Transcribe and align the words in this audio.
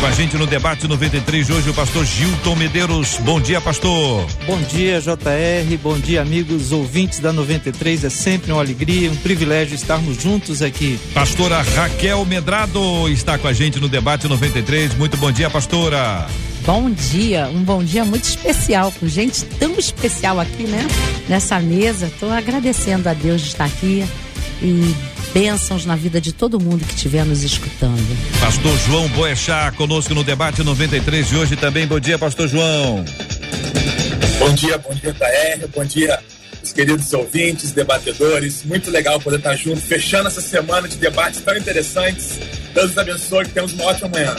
Com 0.00 0.06
a 0.06 0.12
gente 0.12 0.34
no 0.38 0.46
debate 0.46 0.88
93 0.88 1.46
de 1.46 1.52
hoje, 1.52 1.68
o 1.68 1.74
pastor 1.74 2.06
Gilton 2.06 2.56
Medeiros. 2.56 3.18
Bom 3.18 3.38
dia, 3.38 3.60
pastor. 3.60 4.26
Bom 4.46 4.58
dia, 4.62 4.98
JR. 4.98 5.76
Bom 5.82 5.98
dia, 5.98 6.22
amigos 6.22 6.72
ouvintes 6.72 7.18
da 7.18 7.34
93. 7.34 8.04
É 8.04 8.08
sempre 8.08 8.50
uma 8.50 8.62
alegria, 8.62 9.10
um 9.10 9.16
privilégio 9.16 9.74
estarmos 9.74 10.16
juntos 10.16 10.62
aqui. 10.62 10.98
Pastora 11.12 11.60
Raquel 11.60 12.24
Medrado 12.24 13.10
está 13.10 13.36
com 13.36 13.46
a 13.46 13.52
gente 13.52 13.78
no 13.78 13.90
debate 13.90 14.26
93. 14.26 14.94
Muito 14.94 15.18
bom 15.18 15.30
dia, 15.30 15.50
pastora. 15.50 16.26
Bom 16.64 16.90
dia, 16.90 17.50
um 17.52 17.62
bom 17.62 17.84
dia 17.84 18.02
muito 18.02 18.24
especial, 18.24 18.90
com 18.98 19.06
gente 19.06 19.44
tão 19.44 19.78
especial 19.78 20.40
aqui, 20.40 20.62
né? 20.62 20.86
Nessa 21.28 21.60
mesa. 21.60 22.06
Estou 22.06 22.30
agradecendo 22.30 23.06
a 23.06 23.12
Deus 23.12 23.42
de 23.42 23.48
estar 23.48 23.66
aqui 23.66 24.02
e 24.62 24.94
bênçãos 25.32 25.84
na 25.86 25.96
vida 25.96 26.20
de 26.20 26.32
todo 26.32 26.60
mundo 26.60 26.84
que 26.84 26.94
estiver 26.94 27.24
nos 27.24 27.42
escutando. 27.42 28.00
Pastor 28.40 28.76
João 28.86 29.08
Boechat 29.08 29.76
conosco 29.76 30.14
no 30.14 30.24
debate 30.24 30.62
93 30.62 31.28
de 31.28 31.36
hoje 31.36 31.56
também. 31.56 31.86
Bom 31.86 32.00
dia, 32.00 32.18
Pastor 32.18 32.48
João. 32.48 33.04
Bom 34.38 34.54
dia, 34.54 34.78
bom 34.78 34.94
dia, 34.94 35.12
KR, 35.12 35.66
bom 35.74 35.84
dia, 35.84 36.18
os 36.62 36.72
queridos 36.72 37.12
ouvintes, 37.12 37.72
debatedores. 37.72 38.62
Muito 38.64 38.90
legal 38.90 39.20
poder 39.20 39.38
estar 39.38 39.56
junto, 39.56 39.80
fechando 39.80 40.28
essa 40.28 40.40
semana 40.40 40.88
de 40.88 40.96
debates 40.96 41.40
tão 41.40 41.56
interessantes. 41.56 42.38
Deus 42.74 42.88
nos 42.88 42.98
abençoe, 42.98 43.44
que 43.44 43.52
temos 43.52 43.72
uma 43.72 43.84
ótima 43.84 44.08
manhã. 44.08 44.34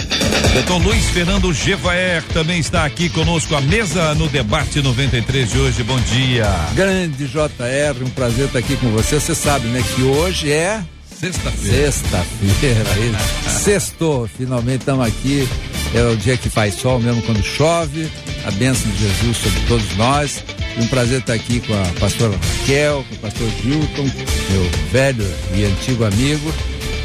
Doutor 0.53 0.78
Luiz 0.83 1.05
Fernando 1.09 1.53
Gevaer 1.53 2.23
também 2.33 2.59
está 2.59 2.86
aqui 2.86 3.09
conosco 3.09 3.55
à 3.55 3.61
mesa 3.61 4.13
no 4.16 4.28
debate 4.30 4.81
93 4.81 5.52
de 5.52 5.58
hoje. 5.58 5.83
Bom 5.83 6.00
dia. 6.02 6.47
Grande 6.73 7.28
JR, 7.28 8.03
um 8.03 8.09
prazer 8.09 8.45
estar 8.45 8.59
aqui 8.59 8.75
com 8.78 8.89
você. 8.91 9.19
Você 9.19 9.35
sabe, 9.35 9.67
né, 9.67 9.83
que 9.95 10.03
hoje 10.03 10.52
é 10.52 10.81
Sexta-feira. 11.22 11.91
Sexta-feira, 11.91 13.19
sextou, 13.45 14.28
finalmente 14.28 14.80
estamos 14.80 15.08
aqui. 15.08 15.47
É 15.94 16.02
o 16.03 16.16
dia 16.16 16.38
que 16.38 16.50
faz 16.50 16.75
sol, 16.75 17.00
mesmo 17.00 17.22
quando 17.23 17.44
chove. 17.44 18.09
A 18.45 18.52
bênção 18.52 18.89
de 18.92 18.97
Jesus 18.97 19.38
sobre 19.38 19.59
todos 19.67 19.97
nós. 19.97 20.44
E 20.78 20.81
um 20.81 20.88
prazer 20.88 21.20
estar 21.20 21.34
aqui 21.34 21.59
com 21.59 21.73
a 21.73 21.86
pastora 22.00 22.34
Raquel, 22.36 23.06
com 23.09 23.16
o 23.16 23.17
pastor 23.20 23.50
Gilton, 23.61 24.09
meu 24.50 24.72
velho 24.92 25.34
e 25.53 25.66
antigo 25.66 26.06
amigo, 26.06 26.53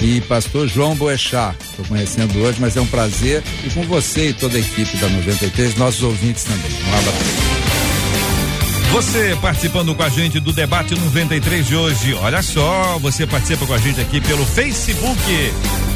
e 0.01 0.20
pastor 0.23 0.69
João 0.69 0.95
Boechat. 0.95 1.57
Estou 1.61 1.84
conhecendo 1.87 2.39
hoje, 2.39 2.59
mas 2.61 2.77
é 2.77 2.81
um 2.81 2.87
prazer. 2.87 3.42
E 3.64 3.70
com 3.70 3.83
você 3.83 4.29
e 4.29 4.33
toda 4.33 4.57
a 4.57 4.61
equipe 4.61 4.97
da 4.98 5.09
93, 5.09 5.77
nossos 5.77 6.03
ouvintes 6.03 6.45
também. 6.45 6.70
Um 6.70 6.98
abraço. 6.98 7.57
Você 8.92 9.37
participando 9.42 9.95
com 9.95 10.03
a 10.03 10.09
gente 10.09 10.41
do 10.41 10.52
debate 10.52 10.95
93 10.95 11.67
de 11.67 11.77
hoje. 11.77 12.14
Olha 12.14 12.41
só, 12.41 12.98
você 12.98 13.27
participa 13.27 13.67
com 13.67 13.75
a 13.75 13.79
gente 13.79 14.01
aqui 14.01 14.20
pelo 14.20 14.46
Facebook. 14.46 15.20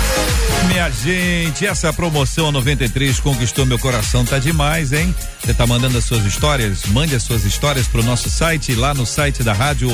minha 0.82 0.90
gente, 0.90 1.66
essa 1.68 1.94
promoção 1.94 2.52
93 2.52 3.20
conquistou 3.20 3.68
meu 3.68 3.78
coração, 3.78 4.26
tá 4.26 4.40
demais, 4.40 4.92
hein? 4.92 5.14
Você 5.40 5.54
tá 5.54 5.68
mandando 5.68 5.98
as 5.98 6.06
suas 6.06 6.26
histórias? 6.26 6.86
Mande 6.88 7.14
as 7.14 7.22
suas 7.22 7.46
histórias 7.46 7.88
pro 7.88 8.02
nosso 8.02 8.32
site, 8.32 8.74
lá 8.74 8.92
no 8.94 9.06
site 9.06 9.44
da 9.44 9.54
rádio 9.54 9.90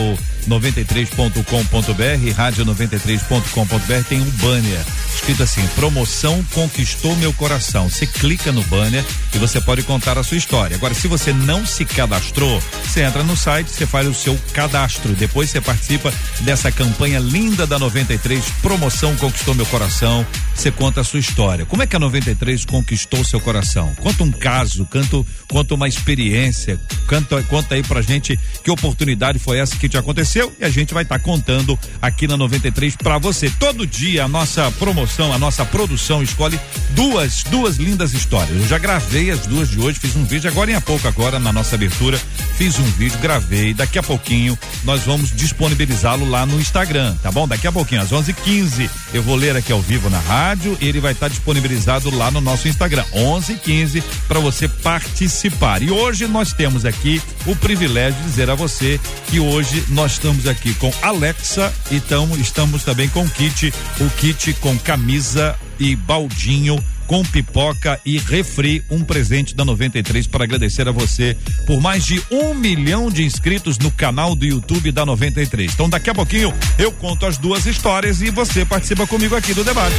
93.com.br, 0.48 2.32
rádio 2.36 2.66
93.com.br 2.66 4.08
tem 4.08 4.22
um 4.22 4.30
banner 4.38 4.86
escrito 5.18 5.44
assim: 5.44 5.66
promoção 5.76 6.44
conquistou 6.54 7.16
meu 7.18 7.34
coração. 7.34 7.90
Você 7.90 8.06
clica 8.06 8.52
no 8.52 8.64
banner 8.64 9.04
e 9.34 9.38
você 9.38 9.60
pode 9.60 9.84
contar 9.84 10.18
a 10.18 10.24
sua 10.24 10.38
história. 10.38 10.76
Agora, 10.76 10.94
se 10.94 11.08
você 11.08 11.34
não 11.34 11.66
se 11.66 11.84
cadastrou, 11.86 12.62
você 12.84 13.02
entra 13.02 13.24
no 13.24 13.36
site, 13.36 13.72
você 13.72 13.86
faz 13.86 14.08
o 14.08 14.14
seu 14.14 14.38
cadastro. 14.54 15.14
Depois 15.14 15.50
você 15.50 15.60
participa 15.60 16.14
dessa 16.42 16.72
campanha 16.72 17.20
linda 17.20 17.66
da 17.66 17.80
93, 17.80 18.44
promoção 18.62 19.16
conquistou 19.16 19.56
meu 19.56 19.66
coração. 19.66 20.26
Você 20.56 20.72
conta 20.72 21.02
a 21.02 21.04
sua 21.04 21.20
história. 21.20 21.66
Como 21.66 21.84
é 21.84 21.88
que 21.88 21.96
a 21.96 22.00
93 22.00 22.66
conquistou 22.66 23.24
seu 23.24 23.40
coração? 23.40 23.94
Conta 23.96 24.24
um 24.24 24.32
caso, 24.32 24.86
conta, 24.86 25.24
conta 25.48 25.76
uma 25.76 25.88
experiência, 25.88 26.80
conta, 27.08 27.44
conta 27.44 27.76
aí 27.76 27.84
pra 27.84 28.02
gente 28.02 28.40
que 28.64 28.72
oportunidade 28.72 29.40
foi 29.40 29.60
essa 29.60 29.76
que 29.76 29.88
te 29.88 29.98
aconteceu 29.98 30.54
e 30.60 30.66
a 30.66 30.70
gente 30.70 30.94
vai 30.94 31.04
estar 31.04 31.20
tá 31.20 31.24
contando 31.24 31.78
aqui 32.02 32.28
na 32.28 32.36
93 32.38 32.96
para 32.96 33.18
você. 33.18 33.52
Todo 33.60 33.86
dia 33.86 34.26
a 34.26 34.28
nossa 34.28 34.72
promoção 34.72 35.07
a 35.34 35.40
nossa 35.40 35.66
produção 35.66 36.22
escolhe 36.22 36.60
duas, 36.92 37.44
duas 37.44 37.78
lindas 37.78 38.14
histórias. 38.14 38.56
Eu 38.58 38.68
já 38.68 38.78
gravei 38.78 39.32
as 39.32 39.48
duas 39.48 39.70
de 39.70 39.80
hoje, 39.80 40.00
fiz 40.00 40.16
um 40.16 40.26
vídeo 40.26 40.50
agora 40.50 40.72
em 40.72 40.76
a 40.76 40.82
pouco 40.82 41.08
agora 41.08 41.40
na 41.40 41.52
nossa 41.52 41.76
abertura, 41.76 42.20
fiz 42.58 42.78
um 42.78 42.84
vídeo, 42.84 43.18
gravei, 43.20 43.74
daqui 43.74 43.98
a 43.98 44.04
pouquinho 44.04 44.58
nós 44.84 45.04
vamos 45.04 45.32
disponibilizá-lo 45.36 46.30
lá 46.30 46.46
no 46.46 46.60
Instagram, 46.60 47.16
tá 47.24 47.32
bom? 47.32 47.48
Daqui 47.48 47.68
a 47.68 47.72
pouquinho, 47.72 48.02
às 48.02 48.12
11:15, 48.12 48.90
eu 49.14 49.24
vou 49.24 49.36
ler 49.36 49.56
aqui 49.56 49.72
ao 49.72 49.82
vivo 49.82 50.10
na 50.10 50.20
rádio, 50.20 50.78
ele 50.82 51.00
vai 51.00 51.14
estar 51.14 51.28
tá 51.28 51.30
disponibilizado 51.30 52.16
lá 52.16 52.30
no 52.30 52.42
nosso 52.42 52.68
Instagram, 52.68 53.04
11:15 53.14 54.04
para 54.28 54.40
você 54.40 54.68
participar. 54.68 55.82
E 55.82 55.90
hoje 55.90 56.28
nós 56.28 56.54
temos 56.54 56.86
aqui 56.86 57.22
o 57.46 57.56
privilégio 57.56 58.20
de 58.22 58.30
dizer 58.30 58.50
a 58.50 58.56
você 58.56 59.00
que 59.28 59.40
hoje 59.40 59.84
nós 59.90 60.14
estamos 60.14 60.48
aqui 60.48 60.74
com 60.76 60.92
Alexa, 61.02 61.74
então 61.92 62.30
estamos 62.38 62.84
também 62.84 63.10
com 63.10 63.24
o 63.24 63.30
kit, 63.30 63.74
o 64.00 64.10
kit 64.12 64.54
com 64.56 64.78
camisa 64.98 65.56
e 65.80 65.96
baldinho 65.96 66.84
com 67.06 67.24
pipoca 67.24 68.02
e 68.04 68.18
refri, 68.18 68.84
um 68.90 69.04
presente 69.04 69.56
da 69.56 69.64
93 69.64 70.26
para 70.26 70.44
agradecer 70.44 70.88
a 70.88 70.92
você 70.92 71.38
por 71.68 71.80
mais 71.80 72.04
de 72.04 72.22
um 72.32 72.54
milhão 72.56 73.10
de 73.10 73.24
inscritos 73.24 73.78
no 73.78 73.92
canal 73.92 74.36
do 74.36 74.44
YouTube 74.44 74.92
da 74.92 75.06
93. 75.06 75.72
Então 75.72 75.88
daqui 75.88 76.10
a 76.10 76.16
pouquinho 76.16 76.52
eu 76.80 76.92
conto 76.92 77.28
as 77.28 77.38
duas 77.38 77.68
histórias 77.68 78.22
e 78.22 78.32
você 78.32 78.66
participa 78.66 79.06
comigo 79.06 79.36
aqui 79.36 79.54
do 79.54 79.64
debate. 79.64 79.96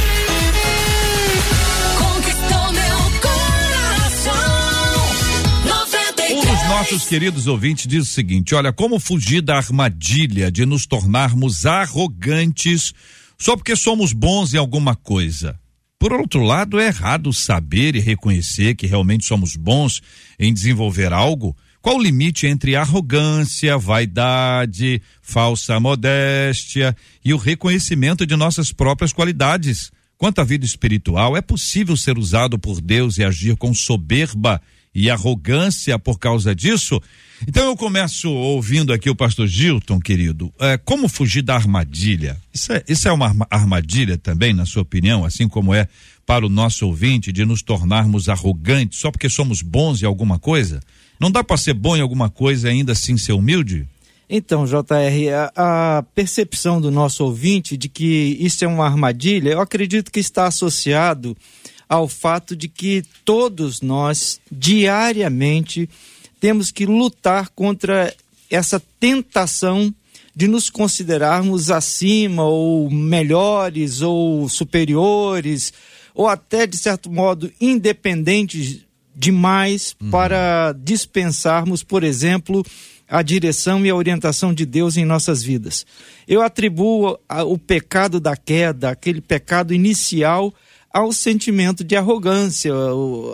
Um 6.31 6.41
dos 6.41 6.67
nossos 6.67 7.05
queridos 7.05 7.47
ouvintes 7.47 7.87
diz 7.87 8.03
o 8.03 8.11
seguinte: 8.11 8.53
olha, 8.53 8.73
como 8.73 8.99
fugir 8.99 9.41
da 9.41 9.55
armadilha 9.55 10.51
de 10.51 10.65
nos 10.65 10.85
tornarmos 10.85 11.65
arrogantes 11.65 12.93
só 13.39 13.55
porque 13.55 13.75
somos 13.75 14.11
bons 14.11 14.53
em 14.53 14.57
alguma 14.57 14.95
coisa? 14.95 15.57
Por 15.97 16.13
outro 16.13 16.43
lado, 16.43 16.79
é 16.79 16.87
errado 16.87 17.33
saber 17.33 17.95
e 17.95 17.99
reconhecer 17.99 18.75
que 18.75 18.85
realmente 18.85 19.25
somos 19.25 19.55
bons 19.55 20.01
em 20.37 20.53
desenvolver 20.53 21.11
algo. 21.13 21.55
Qual 21.81 21.97
o 21.97 22.01
limite 22.01 22.45
entre 22.45 22.75
arrogância, 22.75 23.77
vaidade, 23.77 25.01
falsa 25.21 25.79
modéstia 25.79 26.95
e 27.23 27.33
o 27.33 27.37
reconhecimento 27.37 28.25
de 28.25 28.35
nossas 28.35 28.73
próprias 28.73 29.13
qualidades? 29.13 29.89
Quanto 30.17 30.39
à 30.39 30.43
vida 30.43 30.65
espiritual, 30.65 31.37
é 31.37 31.41
possível 31.41 31.95
ser 31.95 32.17
usado 32.17 32.59
por 32.59 32.81
Deus 32.81 33.17
e 33.17 33.23
agir 33.23 33.55
com 33.55 33.73
soberba 33.73 34.61
e 34.93 35.09
arrogância 35.09 35.97
por 35.97 36.19
causa 36.19 36.53
disso? 36.55 37.01
Então 37.47 37.65
eu 37.65 37.77
começo 37.77 38.29
ouvindo 38.29 38.91
aqui 38.91 39.09
o 39.09 39.15
pastor 39.15 39.47
Gilton, 39.47 39.99
querido. 39.99 40.51
É, 40.59 40.77
como 40.77 41.07
fugir 41.07 41.41
da 41.41 41.55
armadilha? 41.55 42.37
Isso 42.53 42.73
é, 42.73 42.83
isso 42.87 43.07
é 43.07 43.11
uma 43.11 43.33
armadilha 43.49 44.17
também, 44.17 44.53
na 44.53 44.65
sua 44.65 44.81
opinião, 44.81 45.23
assim 45.23 45.47
como 45.47 45.73
é 45.73 45.87
para 46.25 46.45
o 46.45 46.49
nosso 46.49 46.85
ouvinte 46.85 47.31
de 47.31 47.45
nos 47.45 47.61
tornarmos 47.61 48.29
arrogantes 48.29 48.99
só 48.99 49.09
porque 49.09 49.29
somos 49.29 49.61
bons 49.61 50.01
em 50.01 50.05
alguma 50.05 50.37
coisa? 50.37 50.79
Não 51.19 51.31
dá 51.31 51.43
para 51.43 51.57
ser 51.57 51.73
bom 51.73 51.97
em 51.97 52.01
alguma 52.01 52.29
coisa 52.29 52.67
e 52.67 52.71
ainda 52.71 52.91
assim 52.91 53.17
ser 53.17 53.33
humilde? 53.33 53.87
Então, 54.29 54.63
JR, 54.63 54.83
a, 55.55 55.97
a, 55.97 56.03
percepção 56.03 56.79
do 56.79 56.91
nosso 56.91 57.23
ouvinte 57.23 57.75
de 57.75 57.89
que 57.89 58.37
isso 58.39 58.63
é 58.63 58.67
uma 58.67 58.85
armadilha, 58.85 59.49
eu 59.49 59.59
acredito 59.59 60.11
que 60.11 60.19
está 60.19 60.45
associado 60.45 61.35
ao 61.89 62.07
fato 62.07 62.55
de 62.55 62.69
que 62.69 63.03
todos 63.25 63.81
nós, 63.81 64.39
diariamente, 64.51 65.89
temos 66.39 66.71
que 66.71 66.85
lutar 66.85 67.49
contra 67.49 68.15
essa 68.49 68.79
tentação 68.99 69.93
de 70.35 70.47
nos 70.47 70.69
considerarmos 70.69 71.69
acima 71.71 72.43
ou 72.43 72.89
melhores 72.89 74.01
ou 74.01 74.47
superiores 74.47 75.73
ou 76.13 76.27
até 76.27 76.67
de 76.67 76.77
certo 76.77 77.11
modo 77.11 77.51
independentes 77.59 78.85
demais 79.15 79.95
uhum. 80.01 80.09
para 80.09 80.73
dispensarmos, 80.73 81.83
por 81.83 82.03
exemplo, 82.03 82.65
a 83.07 83.21
direção 83.21 83.85
e 83.85 83.89
a 83.89 83.95
orientação 83.95 84.53
de 84.53 84.65
Deus 84.65 84.95
em 84.95 85.03
nossas 85.03 85.43
vidas. 85.43 85.85
Eu 86.27 86.41
atribuo 86.41 87.17
a, 87.27 87.43
o 87.43 87.57
pecado 87.57 88.19
da 88.19 88.37
queda, 88.37 88.91
aquele 88.91 89.19
pecado 89.19 89.73
inicial, 89.73 90.53
ao 90.91 91.11
sentimento 91.11 91.83
de 91.83 91.95
arrogância. 91.95 92.71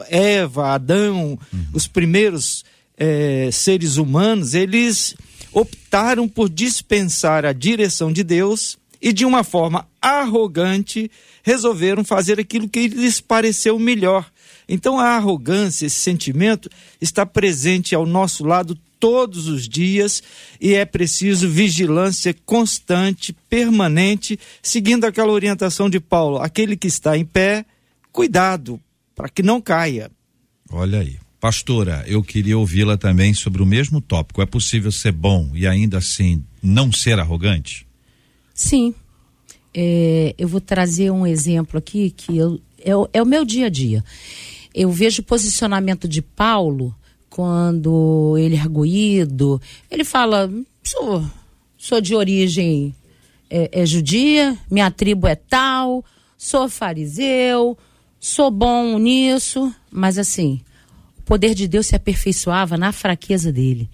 Eva, 0.10 0.74
Adão, 0.74 1.40
uhum. 1.54 1.66
os 1.74 1.88
primeiros 1.88 2.63
é, 2.98 3.50
seres 3.52 3.98
humanos, 3.98 4.54
eles 4.54 5.16
optaram 5.52 6.28
por 6.28 6.50
dispensar 6.50 7.46
a 7.46 7.54
direção 7.54 8.12
de 8.12 8.24
Deus 8.24 8.78
e, 9.02 9.13
de 9.13 9.25
uma 9.25 9.44
forma 9.44 9.88
arrogante, 10.02 11.10
resolveram 11.44 12.04
fazer 12.04 12.40
aquilo 12.40 12.68
que 12.68 12.88
lhes 12.88 13.22
pareceu 13.22 13.80
melhor. 13.80 14.30
Então, 14.68 15.00
a 15.00 15.10
arrogância, 15.10 15.86
esse 15.86 15.98
sentimento, 15.98 16.69
está 17.00 17.25
presente 17.25 17.94
ao 17.94 18.06
nosso 18.06 18.44
lado 18.44 18.78
todos 19.00 19.47
os 19.47 19.68
dias 19.68 20.24
e 20.59 20.74
é 20.74 20.86
preciso 20.86 21.50
vigilância 21.50 22.36
constante, 22.45 23.36
permanente, 23.50 24.39
seguindo 24.62 25.06
aquela 25.06 25.31
orientação 25.31 25.89
de 25.89 26.00
Paulo: 26.00 26.38
aquele 26.38 26.75
que 26.75 26.88
está 26.88 27.18
em 27.18 27.25
pé, 27.25 27.65
cuidado, 28.12 28.80
para 29.15 29.30
que 29.30 29.44
não 29.44 29.62
caia. 29.62 30.12
Olha 30.69 31.00
aí. 31.00 31.18
Pastora, 31.39 32.03
eu 32.07 32.24
queria 32.24 32.57
ouvi-la 32.57 32.97
também 32.97 33.33
sobre 33.33 33.62
o 33.62 33.65
mesmo 33.65 34.01
tópico. 34.01 34.42
É 34.42 34.47
possível 34.47 34.92
ser 34.92 35.12
bom 35.12 35.51
e 35.53 35.68
ainda 35.68 36.00
assim 36.00 36.44
não 36.62 36.92
ser 36.92 37.19
arrogante? 37.19 37.86
Sim. 38.51 38.95
É, 39.71 40.33
eu 40.38 40.47
vou 40.47 40.59
trazer 40.59 41.12
um 41.12 41.27
exemplo 41.27 41.77
aqui 41.77 42.09
que 42.09 42.36
eu, 42.36 42.59
é, 42.80 42.92
é 43.13 43.21
o 43.21 43.25
meu 43.25 43.45
dia 43.45 43.68
a 43.68 43.69
dia. 43.69 44.03
Eu 44.74 44.92
vejo 44.92 45.21
o 45.21 45.25
posicionamento 45.25 46.07
de 46.07 46.21
Paulo 46.21 46.95
quando 47.36 48.38
ele 48.38 48.56
é 48.56 48.62
arguído. 48.62 49.62
Ele 49.92 50.06
fala: 50.06 50.50
sou, 50.82 51.22
sou 51.78 52.00
de 52.00 52.16
origem 52.16 52.96
é, 53.50 53.82
é 53.82 53.86
judia, 53.86 54.58
minha 54.72 54.90
tribo 54.90 55.28
é 55.28 55.36
tal, 55.36 56.04
sou 56.38 56.70
fariseu, 56.70 57.78
sou 58.18 58.50
bom 58.50 58.98
nisso, 58.98 59.70
mas 59.92 60.18
assim 60.18 60.62
poder 61.26 61.56
de 61.56 61.68
Deus 61.68 61.88
se 61.88 61.96
aperfeiçoava 61.96 62.78
na 62.78 62.92
fraqueza 62.92 63.52
dele. 63.52 63.90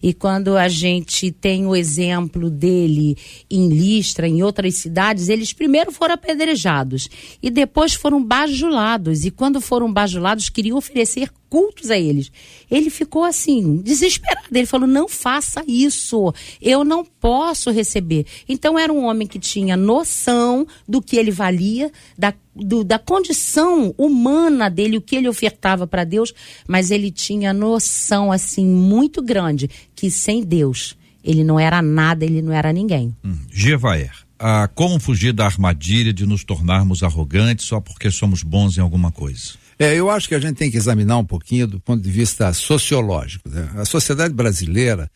E 0.00 0.14
quando 0.14 0.56
a 0.56 0.68
gente 0.68 1.32
tem 1.32 1.66
o 1.66 1.74
exemplo 1.74 2.48
dele 2.48 3.16
em 3.50 3.68
Listra, 3.68 4.28
em 4.28 4.42
outras 4.42 4.76
cidades, 4.76 5.28
eles 5.28 5.52
primeiro 5.52 5.90
foram 5.90 6.14
apedrejados 6.14 7.10
e 7.42 7.50
depois 7.50 7.92
foram 7.92 8.24
bajulados. 8.24 9.24
E 9.24 9.30
quando 9.30 9.60
foram 9.60 9.92
bajulados, 9.92 10.48
queriam 10.48 10.78
oferecer 10.78 11.30
cultos 11.48 11.90
a 11.90 11.98
eles. 11.98 12.30
Ele 12.70 12.90
ficou 12.90 13.24
assim, 13.24 13.76
desesperado. 13.78 14.46
Ele 14.52 14.66
falou: 14.66 14.86
não 14.86 15.08
faça 15.08 15.62
isso, 15.66 16.32
eu 16.60 16.84
não 16.84 17.04
posso 17.04 17.70
receber. 17.70 18.26
Então 18.48 18.78
era 18.78 18.92
um 18.92 19.04
homem 19.04 19.26
que 19.26 19.38
tinha 19.38 19.76
noção 19.76 20.66
do 20.88 21.00
que 21.02 21.16
ele 21.16 21.30
valia, 21.30 21.90
da, 22.16 22.32
do, 22.54 22.84
da 22.84 22.98
condição 22.98 23.94
humana 23.96 24.68
dele, 24.68 24.96
o 24.96 25.02
que 25.02 25.16
ele 25.16 25.28
ofertava 25.28 25.86
para 25.86 26.04
Deus, 26.04 26.32
mas 26.66 26.90
ele 26.90 27.10
tinha 27.10 27.52
noção 27.52 28.32
assim 28.32 28.66
muito 28.66 29.22
grande 29.22 29.68
que 29.94 30.10
sem 30.10 30.42
Deus 30.42 30.96
ele 31.26 31.42
não 31.42 31.58
era 31.58 31.82
nada, 31.82 32.24
ele 32.24 32.40
não 32.40 32.52
era 32.52 32.72
ninguém. 32.72 33.14
Hum. 33.24 33.36
Gevaer, 33.50 34.12
ah, 34.38 34.68
como 34.74 35.00
fugir 35.00 35.32
da 35.32 35.44
armadilha 35.44 36.12
de 36.12 36.24
nos 36.24 36.44
tornarmos 36.44 37.02
arrogantes 37.02 37.66
só 37.66 37.80
porque 37.80 38.10
somos 38.10 38.42
bons 38.42 38.78
em 38.78 38.80
alguma 38.80 39.10
coisa? 39.10 39.54
É, 39.78 39.94
eu 39.94 40.10
acho 40.10 40.28
que 40.28 40.34
a 40.34 40.38
gente 40.38 40.56
tem 40.56 40.70
que 40.70 40.76
examinar 40.76 41.18
um 41.18 41.24
pouquinho 41.24 41.66
do 41.66 41.78
ponto 41.78 42.02
de 42.02 42.10
vista 42.10 42.52
sociológico. 42.52 43.48
Né? 43.48 43.68
A 43.76 43.84
sociedade 43.84 44.32
brasileira, 44.32 45.10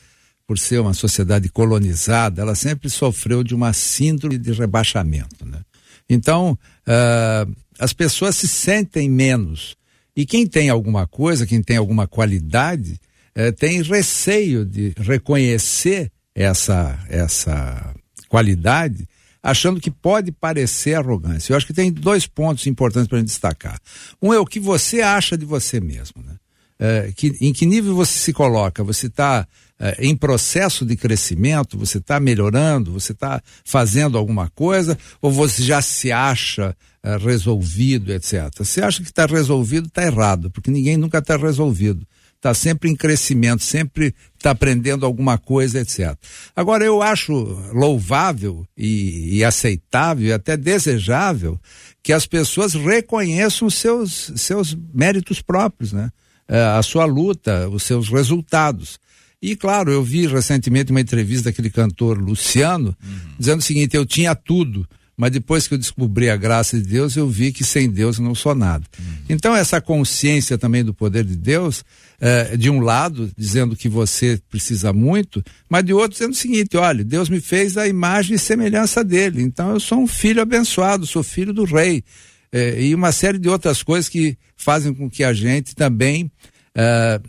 por 0.46 0.58
ser 0.58 0.80
uma 0.80 0.92
sociedade 0.92 1.48
colonizada, 1.48 2.42
ela 2.42 2.54
sempre 2.54 2.90
sofreu 2.90 3.42
de 3.42 3.54
uma 3.54 3.72
síndrome 3.72 4.36
de 4.36 4.52
rebaixamento. 4.52 5.46
Né? 5.46 5.60
Então, 6.08 6.58
uh, 6.86 7.56
as 7.78 7.92
pessoas 7.92 8.36
se 8.36 8.46
sentem 8.46 9.08
menos. 9.08 9.76
E 10.14 10.26
quem 10.26 10.46
tem 10.46 10.68
alguma 10.68 11.06
coisa, 11.06 11.46
quem 11.46 11.62
tem 11.62 11.78
alguma 11.78 12.06
qualidade, 12.06 13.00
uh, 13.38 13.52
tem 13.52 13.80
receio 13.80 14.66
de 14.66 14.92
reconhecer 14.98 16.12
essa, 16.34 16.98
essa 17.08 17.94
qualidade 18.28 19.08
achando 19.42 19.80
que 19.80 19.90
pode 19.90 20.32
parecer 20.32 20.94
arrogância. 20.94 21.52
Eu 21.52 21.56
acho 21.56 21.66
que 21.66 21.72
tem 21.72 21.90
dois 21.90 22.26
pontos 22.26 22.66
importantes 22.66 23.08
para 23.08 23.18
a 23.18 23.20
gente 23.20 23.28
destacar. 23.28 23.78
Um 24.20 24.32
é 24.32 24.38
o 24.38 24.46
que 24.46 24.60
você 24.60 25.00
acha 25.00 25.36
de 25.36 25.44
você 25.44 25.80
mesmo, 25.80 26.22
né? 26.22 26.36
É, 26.82 27.12
que, 27.14 27.36
em 27.42 27.52
que 27.52 27.66
nível 27.66 27.94
você 27.94 28.18
se 28.18 28.32
coloca? 28.32 28.82
Você 28.82 29.06
está 29.06 29.46
é, 29.78 29.96
em 30.00 30.16
processo 30.16 30.86
de 30.86 30.96
crescimento? 30.96 31.76
Você 31.76 31.98
está 31.98 32.18
melhorando? 32.18 32.92
Você 32.92 33.12
está 33.12 33.42
fazendo 33.66 34.16
alguma 34.16 34.48
coisa? 34.48 34.96
Ou 35.20 35.30
você 35.30 35.62
já 35.62 35.82
se 35.82 36.10
acha 36.10 36.74
é, 37.02 37.18
resolvido, 37.18 38.10
etc? 38.12 38.64
Se 38.64 38.80
acha 38.80 39.02
que 39.02 39.10
está 39.10 39.26
resolvido, 39.26 39.88
está 39.88 40.04
errado, 40.04 40.50
porque 40.50 40.70
ninguém 40.70 40.96
nunca 40.96 41.18
está 41.18 41.36
resolvido. 41.36 42.06
Está 42.40 42.54
sempre 42.54 42.90
em 42.90 42.96
crescimento, 42.96 43.62
sempre 43.62 44.14
está 44.36 44.50
aprendendo 44.52 45.04
alguma 45.04 45.36
coisa, 45.36 45.78
etc. 45.78 46.16
Agora, 46.56 46.82
eu 46.82 47.02
acho 47.02 47.32
louvável 47.72 48.66
e, 48.76 49.36
e 49.36 49.44
aceitável 49.44 50.28
e 50.28 50.32
até 50.32 50.56
desejável 50.56 51.60
que 52.02 52.14
as 52.14 52.26
pessoas 52.26 52.72
reconheçam 52.72 53.68
os 53.68 53.74
seus, 53.74 54.32
seus 54.36 54.76
méritos 54.92 55.42
próprios, 55.42 55.92
né? 55.92 56.10
É, 56.48 56.58
a 56.58 56.82
sua 56.82 57.04
luta, 57.04 57.68
os 57.68 57.82
seus 57.82 58.08
resultados. 58.08 58.98
E 59.42 59.54
claro, 59.54 59.92
eu 59.92 60.02
vi 60.02 60.26
recentemente 60.26 60.90
uma 60.90 61.00
entrevista 61.00 61.50
daquele 61.50 61.70
cantor 61.70 62.18
Luciano, 62.18 62.96
uhum. 63.02 63.34
dizendo 63.38 63.60
o 63.60 63.62
seguinte: 63.62 63.96
eu 63.96 64.04
tinha 64.04 64.34
tudo, 64.34 64.88
mas 65.16 65.30
depois 65.30 65.68
que 65.68 65.74
eu 65.74 65.78
descobri 65.78 66.30
a 66.30 66.36
graça 66.36 66.78
de 66.78 66.84
Deus, 66.84 67.14
eu 67.14 67.28
vi 67.28 67.52
que 67.52 67.62
sem 67.62 67.90
Deus 67.90 68.18
eu 68.18 68.24
não 68.24 68.34
sou 68.34 68.54
nada. 68.54 68.84
Uhum. 68.98 69.04
Então, 69.28 69.54
essa 69.54 69.78
consciência 69.78 70.56
também 70.56 70.82
do 70.82 70.94
poder 70.94 71.24
de 71.24 71.36
Deus, 71.36 71.84
eh, 72.20 72.56
de 72.56 72.68
um 72.68 72.80
lado, 72.80 73.30
dizendo 73.36 73.74
que 73.74 73.88
você 73.88 74.38
precisa 74.50 74.92
muito, 74.92 75.42
mas 75.68 75.84
de 75.84 75.94
outro, 75.94 76.10
dizendo 76.10 76.32
o 76.32 76.36
seguinte: 76.36 76.76
olha, 76.76 77.02
Deus 77.02 77.28
me 77.28 77.40
fez 77.40 77.78
a 77.78 77.88
imagem 77.88 78.36
e 78.36 78.38
semelhança 78.38 79.02
dele, 79.02 79.42
então 79.42 79.70
eu 79.70 79.80
sou 79.80 79.98
um 79.98 80.06
filho 80.06 80.42
abençoado, 80.42 81.06
sou 81.06 81.22
filho 81.22 81.52
do 81.52 81.64
rei. 81.64 82.04
Eh, 82.52 82.82
e 82.84 82.94
uma 82.94 83.10
série 83.10 83.38
de 83.38 83.48
outras 83.48 83.82
coisas 83.82 84.08
que 84.08 84.36
fazem 84.56 84.92
com 84.92 85.08
que 85.08 85.24
a 85.24 85.32
gente 85.32 85.74
também 85.74 86.30
eh, 86.74 87.20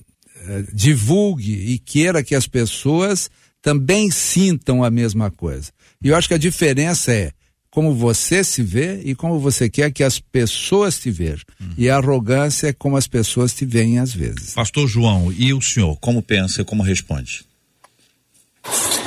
divulgue 0.74 1.54
e 1.54 1.80
queira 1.80 2.24
que 2.24 2.36
as 2.36 2.48
pessoas 2.48 3.30
também 3.62 4.12
sintam 4.12 4.84
a 4.84 4.90
mesma 4.90 5.32
coisa. 5.32 5.72
E 6.04 6.10
eu 6.10 6.16
acho 6.16 6.28
que 6.28 6.34
a 6.34 6.40
diferença 6.40 7.14
é 7.14 7.32
como 7.72 7.96
você 7.96 8.44
se 8.44 8.62
vê 8.62 9.02
e 9.04 9.16
como 9.16 9.40
você 9.40 9.70
quer 9.70 9.92
que 9.92 10.04
as 10.04 10.20
pessoas 10.20 11.00
te 11.00 11.10
vejam. 11.10 11.46
Uhum. 11.60 11.74
E 11.78 11.90
a 11.90 11.96
arrogância 11.96 12.68
é 12.68 12.74
como 12.74 12.98
as 12.98 13.08
pessoas 13.08 13.54
te 13.54 13.66
veem 13.66 13.98
às 13.98 14.14
vezes. 14.14 14.54
Pastor 14.54 14.88
João, 14.88 15.32
e 15.32 15.54
o 15.54 15.62
senhor, 15.62 15.98
como 16.02 16.22
pensa 16.22 16.62
e 16.62 16.66
como 16.66 16.84
responde? 16.84 17.46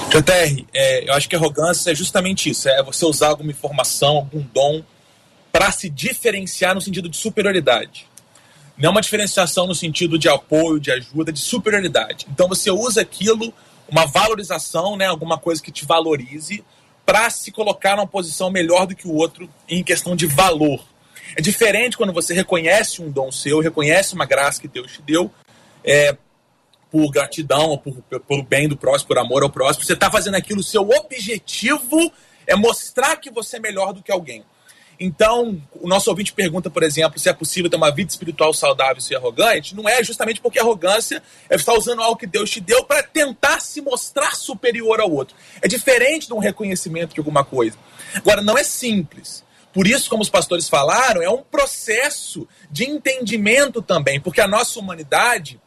JR, 0.09 0.65
é, 0.73 1.09
eu 1.09 1.13
acho 1.13 1.29
que 1.29 1.37
arrogância 1.37 1.91
é 1.91 1.95
justamente 1.95 2.49
isso: 2.49 2.69
é 2.69 2.83
você 2.83 3.05
usar 3.05 3.29
alguma 3.29 3.51
informação, 3.51 4.17
algum 4.17 4.43
dom 4.55 4.83
para 5.53 5.71
se 5.71 5.91
diferenciar 5.91 6.75
no 6.75 6.81
sentido 6.81 7.09
de 7.09 7.17
superioridade. 7.17 8.07
Não 8.79 8.89
é 8.89 8.91
uma 8.91 9.01
diferenciação 9.01 9.67
no 9.67 9.75
sentido 9.75 10.19
de 10.19 10.29
apoio, 10.29 10.81
de 10.81 10.91
ajuda, 10.91 11.31
de 11.31 11.39
superioridade. 11.39 12.27
Então 12.33 12.49
você 12.49 12.71
usa 12.71 13.03
aquilo, 13.03 13.53
uma 13.89 14.07
valorização, 14.07 14.97
né, 14.97 15.07
alguma 15.07 15.39
coisa 15.39 15.63
que 15.63 15.71
te 15.71 15.85
valorize, 15.85 16.65
para 17.05 17.29
se 17.31 17.53
colocar 17.53 17.97
numa 17.97 18.07
posição 18.07 18.51
melhor 18.51 18.87
do 18.87 18.95
que 18.95 19.07
o 19.07 19.15
outro 19.15 19.49
em 19.69 19.83
questão 19.83 20.17
de 20.17 20.27
valor. 20.27 20.83
É 21.37 21.43
diferente 21.43 21.97
quando 21.97 22.13
você 22.13 22.33
reconhece 22.33 23.03
um 23.03 23.11
dom 23.11 23.31
seu, 23.31 23.61
reconhece 23.61 24.15
uma 24.15 24.25
graça 24.25 24.61
que 24.61 24.69
Deus 24.69 24.93
te 24.93 25.03
deu, 25.03 25.31
é, 25.83 26.17
por 26.91 27.11
gratidão, 27.11 27.77
por, 27.77 27.95
pelo 28.21 28.43
bem 28.43 28.69
do 28.69 28.77
próximo, 28.77 29.09
por 29.09 29.19
amor 29.19 29.43
ao 29.43 29.51
próximo. 29.51 29.85
Você 29.85 29.95
está 29.95 30.11
fazendo 30.11 30.37
aquilo, 30.37 30.63
seu 30.63 30.89
objetivo 30.89 32.13
é 32.47 32.55
mostrar 32.55 33.17
que 33.17 33.31
você 33.31 33.57
é 33.57 33.61
melhor 33.61 33.93
do 33.93 34.03
que 34.03 34.13
alguém. 34.13 34.45
Então, 34.99 35.61
o 35.81 35.89
nosso 35.89 36.09
ouvinte 36.11 36.33
pergunta, 36.33 36.71
por 36.71 36.83
exemplo, 36.83 37.19
se 37.19 37.29
é 37.29 37.33
possível 37.33 37.71
ter 37.71 37.77
uma 37.77 37.91
vida 37.91 38.11
espiritual 38.11 38.53
saudável 38.53 38.99
e 38.99 39.03
ser 39.03 39.17
arrogante. 39.17 39.75
Não 39.75 39.89
é 39.89 40.03
justamente 40.03 40.41
porque 40.41 40.59
arrogância 40.59 41.23
é 41.49 41.57
estar 41.57 41.75
usando 41.75 42.03
algo 42.03 42.17
que 42.17 42.27
Deus 42.27 42.51
te 42.51 42.61
deu 42.61 42.85
para 42.85 43.03
tentar 43.03 43.61
se 43.61 43.81
mostrar 43.81 44.35
superior 44.37 45.01
ao 45.01 45.11
outro. 45.11 45.37
É 45.61 45.69
diferente 45.69 46.27
de 46.27 46.35
um 46.35 46.39
reconhecimento 46.39 47.15
de 47.15 47.21
alguma 47.21 47.45
coisa. 47.45 47.77
Agora, 48.15 48.43
não 48.43 48.57
é 48.57 48.63
simples. 48.63 49.45
Por 49.73 49.89
isso, 49.89 50.09
como 50.09 50.23
os 50.23 50.31
pastores 50.31 50.69
falaram, 50.69 51.21
é 51.21 51.29
um 51.29 51.43
processo 51.43 52.47
de 52.71 52.89
entendimento 52.89 53.83
também, 53.83 54.21
porque 54.21 54.41
a 54.41 54.47
nossa 54.47 54.79
humanidade, 54.79 55.61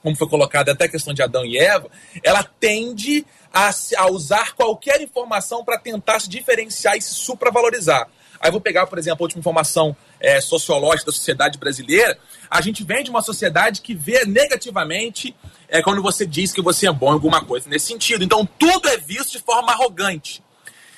como 0.00 0.14
foi 0.14 0.28
colocado 0.28 0.68
até 0.68 0.84
a 0.84 0.88
questão 0.88 1.12
de 1.12 1.20
Adão 1.20 1.44
e 1.44 1.58
Eva, 1.58 1.90
ela 2.22 2.44
tende 2.44 3.26
a, 3.52 3.70
a 3.96 4.06
usar 4.08 4.54
qualquer 4.54 5.00
informação 5.00 5.64
para 5.64 5.78
tentar 5.78 6.20
se 6.20 6.28
diferenciar 6.28 6.96
e 6.96 7.02
se 7.02 7.12
supravalorizar. 7.12 8.08
Aí 8.40 8.50
vou 8.50 8.60
pegar, 8.60 8.86
por 8.86 8.98
exemplo, 8.98 9.22
a 9.22 9.26
última 9.26 9.40
informação 9.40 9.94
é, 10.18 10.40
sociológica 10.40 11.10
da 11.10 11.12
sociedade 11.12 11.58
brasileira. 11.58 12.18
A 12.50 12.62
gente 12.62 12.82
vem 12.82 13.04
de 13.04 13.10
uma 13.10 13.20
sociedade 13.20 13.82
que 13.82 13.94
vê 13.94 14.24
negativamente 14.24 15.36
é, 15.68 15.82
quando 15.82 16.00
você 16.00 16.24
diz 16.24 16.50
que 16.50 16.62
você 16.62 16.88
é 16.88 16.92
bom 16.92 17.10
em 17.10 17.12
alguma 17.12 17.44
coisa 17.44 17.68
nesse 17.68 17.88
sentido. 17.88 18.24
Então 18.24 18.48
tudo 18.58 18.88
é 18.88 18.96
visto 18.96 19.32
de 19.32 19.40
forma 19.40 19.72
arrogante. 19.72 20.42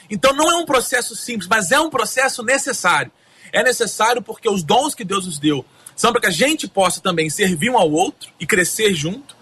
Então 0.08 0.32
não 0.32 0.50
é 0.52 0.56
um 0.56 0.64
processo 0.64 1.16
simples, 1.16 1.48
mas 1.48 1.72
é 1.72 1.80
um 1.80 1.90
processo 1.90 2.44
necessário. 2.44 3.10
É 3.52 3.62
necessário 3.62 4.22
porque 4.22 4.48
os 4.48 4.62
dons 4.62 4.94
que 4.94 5.04
Deus 5.04 5.26
nos 5.26 5.38
deu 5.38 5.64
são 5.96 6.12
para 6.12 6.20
que 6.20 6.26
a 6.28 6.30
gente 6.30 6.68
possa 6.68 7.00
também 7.00 7.28
servir 7.28 7.70
um 7.70 7.76
ao 7.76 7.90
outro 7.90 8.30
e 8.38 8.46
crescer 8.46 8.94
junto. 8.94 9.36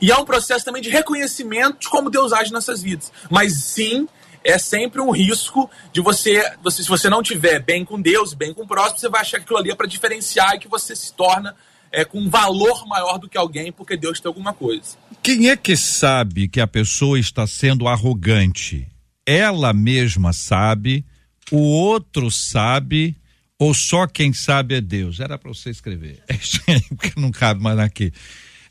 E 0.00 0.12
há 0.12 0.18
um 0.18 0.24
processo 0.24 0.64
também 0.64 0.82
de 0.82 0.90
reconhecimento 0.90 1.78
de 1.80 1.88
como 1.88 2.10
Deus 2.10 2.32
age 2.32 2.52
nessas 2.52 2.82
vidas. 2.82 3.10
Mas 3.30 3.54
sim, 3.64 4.06
é 4.48 4.58
sempre 4.58 4.98
um 4.98 5.10
risco 5.10 5.70
de 5.92 6.00
você, 6.00 6.42
você, 6.62 6.82
se 6.82 6.88
você 6.88 7.10
não 7.10 7.22
tiver 7.22 7.62
bem 7.62 7.84
com 7.84 8.00
Deus, 8.00 8.32
bem 8.32 8.54
com 8.54 8.62
o 8.62 8.66
próximo, 8.66 8.98
você 8.98 9.08
vai 9.10 9.20
achar 9.20 9.36
que 9.36 9.44
aquilo 9.44 9.58
ali 9.58 9.70
é 9.70 9.74
para 9.74 9.86
diferenciar 9.86 10.54
e 10.54 10.58
que 10.58 10.66
você 10.66 10.96
se 10.96 11.12
torna 11.12 11.54
é, 11.92 12.02
com 12.02 12.18
um 12.18 12.30
valor 12.30 12.86
maior 12.86 13.18
do 13.18 13.28
que 13.28 13.36
alguém 13.36 13.70
porque 13.70 13.94
Deus 13.94 14.20
tem 14.20 14.28
alguma 14.28 14.54
coisa. 14.54 14.96
Quem 15.22 15.50
é 15.50 15.56
que 15.56 15.76
sabe 15.76 16.48
que 16.48 16.62
a 16.62 16.66
pessoa 16.66 17.20
está 17.20 17.46
sendo 17.46 17.86
arrogante? 17.86 18.88
Ela 19.26 19.74
mesma 19.74 20.32
sabe, 20.32 21.04
o 21.52 21.60
outro 21.60 22.30
sabe, 22.30 23.14
ou 23.58 23.74
só 23.74 24.06
quem 24.06 24.32
sabe 24.32 24.76
é 24.76 24.80
Deus? 24.80 25.20
Era 25.20 25.36
para 25.36 25.52
você 25.52 25.68
escrever. 25.68 26.22
Porque 26.88 27.12
não 27.20 27.30
cabe 27.30 27.62
mais 27.62 27.78
aqui. 27.78 28.14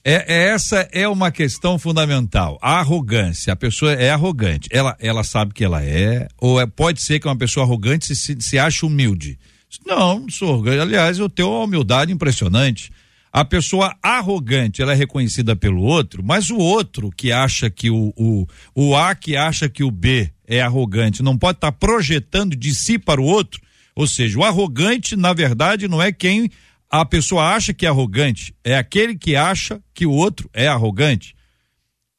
É, 0.09 0.23
é, 0.25 0.47
essa 0.51 0.87
é 0.93 1.05
uma 1.05 1.29
questão 1.29 1.77
fundamental. 1.77 2.57
A 2.61 2.79
arrogância. 2.79 3.51
A 3.51 3.57
pessoa 3.57 3.91
é 3.91 4.09
arrogante. 4.09 4.69
Ela, 4.71 4.95
ela 5.01 5.21
sabe 5.21 5.53
que 5.53 5.65
ela 5.65 5.83
é, 5.83 6.29
ou 6.37 6.61
é, 6.61 6.65
pode 6.65 7.01
ser 7.01 7.19
que 7.19 7.27
uma 7.27 7.35
pessoa 7.35 7.65
arrogante 7.65 8.15
se, 8.15 8.37
se, 8.39 8.57
ache 8.57 8.85
humilde. 8.85 9.37
Não, 9.85 10.21
não 10.21 10.29
sou 10.29 10.53
arrogante. 10.53 10.79
Aliás, 10.79 11.19
eu 11.19 11.27
tenho 11.27 11.49
uma 11.49 11.65
humildade 11.65 12.13
impressionante. 12.13 12.89
A 13.33 13.43
pessoa 13.43 13.93
arrogante, 14.01 14.81
ela 14.81 14.93
é 14.93 14.95
reconhecida 14.95 15.57
pelo 15.57 15.81
outro, 15.81 16.23
mas 16.23 16.49
o 16.49 16.57
outro 16.57 17.09
que 17.11 17.33
acha 17.33 17.69
que 17.69 17.89
o, 17.89 18.13
o, 18.15 18.47
o 18.73 18.95
A 18.95 19.13
que 19.13 19.35
acha 19.35 19.67
que 19.67 19.83
o 19.83 19.91
B 19.91 20.31
é 20.47 20.61
arrogante, 20.61 21.21
não 21.21 21.37
pode 21.37 21.57
estar 21.57 21.73
tá 21.73 21.77
projetando 21.77 22.55
de 22.55 22.73
si 22.73 22.97
para 22.97 23.19
o 23.19 23.25
outro. 23.25 23.59
Ou 23.93 24.07
seja, 24.07 24.39
o 24.39 24.45
arrogante, 24.45 25.17
na 25.17 25.33
verdade, 25.33 25.85
não 25.85 26.01
é 26.01 26.13
quem 26.13 26.49
a 26.89 27.06
pessoa 27.06 27.53
acha 27.53 27.74
que 27.74 27.86
é 27.86 27.89
arrogante, 27.89 28.56
é 28.63 28.77
aquele 28.77 29.17
que 29.17 29.36
acha 29.36 29.82
que 29.94 30.06
o 30.06 30.12
outro 30.12 30.50
é 30.53 30.67
arrogante. 30.67 31.36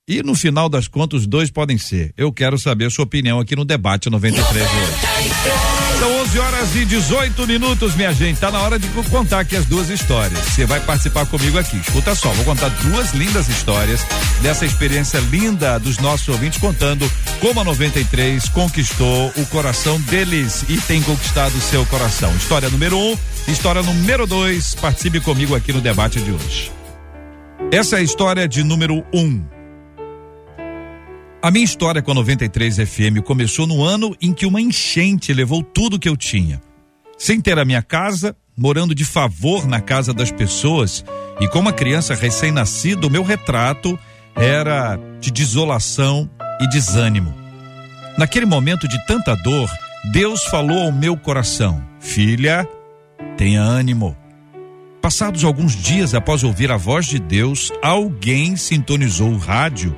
E 0.09 0.23
no 0.23 0.35
final 0.35 0.71
das 0.71 0.89
contas, 0.89 1.21
os 1.21 1.27
dois 1.27 1.51
podem 1.51 1.77
ser. 1.77 2.15
Eu 2.17 2.33
quero 2.33 2.59
saber 2.59 2.87
a 2.87 2.91
sua 2.91 3.05
opinião 3.05 3.39
aqui 3.39 3.55
no 3.55 3.63
debate 3.63 4.09
93 4.09 4.71
de 4.71 4.77
hoje. 4.77 5.99
São 5.99 6.21
11 6.23 6.39
horas 6.39 6.77
e 6.77 6.85
18 6.87 7.47
minutos, 7.47 7.95
minha 7.95 8.11
gente. 8.15 8.41
Tá 8.41 8.51
na 8.51 8.63
hora 8.63 8.79
de 8.79 8.89
contar 9.11 9.41
aqui 9.41 9.55
as 9.55 9.67
duas 9.67 9.91
histórias. 9.91 10.39
Você 10.39 10.65
vai 10.65 10.81
participar 10.81 11.27
comigo 11.27 11.59
aqui. 11.59 11.77
Escuta 11.77 12.15
só, 12.15 12.31
vou 12.31 12.47
contar 12.47 12.71
duas 12.71 13.13
lindas 13.13 13.51
histórias 13.51 14.01
dessa 14.41 14.65
experiência 14.65 15.19
linda 15.31 15.79
dos 15.79 15.99
nossos 15.99 16.27
ouvintes 16.29 16.59
contando 16.59 17.11
como 17.39 17.61
a 17.61 17.65
93 17.65 18.49
conquistou 18.49 19.31
o 19.37 19.45
coração 19.47 20.01
deles 20.03 20.65
e 20.71 20.81
tem 20.81 21.03
conquistado 21.03 21.55
o 21.55 21.61
seu 21.61 21.85
coração. 21.85 22.35
História 22.35 22.71
número 22.71 22.97
um, 22.97 23.15
história 23.47 23.83
número 23.83 24.27
dois. 24.27 24.75
Participe 24.75 25.21
comigo 25.21 25.55
aqui 25.55 25.71
no 25.71 25.83
debate 25.83 26.19
de 26.19 26.31
hoje. 26.31 26.73
Essa 27.71 27.97
é 27.97 27.99
a 27.99 28.03
história 28.03 28.49
de 28.49 28.65
número 28.65 29.05
um. 29.13 29.58
A 31.41 31.53
minha 31.53 31.65
história 31.65 32.03
com 32.03 32.11
a 32.11 32.15
93 32.15 32.79
FM 32.79 33.23
começou 33.25 33.65
no 33.65 33.85
ano 33.85 34.13
em 34.21 34.33
que 34.33 34.45
uma 34.45 34.61
enchente 34.61 35.33
levou 35.33 35.63
tudo 35.63 35.99
que 35.99 36.09
eu 36.09 36.17
tinha. 36.17 36.61
Sem 37.17 37.41
ter 37.41 37.57
a 37.61 37.65
minha 37.65 37.81
casa, 37.81 38.37
morando 38.57 38.93
de 38.93 39.05
favor 39.05 39.65
na 39.65 39.81
casa 39.81 40.13
das 40.13 40.33
pessoas 40.33 41.05
e 41.41 41.47
com 41.47 41.61
uma 41.61 41.73
criança 41.73 42.13
recém-nascida, 42.13 43.07
o 43.07 43.11
meu 43.11 43.23
retrato 43.23 43.97
era 44.35 44.99
de 45.21 45.31
desolação 45.31 46.29
e 46.61 46.69
desânimo. 46.69 47.33
Naquele 48.19 48.47
momento 48.47 48.89
de 48.89 48.99
tanta 49.07 49.37
dor, 49.37 49.71
Deus 50.11 50.43
falou 50.43 50.87
ao 50.87 50.93
meu 50.93 51.17
coração: 51.17 51.81
Filha, 52.01 52.69
tenha 53.37 53.63
ânimo. 53.63 54.17
Passados 55.01 55.45
alguns 55.45 55.77
dias 55.77 56.15
após 56.15 56.43
ouvir 56.43 56.73
a 56.73 56.77
voz 56.77 57.07
de 57.07 57.21
Deus, 57.21 57.71
alguém 57.81 58.57
sintonizou 58.57 59.31
o 59.31 59.39
rádio 59.39 59.97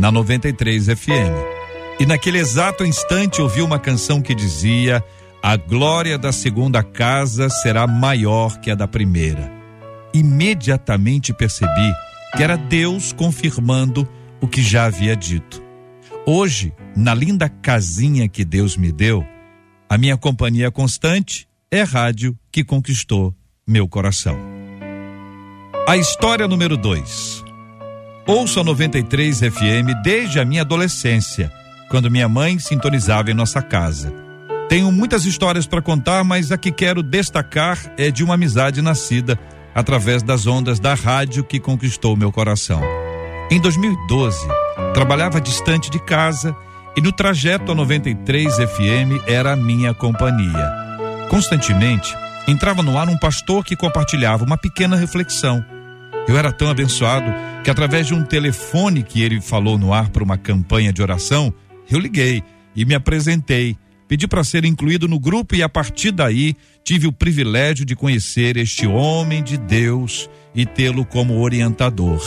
na 0.00 0.10
93 0.10 0.86
FM. 0.86 2.00
E 2.00 2.06
naquele 2.06 2.38
exato 2.38 2.86
instante 2.86 3.42
ouvi 3.42 3.60
uma 3.60 3.78
canção 3.78 4.22
que 4.22 4.34
dizia: 4.34 5.04
A 5.42 5.56
glória 5.56 6.16
da 6.16 6.32
segunda 6.32 6.82
casa 6.82 7.50
será 7.50 7.86
maior 7.86 8.58
que 8.58 8.70
a 8.70 8.74
da 8.74 8.88
primeira. 8.88 9.52
Imediatamente 10.14 11.34
percebi 11.34 11.94
que 12.34 12.42
era 12.42 12.56
Deus 12.56 13.12
confirmando 13.12 14.08
o 14.40 14.48
que 14.48 14.62
já 14.62 14.86
havia 14.86 15.14
dito. 15.14 15.62
Hoje, 16.26 16.72
na 16.96 17.12
linda 17.12 17.48
casinha 17.48 18.26
que 18.26 18.44
Deus 18.44 18.78
me 18.78 18.90
deu, 18.90 19.24
a 19.88 19.98
minha 19.98 20.16
companhia 20.16 20.70
constante 20.70 21.46
é 21.70 21.82
rádio 21.82 22.36
que 22.50 22.64
conquistou 22.64 23.34
meu 23.66 23.86
coração. 23.86 24.38
A 25.86 25.96
história 25.96 26.48
número 26.48 26.76
2. 26.76 27.49
Ouço 28.26 28.60
a 28.60 28.64
93 28.64 29.40
FM 29.40 30.02
desde 30.02 30.38
a 30.38 30.44
minha 30.44 30.60
adolescência, 30.60 31.50
quando 31.88 32.10
minha 32.10 32.28
mãe 32.28 32.58
sintonizava 32.58 33.30
em 33.30 33.34
nossa 33.34 33.62
casa. 33.62 34.12
Tenho 34.68 34.92
muitas 34.92 35.24
histórias 35.24 35.66
para 35.66 35.82
contar, 35.82 36.22
mas 36.22 36.52
a 36.52 36.58
que 36.58 36.70
quero 36.70 37.02
destacar 37.02 37.78
é 37.96 38.10
de 38.10 38.22
uma 38.22 38.34
amizade 38.34 38.82
nascida 38.82 39.38
através 39.74 40.22
das 40.22 40.46
ondas 40.46 40.78
da 40.78 40.94
rádio 40.94 41.42
que 41.42 41.58
conquistou 41.58 42.16
meu 42.16 42.30
coração. 42.30 42.80
Em 43.50 43.60
2012, 43.60 44.46
trabalhava 44.92 45.40
distante 45.40 45.90
de 45.90 45.98
casa 45.98 46.54
e 46.96 47.00
no 47.00 47.10
trajeto 47.10 47.72
a 47.72 47.74
93 47.74 48.54
FM 48.54 49.26
era 49.26 49.52
a 49.52 49.56
minha 49.56 49.94
companhia. 49.94 50.72
Constantemente, 51.28 52.14
entrava 52.46 52.82
no 52.82 52.98
ar 52.98 53.08
um 53.08 53.18
pastor 53.18 53.64
que 53.64 53.74
compartilhava 53.74 54.44
uma 54.44 54.58
pequena 54.58 54.94
reflexão 54.94 55.64
eu 56.28 56.36
era 56.38 56.52
tão 56.52 56.68
abençoado 56.68 57.32
que, 57.62 57.70
através 57.70 58.06
de 58.06 58.14
um 58.14 58.24
telefone 58.24 59.02
que 59.02 59.22
ele 59.22 59.40
falou 59.40 59.78
no 59.78 59.92
ar 59.92 60.08
para 60.10 60.24
uma 60.24 60.38
campanha 60.38 60.92
de 60.92 61.02
oração, 61.02 61.52
eu 61.90 61.98
liguei 61.98 62.42
e 62.74 62.84
me 62.84 62.94
apresentei. 62.94 63.76
Pedi 64.06 64.26
para 64.26 64.42
ser 64.42 64.64
incluído 64.64 65.06
no 65.06 65.20
grupo 65.20 65.54
e, 65.54 65.62
a 65.62 65.68
partir 65.68 66.10
daí, 66.10 66.54
tive 66.82 67.06
o 67.06 67.12
privilégio 67.12 67.84
de 67.84 67.94
conhecer 67.94 68.56
este 68.56 68.86
homem 68.86 69.42
de 69.42 69.56
Deus 69.56 70.28
e 70.54 70.66
tê-lo 70.66 71.04
como 71.04 71.40
orientador. 71.40 72.20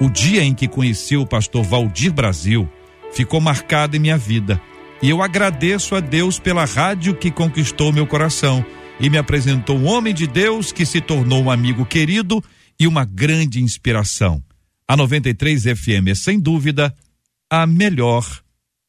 O 0.00 0.08
dia 0.10 0.42
em 0.42 0.54
que 0.54 0.68
conheci 0.68 1.16
o 1.16 1.26
pastor 1.26 1.64
Valdir 1.64 2.12
Brasil 2.12 2.68
ficou 3.12 3.40
marcado 3.40 3.96
em 3.96 4.00
minha 4.00 4.18
vida. 4.18 4.60
E 5.02 5.10
eu 5.10 5.22
agradeço 5.22 5.94
a 5.94 6.00
Deus 6.00 6.38
pela 6.38 6.64
rádio 6.64 7.14
que 7.14 7.30
conquistou 7.30 7.92
meu 7.92 8.06
coração 8.06 8.64
e 9.00 9.10
me 9.10 9.18
apresentou 9.18 9.76
um 9.76 9.86
homem 9.86 10.14
de 10.14 10.26
Deus 10.26 10.72
que 10.72 10.86
se 10.86 11.00
tornou 11.00 11.42
um 11.42 11.50
amigo 11.50 11.84
querido 11.84 12.42
e 12.78 12.86
uma 12.86 13.04
grande 13.04 13.60
inspiração. 13.60 14.42
A 14.88 14.96
93 14.96 15.62
FM 15.64 16.08
é, 16.08 16.14
sem 16.14 16.38
dúvida, 16.38 16.94
a 17.50 17.66
melhor 17.66 18.24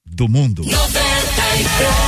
do 0.06 0.28
mundo. 0.28 0.64
93. 0.64 2.08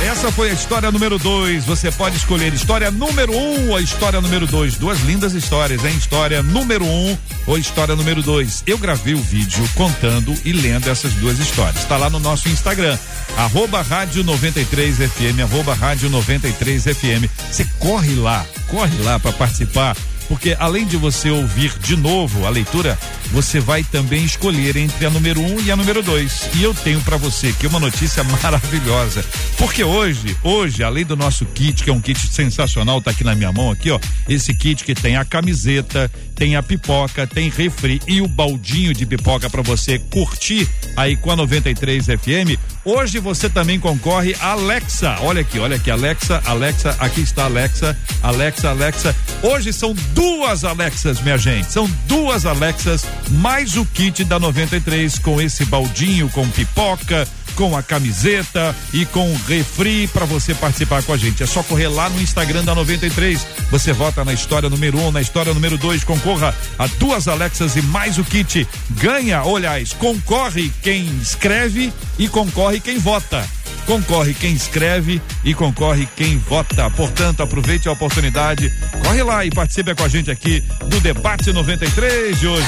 Essa 0.00 0.30
foi 0.30 0.50
a 0.50 0.52
história 0.52 0.92
número 0.92 1.18
2. 1.18 1.64
Você 1.64 1.90
pode 1.90 2.16
escolher 2.16 2.54
história 2.54 2.88
número 2.88 3.32
1 3.32 3.36
um, 3.36 3.70
ou 3.70 3.80
história 3.80 4.20
número 4.20 4.46
2. 4.46 4.76
Duas 4.76 5.00
lindas 5.00 5.34
histórias, 5.34 5.84
hein? 5.84 5.92
História 5.96 6.40
número 6.40 6.84
1 6.84 6.88
um, 6.88 7.18
ou 7.48 7.58
história 7.58 7.96
número 7.96 8.22
2. 8.22 8.62
Eu 8.66 8.78
gravei 8.78 9.14
o 9.14 9.20
vídeo 9.20 9.68
contando 9.74 10.32
e 10.44 10.52
lendo 10.52 10.88
essas 10.88 11.12
duas 11.14 11.40
histórias. 11.40 11.82
Está 11.82 11.96
lá 11.96 12.08
no 12.08 12.20
nosso 12.20 12.48
Instagram, 12.48 12.96
arroba 13.36 13.82
rádio 13.82 14.22
93FM, 14.22 15.42
arroba 15.42 15.74
rádio 15.74 16.08
93FM. 16.08 17.28
Você 17.50 17.64
corre 17.80 18.14
lá, 18.14 18.46
corre 18.68 18.96
lá 19.02 19.18
para 19.18 19.32
participar 19.32 19.96
porque 20.28 20.54
além 20.58 20.86
de 20.86 20.96
você 20.96 21.30
ouvir 21.30 21.72
de 21.78 21.96
novo 21.96 22.46
a 22.46 22.50
leitura, 22.50 22.98
você 23.32 23.58
vai 23.58 23.82
também 23.82 24.24
escolher 24.24 24.76
entre 24.76 25.06
a 25.06 25.10
número 25.10 25.40
1 25.40 25.54
um 25.54 25.60
e 25.60 25.70
a 25.70 25.76
número 25.76 26.02
2. 26.02 26.50
E 26.56 26.62
eu 26.62 26.74
tenho 26.74 27.00
para 27.00 27.16
você 27.16 27.48
aqui 27.48 27.66
uma 27.66 27.80
notícia 27.80 28.22
maravilhosa, 28.42 29.24
porque 29.56 29.82
hoje, 29.82 30.36
hoje, 30.42 30.84
além 30.84 31.04
do 31.04 31.16
nosso 31.16 31.44
kit, 31.46 31.82
que 31.82 31.90
é 31.90 31.92
um 31.92 32.00
kit 32.00 32.18
sensacional, 32.28 33.00
tá 33.00 33.10
aqui 33.10 33.24
na 33.24 33.34
minha 33.34 33.52
mão 33.52 33.70
aqui, 33.70 33.90
ó, 33.90 33.98
esse 34.28 34.54
kit 34.54 34.84
que 34.84 34.94
tem 34.94 35.16
a 35.16 35.24
camiseta, 35.24 36.10
tem 36.38 36.54
a 36.54 36.62
pipoca, 36.62 37.26
tem 37.26 37.50
refri 37.50 38.00
e 38.06 38.22
o 38.22 38.28
baldinho 38.28 38.94
de 38.94 39.04
pipoca 39.04 39.50
para 39.50 39.60
você 39.60 39.98
curtir 39.98 40.68
aí 40.96 41.16
com 41.16 41.32
a 41.32 41.36
93 41.36 42.06
FM. 42.06 42.56
Hoje 42.84 43.18
você 43.18 43.50
também 43.50 43.80
concorre 43.80 44.36
a 44.40 44.52
Alexa. 44.52 45.18
Olha 45.22 45.40
aqui, 45.40 45.58
olha 45.58 45.74
aqui, 45.74 45.90
Alexa, 45.90 46.40
Alexa, 46.46 46.96
aqui 47.00 47.22
está 47.22 47.46
Alexa, 47.46 47.98
Alexa, 48.22 48.70
Alexa. 48.70 49.16
Hoje 49.42 49.72
são 49.72 49.92
duas 50.14 50.64
Alexas, 50.64 51.20
minha 51.20 51.36
gente. 51.36 51.72
São 51.72 51.90
duas 52.06 52.46
Alexas, 52.46 53.04
mais 53.30 53.76
o 53.76 53.84
kit 53.84 54.22
da 54.22 54.38
93 54.38 55.18
com 55.18 55.40
esse 55.40 55.64
baldinho 55.64 56.28
com 56.30 56.48
pipoca, 56.48 57.26
com 57.58 57.76
a 57.76 57.82
camiseta 57.82 58.74
e 58.92 59.04
com 59.04 59.28
o 59.28 59.36
refri 59.48 60.06
para 60.06 60.24
você 60.24 60.54
participar 60.54 61.02
com 61.02 61.12
a 61.12 61.16
gente. 61.16 61.42
É 61.42 61.46
só 61.46 61.60
correr 61.60 61.88
lá 61.88 62.08
no 62.08 62.22
Instagram 62.22 62.62
da 62.62 62.72
93. 62.72 63.44
Você 63.72 63.92
vota 63.92 64.24
na 64.24 64.32
história 64.32 64.70
número 64.70 64.96
1, 64.96 65.08
um, 65.08 65.10
na 65.10 65.20
história 65.20 65.52
número 65.52 65.76
2, 65.76 66.04
concorra 66.04 66.54
a 66.78 66.86
duas 66.86 67.26
Alexas 67.26 67.74
e 67.74 67.82
mais 67.82 68.16
o 68.16 68.22
kit. 68.22 68.64
Ganha, 68.90 69.42
olhais, 69.42 69.92
concorre 69.92 70.70
quem 70.82 71.04
escreve 71.20 71.92
e 72.16 72.28
concorre 72.28 72.78
quem 72.78 72.98
vota 72.98 73.44
concorre 73.86 74.34
quem 74.34 74.52
escreve 74.52 75.20
e 75.42 75.54
concorre 75.54 76.06
quem 76.14 76.36
vota. 76.36 76.90
Portanto, 76.90 77.42
aproveite 77.42 77.88
a 77.88 77.92
oportunidade, 77.92 78.70
corre 79.02 79.22
lá 79.22 79.46
e 79.46 79.50
participe 79.50 79.94
com 79.94 80.04
a 80.04 80.08
gente 80.08 80.30
aqui 80.30 80.60
do 80.86 81.00
Debate 81.00 81.54
93 81.54 82.38
de 82.38 82.46
hoje. 82.46 82.66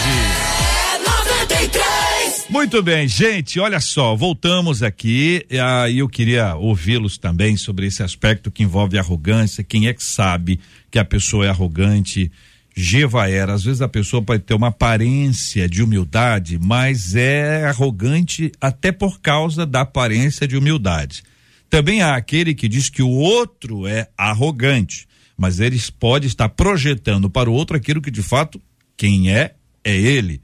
É 0.95 0.99
93! 1.39 2.10
Muito 2.51 2.83
bem, 2.83 3.07
gente, 3.07 3.61
olha 3.61 3.79
só, 3.79 4.17
voltamos 4.17 4.83
aqui 4.83 5.47
e 5.49 5.57
aí 5.57 6.01
eu 6.01 6.09
queria 6.09 6.57
ouvi-los 6.57 7.17
também 7.17 7.57
sobre 7.57 7.87
esse 7.87 8.03
aspecto 8.03 8.51
que 8.51 8.65
envolve 8.65 8.99
arrogância, 8.99 9.63
quem 9.63 9.87
é 9.87 9.95
que 9.95 10.03
sabe 10.03 10.59
que 10.91 10.99
a 10.99 11.05
pessoa 11.05 11.47
é 11.47 11.49
arrogante, 11.49 12.31
Gevaera, 12.75 13.55
às 13.55 13.63
vezes 13.63 13.81
a 13.81 13.89
pessoa 13.89 14.21
pode 14.21 14.43
ter 14.43 14.55
uma 14.55 14.67
aparência 14.67 15.69
de 15.69 15.81
humildade, 15.81 16.59
mas 16.59 17.15
é 17.15 17.67
arrogante 17.67 18.51
até 18.61 18.91
por 18.91 19.21
causa 19.21 19.65
da 19.65 19.83
aparência 19.83 20.47
de 20.47 20.57
humildade. 20.57 21.23
Também 21.69 22.03
há 22.03 22.17
aquele 22.17 22.53
que 22.53 22.69
diz 22.69 22.89
que 22.89 23.03
o 23.03 23.11
outro 23.11 23.87
é 23.87 24.09
arrogante, 24.19 25.07
mas 25.37 25.61
ele 25.61 25.81
pode 26.01 26.27
estar 26.27 26.49
projetando 26.49 27.31
para 27.31 27.49
o 27.49 27.55
outro 27.55 27.77
aquilo 27.77 28.03
que 28.03 28.11
de 28.11 28.25
fato 28.25 28.61
quem 28.97 29.33
é 29.33 29.55
é 29.85 29.97
ele. 29.97 30.41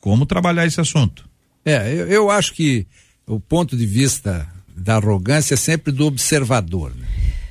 Como 0.00 0.26
trabalhar 0.26 0.66
esse 0.66 0.80
assunto? 0.80 1.25
É, 1.66 1.92
eu, 1.92 2.06
eu 2.06 2.30
acho 2.30 2.54
que 2.54 2.86
o 3.26 3.40
ponto 3.40 3.76
de 3.76 3.84
vista 3.84 4.46
da 4.76 4.96
arrogância 4.96 5.54
é 5.54 5.56
sempre 5.56 5.90
do 5.90 6.06
observador 6.06 6.94
né? 6.94 7.06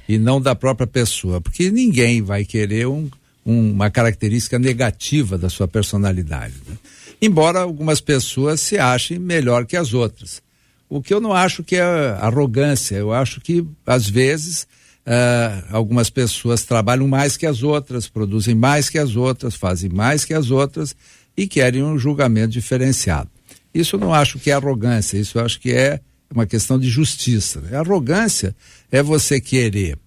e 0.08 0.18
não 0.18 0.40
da 0.40 0.56
própria 0.56 0.88
pessoa, 0.88 1.42
porque 1.42 1.70
ninguém 1.70 2.22
vai 2.22 2.46
querer 2.46 2.88
um, 2.88 3.10
um, 3.46 3.72
uma 3.72 3.90
característica 3.90 4.58
negativa 4.58 5.38
da 5.38 5.50
sua 5.50 5.68
personalidade. 5.68 6.54
Né? 6.66 6.78
Embora 7.22 7.60
algumas 7.60 8.00
pessoas 8.00 8.62
se 8.62 8.78
achem 8.78 9.20
melhor 9.20 9.66
que 9.66 9.76
as 9.76 9.94
outras. 9.94 10.42
O 10.88 11.02
que 11.02 11.14
eu 11.14 11.20
não 11.20 11.34
acho 11.34 11.62
que 11.62 11.76
é 11.76 11.82
arrogância, 12.22 12.96
eu 12.96 13.12
acho 13.12 13.42
que 13.42 13.66
às 13.86 14.08
vezes 14.08 14.64
uh, 15.06 15.66
algumas 15.72 16.10
pessoas 16.10 16.64
trabalham 16.64 17.08
mais 17.08 17.36
que 17.36 17.46
as 17.46 17.64
outras, 17.64 18.08
produzem 18.08 18.56
mais 18.56 18.90
que 18.90 18.98
as 18.98 19.18
outras, 19.18 19.56
fazem 19.56 19.90
mais 19.90 20.24
que 20.24 20.34
as 20.34 20.52
outras 20.52 20.96
e 21.36 21.48
querem 21.48 21.84
um 21.84 21.98
julgamento 21.98 22.54
diferenciado. 22.54 23.35
Isso 23.76 23.98
eu 23.98 24.00
não 24.00 24.14
acho 24.14 24.40
que 24.40 24.50
é 24.50 24.54
arrogância, 24.54 25.18
isso 25.18 25.38
eu 25.38 25.44
acho 25.44 25.60
que 25.60 25.74
é 25.74 26.00
uma 26.34 26.46
questão 26.46 26.80
de 26.80 26.90
justiça. 26.90 27.60
Né? 27.60 27.78
Arrogância 27.78 28.56
é 28.90 29.04
você 29.04 29.42
querer 29.42 29.98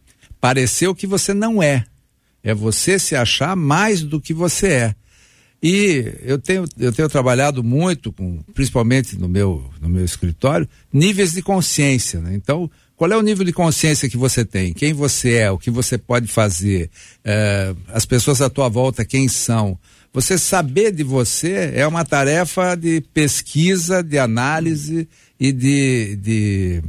parecer 0.41 0.89
o 0.89 0.95
que 0.95 1.07
você 1.07 1.35
não 1.35 1.63
é. 1.63 1.85
É 2.43 2.55
você 2.55 2.99
se 2.99 3.15
achar 3.15 3.55
mais 3.55 4.03
do 4.03 4.19
que 4.19 4.33
você 4.33 4.69
é. 4.69 4.95
E 5.63 6.15
eu 6.23 6.39
tenho, 6.39 6.65
eu 6.79 6.93
tenho 6.93 7.09
trabalhado 7.09 7.63
muito, 7.63 8.11
com, 8.13 8.43
principalmente 8.55 9.19
no 9.19 9.29
meu, 9.29 9.69
no 9.83 9.89
meu 9.89 10.05
escritório, 10.05 10.67
níveis 10.91 11.33
de 11.33 11.43
consciência. 11.43 12.21
Né? 12.21 12.35
Então, 12.35 12.71
qual 12.97 13.11
é 13.13 13.17
o 13.17 13.23
nível 13.23 13.45
de 13.45 13.53
consciência 13.53 14.09
que 14.09 14.17
você 14.17 14.45
tem? 14.45 14.73
Quem 14.73 14.95
você 14.95 15.35
é? 15.35 15.51
O 15.51 15.59
que 15.59 15.71
você 15.71 15.99
pode 15.99 16.29
fazer? 16.29 16.91
É, 17.25 17.75
as 17.89 18.07
pessoas 18.07 18.41
à 18.41 18.49
tua 18.49 18.69
volta, 18.69 19.05
quem 19.05 19.29
são? 19.29 19.79
Você 20.13 20.39
saber 20.39 20.93
de 20.93 21.03
você 21.03 21.73
é 21.75 21.87
uma 21.87 22.05
tarefa 22.05 22.75
de 22.75 23.01
pesquisa, 23.13 24.03
de 24.03 24.19
análise 24.19 25.09
e 25.39 25.53
de, 25.53 26.17
de 26.17 26.83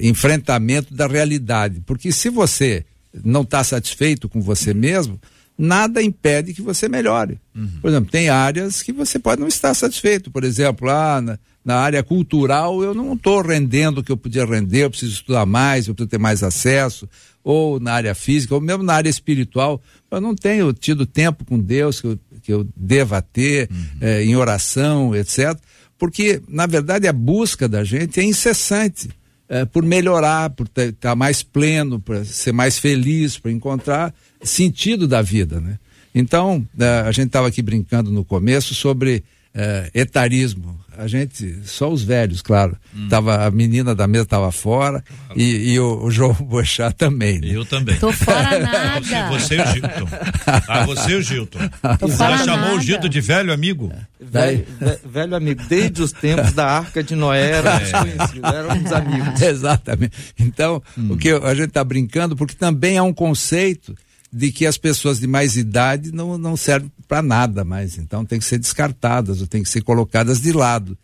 enfrentamento 0.00 0.94
da 0.94 1.06
realidade. 1.06 1.82
Porque 1.86 2.10
se 2.10 2.28
você 2.28 2.84
não 3.24 3.42
está 3.42 3.62
satisfeito 3.62 4.28
com 4.28 4.40
você 4.40 4.74
mesmo, 4.74 5.20
nada 5.58 6.02
impede 6.02 6.52
que 6.52 6.62
você 6.62 6.88
melhore. 6.88 7.38
Uhum. 7.54 7.70
Por 7.80 7.88
exemplo, 7.88 8.10
tem 8.10 8.28
áreas 8.28 8.82
que 8.82 8.92
você 8.92 9.18
pode 9.18 9.40
não 9.40 9.48
estar 9.48 9.72
satisfeito. 9.74 10.30
Por 10.30 10.44
exemplo, 10.44 10.86
lá 10.86 11.20
na, 11.20 11.38
na 11.64 11.76
área 11.76 12.02
cultural, 12.02 12.82
eu 12.82 12.94
não 12.94 13.14
estou 13.14 13.40
rendendo 13.40 13.98
o 13.98 14.04
que 14.04 14.12
eu 14.12 14.16
podia 14.16 14.44
render, 14.44 14.84
eu 14.84 14.90
preciso 14.90 15.12
estudar 15.12 15.46
mais, 15.46 15.86
eu 15.86 15.94
preciso 15.94 16.10
ter 16.10 16.18
mais 16.18 16.42
acesso. 16.42 17.08
Ou 17.42 17.78
na 17.78 17.92
área 17.92 18.14
física, 18.14 18.54
ou 18.54 18.60
mesmo 18.60 18.82
na 18.82 18.94
área 18.94 19.08
espiritual, 19.08 19.80
eu 20.10 20.20
não 20.20 20.34
tenho 20.34 20.72
tido 20.72 21.06
tempo 21.06 21.44
com 21.44 21.58
Deus 21.58 22.00
que 22.00 22.06
eu 22.08 22.18
que 22.46 22.52
eu 22.52 22.64
deva 22.76 23.20
ter 23.20 23.68
uhum. 23.68 23.86
é, 24.00 24.22
em 24.22 24.36
oração, 24.36 25.16
etc. 25.16 25.58
Porque, 25.98 26.40
na 26.48 26.64
verdade, 26.64 27.08
a 27.08 27.12
busca 27.12 27.68
da 27.68 27.82
gente 27.82 28.20
é 28.20 28.22
incessante 28.22 29.08
é, 29.48 29.64
por 29.64 29.82
melhorar, 29.82 30.50
por 30.50 30.66
estar 30.68 30.92
tá 30.92 31.16
mais 31.16 31.42
pleno, 31.42 31.98
para 31.98 32.24
ser 32.24 32.52
mais 32.52 32.78
feliz, 32.78 33.36
para 33.36 33.50
encontrar 33.50 34.14
sentido 34.40 35.08
da 35.08 35.20
vida, 35.20 35.60
né? 35.60 35.76
Então, 36.14 36.64
é, 36.78 37.00
a 37.00 37.10
gente 37.10 37.26
estava 37.26 37.48
aqui 37.48 37.60
brincando 37.60 38.12
no 38.12 38.24
começo 38.24 38.76
sobre 38.76 39.24
é, 39.56 39.90
etarismo. 39.94 40.78
A 40.98 41.06
gente, 41.06 41.58
só 41.64 41.90
os 41.90 42.02
velhos, 42.02 42.40
claro. 42.40 42.76
Hum. 42.94 43.08
Tava, 43.08 43.46
a 43.46 43.50
menina 43.50 43.94
da 43.94 44.06
mesa 44.06 44.24
estava 44.24 44.50
fora 44.50 45.04
e, 45.34 45.72
e 45.72 45.80
o, 45.80 46.04
o, 46.04 46.10
João 46.10 46.32
Bochá 46.40 46.90
também. 46.90 47.38
Né? 47.38 47.48
Eu 47.52 47.66
também. 47.66 47.96
Tô 47.96 48.10
fora 48.12 48.58
nada. 48.60 49.00
Você, 49.30 49.56
você 49.56 49.56
e 49.56 49.60
o 49.60 49.66
Gilton. 49.66 50.08
Ah, 50.46 50.86
você 50.86 51.10
e 51.10 51.14
o 51.14 51.22
Gilton. 51.22 51.58
Tô 51.98 52.08
Você 52.08 52.16
já 52.16 52.38
chamou 52.38 52.60
nada. 52.60 52.74
o 52.76 52.80
Gilton 52.80 53.08
de 53.08 53.20
velho 53.20 53.52
amigo? 53.52 53.92
Velho, 54.18 54.66
velho, 55.04 55.36
amigo. 55.36 55.62
Desde 55.68 56.02
os 56.02 56.12
tempos 56.12 56.52
da 56.52 56.66
Arca 56.66 57.02
de 57.02 57.14
Noé 57.14 57.50
era 57.56 57.76
é. 57.76 58.56
éramos 58.56 58.92
amigos. 58.92 59.40
Exatamente. 59.40 60.12
Então, 60.38 60.82
hum. 60.96 61.12
o 61.12 61.16
que 61.16 61.30
a 61.30 61.54
gente 61.54 61.68
está 61.68 61.84
brincando, 61.84 62.34
porque 62.34 62.54
também 62.54 62.96
há 62.96 63.02
um 63.02 63.12
conceito 63.12 63.94
de 64.36 64.52
que 64.52 64.66
as 64.66 64.76
pessoas 64.76 65.18
de 65.18 65.26
mais 65.26 65.56
idade 65.56 66.12
não, 66.12 66.36
não 66.36 66.58
servem 66.58 66.92
para 67.08 67.22
nada 67.22 67.64
mais. 67.64 67.96
Então 67.96 68.22
tem 68.22 68.38
que 68.38 68.44
ser 68.44 68.58
descartadas 68.58 69.40
ou 69.40 69.46
tem 69.46 69.62
que 69.62 69.68
ser 69.70 69.80
colocadas 69.80 70.42
de 70.42 70.52
lado. 70.52 70.96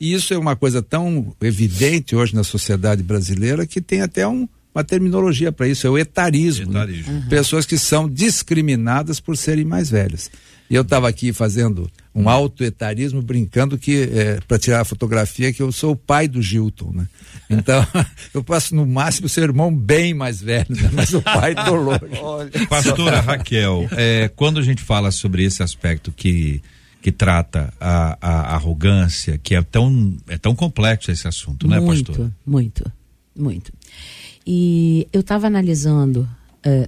E 0.00 0.14
isso 0.14 0.32
é 0.32 0.38
uma 0.38 0.56
coisa 0.56 0.80
tão 0.82 1.36
evidente 1.42 2.16
hoje 2.16 2.34
na 2.34 2.42
sociedade 2.42 3.02
brasileira 3.02 3.66
que 3.66 3.82
tem 3.82 4.00
até 4.00 4.26
um, 4.26 4.48
uma 4.74 4.82
terminologia 4.82 5.52
para 5.52 5.68
isso, 5.68 5.86
é 5.86 5.90
o 5.90 5.98
etarismo. 5.98 6.72
Né? 6.72 6.80
etarismo. 6.80 7.12
Né? 7.12 7.20
Uhum. 7.20 7.28
Pessoas 7.28 7.66
que 7.66 7.76
são 7.76 8.08
discriminadas 8.08 9.20
por 9.20 9.36
serem 9.36 9.66
mais 9.66 9.90
velhas. 9.90 10.30
E 10.70 10.74
eu 10.74 10.82
estava 10.82 11.08
aqui 11.08 11.32
fazendo 11.32 11.90
um 12.14 12.28
autoetarismo, 12.28 13.22
brincando 13.22 13.78
que, 13.78 14.10
é, 14.12 14.40
para 14.46 14.58
tirar 14.58 14.80
a 14.80 14.84
fotografia, 14.84 15.52
que 15.52 15.62
eu 15.62 15.72
sou 15.72 15.92
o 15.92 15.96
pai 15.96 16.28
do 16.28 16.42
Gilton, 16.42 16.92
né? 16.92 17.08
Então, 17.48 17.86
eu 18.34 18.42
posso 18.42 18.74
no 18.74 18.86
máximo 18.86 19.28
ser 19.28 19.44
irmão 19.44 19.74
bem 19.74 20.12
mais 20.12 20.40
velho, 20.40 20.66
né? 20.70 20.90
mas 20.92 21.14
o 21.14 21.22
pai 21.22 21.54
do 21.54 21.74
longe. 21.74 22.00
Pastora 22.68 23.20
Raquel, 23.20 23.88
é, 23.92 24.28
quando 24.34 24.58
a 24.58 24.62
gente 24.62 24.82
fala 24.82 25.10
sobre 25.10 25.44
esse 25.44 25.62
aspecto 25.62 26.12
que 26.12 26.62
que 27.00 27.12
trata 27.12 27.72
a, 27.80 28.18
a, 28.20 28.54
arrogância, 28.54 29.38
que 29.38 29.54
é 29.54 29.62
tão, 29.62 30.16
é 30.26 30.36
tão 30.36 30.54
complexo 30.54 31.10
esse 31.10 31.28
assunto, 31.28 31.68
né, 31.68 31.78
muito, 31.78 32.06
pastor? 32.12 32.32
Muito, 32.44 32.92
muito. 33.36 33.72
E 34.46 35.06
eu 35.12 35.20
estava 35.20 35.46
analisando 35.46 36.28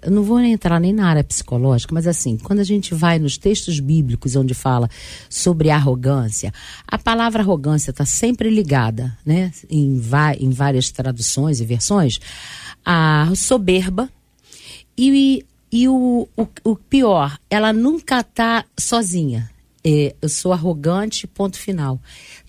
eu 0.02 0.10
não 0.10 0.22
vou 0.22 0.40
entrar 0.40 0.80
nem 0.80 0.92
na 0.92 1.08
área 1.08 1.24
psicológica, 1.24 1.94
mas 1.94 2.06
assim, 2.06 2.36
quando 2.36 2.60
a 2.60 2.64
gente 2.64 2.94
vai 2.94 3.18
nos 3.18 3.36
textos 3.38 3.80
bíblicos 3.80 4.36
onde 4.36 4.54
fala 4.54 4.88
sobre 5.28 5.70
arrogância, 5.70 6.52
a 6.86 6.98
palavra 6.98 7.42
arrogância 7.42 7.90
está 7.90 8.04
sempre 8.04 8.50
ligada, 8.50 9.16
né, 9.24 9.52
em, 9.68 10.00
em 10.38 10.50
várias 10.50 10.90
traduções 10.90 11.60
e 11.60 11.64
versões, 11.64 12.18
a 12.84 13.30
soberba 13.34 14.10
e, 14.96 15.44
e 15.70 15.88
o, 15.88 16.28
o, 16.36 16.46
o 16.64 16.76
pior, 16.76 17.38
ela 17.48 17.72
nunca 17.72 18.20
está 18.20 18.64
sozinha. 18.78 19.50
É, 19.82 20.14
eu 20.20 20.28
sou 20.28 20.52
arrogante, 20.52 21.26
ponto 21.26 21.58
final. 21.58 21.98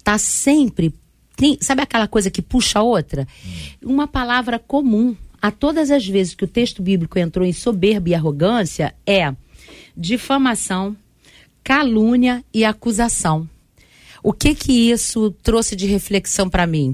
Tá 0.04 0.17
sempre. 0.17 0.94
Tem, 1.38 1.58
sabe 1.62 1.82
aquela 1.82 2.08
coisa 2.08 2.30
que 2.30 2.41
puxa 2.41 2.80
a 2.80 2.84
outra? 2.84 3.26
Hum. 3.46 3.94
Uma 3.94 4.08
palavra 4.08 4.60
comum 4.60 5.15
a 5.42 5.50
todas 5.52 5.90
as 5.90 6.08
vezes 6.08 6.36
que 6.36 6.46
o 6.46 6.48
texto 6.48 6.82
bíblico 6.82 7.18
entrou 7.18 7.46
em 7.46 7.54
soberba 7.54 8.10
e 8.10 8.16
arrogância 8.16 8.94
é 9.06 9.34
difamação, 9.96 10.96
calúnia 11.64 12.44
e 12.54 12.64
acusação. 12.64 13.50
O 14.24 14.32
que 14.32 14.54
que 14.54 14.92
isso 14.92 15.32
trouxe 15.42 15.76
de 15.76 15.88
reflexão 15.88 16.50
para 16.50 16.68
mim? 16.68 16.94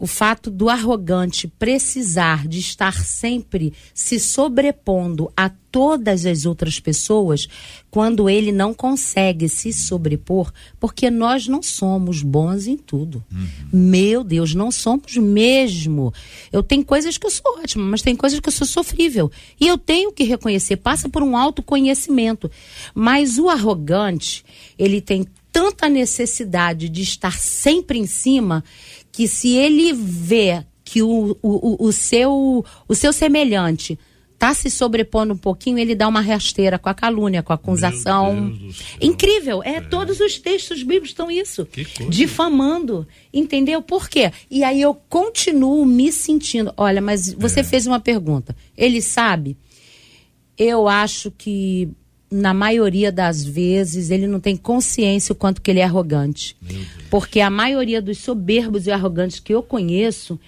O 0.00 0.06
fato 0.06 0.50
do 0.50 0.70
arrogante 0.70 1.46
precisar 1.46 2.48
de 2.48 2.58
estar 2.58 3.04
sempre 3.04 3.74
se 3.92 4.18
sobrepondo 4.18 5.30
a 5.36 5.50
todas 5.70 6.24
as 6.24 6.46
outras 6.46 6.80
pessoas 6.80 7.46
quando 7.90 8.28
ele 8.30 8.50
não 8.50 8.72
consegue 8.72 9.46
se 9.46 9.74
sobrepor, 9.74 10.50
porque 10.80 11.10
nós 11.10 11.46
não 11.46 11.62
somos 11.62 12.22
bons 12.22 12.66
em 12.66 12.78
tudo. 12.78 13.22
Uhum. 13.30 13.48
Meu 13.70 14.24
Deus, 14.24 14.54
não 14.54 14.72
somos 14.72 15.18
mesmo. 15.18 16.14
Eu 16.50 16.62
tenho 16.62 16.82
coisas 16.82 17.18
que 17.18 17.26
eu 17.26 17.30
sou 17.30 17.58
ótima, 17.62 17.84
mas 17.84 18.00
tem 18.00 18.16
coisas 18.16 18.40
que 18.40 18.48
eu 18.48 18.52
sou 18.52 18.66
sofrível. 18.66 19.30
E 19.60 19.68
eu 19.68 19.76
tenho 19.76 20.10
que 20.12 20.24
reconhecer, 20.24 20.78
passa 20.78 21.10
por 21.10 21.22
um 21.22 21.36
autoconhecimento. 21.36 22.50
Mas 22.94 23.36
o 23.36 23.50
arrogante, 23.50 24.46
ele 24.78 25.02
tem 25.02 25.26
tanta 25.52 25.88
necessidade 25.88 26.88
de 26.88 27.02
estar 27.02 27.38
sempre 27.38 27.98
em 27.98 28.06
cima 28.06 28.64
que 29.12 29.26
se 29.26 29.56
ele 29.56 29.92
vê 29.92 30.64
que 30.84 31.02
o, 31.02 31.36
o, 31.42 31.86
o, 31.86 31.92
seu, 31.92 32.64
o 32.88 32.94
seu 32.94 33.12
semelhante 33.12 33.98
está 34.40 34.54
se 34.54 34.70
sobrepondo 34.70 35.34
um 35.34 35.36
pouquinho, 35.36 35.78
ele 35.78 35.94
dá 35.94 36.08
uma 36.08 36.22
rasteira 36.22 36.78
com 36.78 36.88
a 36.88 36.94
calúnia, 36.94 37.42
com 37.42 37.52
a 37.52 37.56
acusação. 37.56 38.50
Incrível, 38.98 39.62
é, 39.62 39.74
é, 39.76 39.80
todos 39.82 40.18
os 40.18 40.38
textos 40.38 40.82
bíblicos 40.82 41.10
estão 41.10 41.30
isso. 41.30 41.68
Difamando, 42.08 43.06
entendeu? 43.32 43.82
Por 43.82 44.08
quê? 44.08 44.32
E 44.50 44.64
aí 44.64 44.80
eu 44.80 44.94
continuo 44.94 45.84
me 45.84 46.10
sentindo, 46.10 46.72
olha, 46.76 47.02
mas 47.02 47.30
você 47.34 47.60
é. 47.60 47.64
fez 47.64 47.86
uma 47.86 48.00
pergunta. 48.00 48.56
Ele 48.76 49.02
sabe? 49.02 49.58
Eu 50.56 50.88
acho 50.88 51.30
que 51.30 51.90
na 52.30 52.54
maioria 52.54 53.10
das 53.10 53.44
vezes, 53.44 54.10
ele 54.10 54.26
não 54.26 54.38
tem 54.38 54.56
consciência 54.56 55.32
o 55.32 55.36
quanto 55.36 55.60
que 55.60 55.70
ele 55.70 55.80
é 55.80 55.84
arrogante. 55.84 56.56
Porque 57.10 57.40
a 57.40 57.50
maioria 57.50 58.00
dos 58.00 58.18
soberbos 58.18 58.86
e 58.86 58.92
arrogantes 58.92 59.40
que 59.40 59.52
eu 59.52 59.62
conheço, 59.62 60.38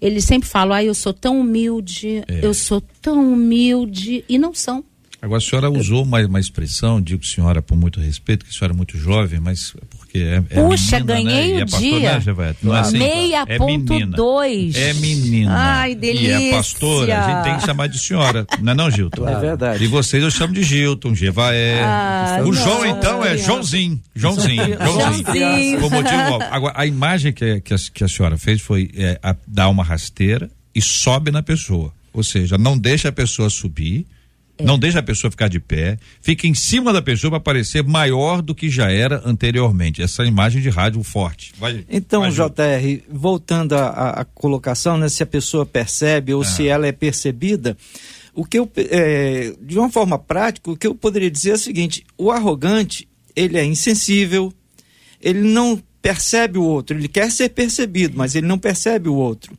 eles 0.00 0.24
sempre 0.24 0.48
falam, 0.48 0.74
ah, 0.74 0.84
eu 0.84 0.94
sou 0.94 1.14
tão 1.14 1.40
humilde, 1.40 2.22
é. 2.28 2.44
eu 2.44 2.52
sou 2.52 2.82
tão 3.00 3.32
humilde, 3.32 4.24
e 4.28 4.38
não 4.38 4.52
são. 4.52 4.84
Agora, 5.22 5.38
a 5.38 5.40
senhora 5.40 5.70
usou 5.70 6.02
uma, 6.02 6.24
uma 6.26 6.40
expressão, 6.40 7.00
digo 7.00 7.24
senhora 7.24 7.60
por 7.60 7.76
muito 7.76 8.00
respeito, 8.00 8.44
que 8.44 8.50
a 8.50 8.54
senhora 8.54 8.74
é 8.74 8.76
muito 8.76 8.96
jovem, 8.96 9.38
mas 9.38 9.74
porque 10.10 10.18
é, 10.18 10.42
é 10.50 10.62
Puxa, 10.62 10.98
menina, 10.98 11.14
ganhei 11.14 11.54
né? 11.54 11.62
o 11.62 11.66
dia. 11.66 12.18
Né, 12.18 12.54
Não 12.62 12.76
é 12.76 12.80
assim? 12.80 12.98
Meia 12.98 13.44
é 13.46 13.56
ponto 13.56 14.06
dois. 14.06 14.74
É 14.74 14.92
menina. 14.94 15.54
Ai, 15.56 15.94
delícia. 15.94 16.40
E 16.40 16.50
é 16.50 16.52
pastora, 16.52 17.18
a 17.18 17.30
gente 17.30 17.44
tem 17.44 17.56
que 17.58 17.64
chamar 17.64 17.86
de 17.86 17.98
senhora, 17.98 18.46
não 18.60 18.72
é 18.72 18.74
não, 18.74 18.90
Gilton? 18.90 19.28
É 19.28 19.38
verdade. 19.38 19.84
E 19.84 19.86
vocês 19.86 20.22
eu 20.22 20.30
chamo 20.30 20.52
de 20.52 20.64
Gilton, 20.64 21.14
Jevaé. 21.14 21.80
Ah, 21.82 22.42
o 22.44 22.52
João, 22.52 22.84
então, 22.84 23.24
é 23.24 23.36
Joãozinho. 23.36 24.00
Joãozinho. 24.14 24.76
Joãozinho. 24.76 25.24
Joãozinho. 25.24 25.80
Por 25.80 25.90
motivo 25.90 26.42
Agora, 26.50 26.74
a 26.76 26.86
imagem 26.86 27.32
que, 27.32 27.60
que, 27.60 27.72
a, 27.72 27.76
que 27.94 28.04
a 28.04 28.08
senhora 28.08 28.36
fez 28.36 28.60
foi 28.60 28.90
é, 28.96 29.18
a, 29.22 29.36
dar 29.46 29.68
uma 29.68 29.84
rasteira 29.84 30.50
e 30.74 30.82
sobe 30.82 31.30
na 31.30 31.42
pessoa. 31.42 31.92
Ou 32.12 32.24
seja, 32.24 32.58
não 32.58 32.76
deixa 32.76 33.10
a 33.10 33.12
pessoa 33.12 33.48
subir, 33.48 34.06
é. 34.60 34.64
Não 34.64 34.78
deixa 34.78 34.98
a 34.98 35.02
pessoa 35.02 35.30
ficar 35.30 35.48
de 35.48 35.58
pé, 35.58 35.98
fica 36.20 36.46
em 36.46 36.54
cima 36.54 36.92
da 36.92 37.02
pessoa 37.02 37.30
para 37.30 37.40
parecer 37.40 37.82
maior 37.82 38.42
do 38.42 38.54
que 38.54 38.68
já 38.68 38.90
era 38.90 39.22
anteriormente. 39.24 40.02
Essa 40.02 40.24
imagem 40.24 40.62
de 40.62 40.68
rádio 40.68 41.02
forte. 41.02 41.52
Vai, 41.58 41.84
então, 41.88 42.22
vai, 42.22 42.30
JR, 42.30 43.02
voltando 43.08 43.74
à 43.74 44.26
colocação, 44.34 44.96
né, 44.96 45.08
se 45.08 45.22
a 45.22 45.26
pessoa 45.26 45.66
percebe 45.66 46.34
ou 46.34 46.42
ah. 46.42 46.44
se 46.44 46.66
ela 46.66 46.86
é 46.86 46.92
percebida, 46.92 47.76
o 48.34 48.44
que 48.44 48.58
eu, 48.58 48.70
é, 48.76 49.54
de 49.60 49.78
uma 49.78 49.90
forma 49.90 50.18
prática, 50.18 50.70
o 50.70 50.76
que 50.76 50.86
eu 50.86 50.94
poderia 50.94 51.30
dizer 51.30 51.50
é 51.50 51.54
o 51.54 51.58
seguinte: 51.58 52.04
o 52.16 52.30
arrogante, 52.30 53.08
ele 53.34 53.58
é 53.58 53.64
insensível, 53.64 54.52
ele 55.20 55.40
não 55.40 55.80
percebe 56.00 56.58
o 56.58 56.64
outro, 56.64 56.96
ele 56.96 57.08
quer 57.08 57.30
ser 57.30 57.50
percebido, 57.50 58.16
mas 58.16 58.34
ele 58.34 58.46
não 58.46 58.58
percebe 58.58 59.08
o 59.08 59.14
outro. 59.14 59.56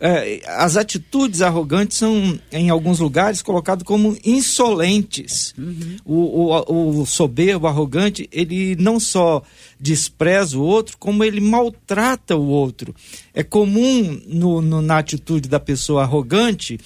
É, 0.00 0.42
as 0.46 0.76
atitudes 0.76 1.42
arrogantes 1.42 1.98
são, 1.98 2.38
em 2.50 2.70
alguns 2.70 2.98
lugares, 2.98 3.42
colocadas 3.42 3.82
como 3.84 4.16
insolentes. 4.24 5.54
Uhum. 5.58 5.96
O, 6.04 6.72
o, 6.72 7.00
o 7.00 7.06
soberbo, 7.06 7.66
arrogante, 7.66 8.28
ele 8.32 8.76
não 8.76 8.98
só 8.98 9.42
despreza 9.78 10.58
o 10.58 10.62
outro, 10.62 10.96
como 10.98 11.22
ele 11.22 11.40
maltrata 11.40 12.36
o 12.36 12.46
outro. 12.46 12.94
É 13.34 13.42
comum 13.42 14.20
no, 14.26 14.60
no, 14.60 14.80
na 14.80 14.98
atitude 14.98 15.48
da 15.48 15.60
pessoa 15.60 16.02
arrogante 16.02 16.78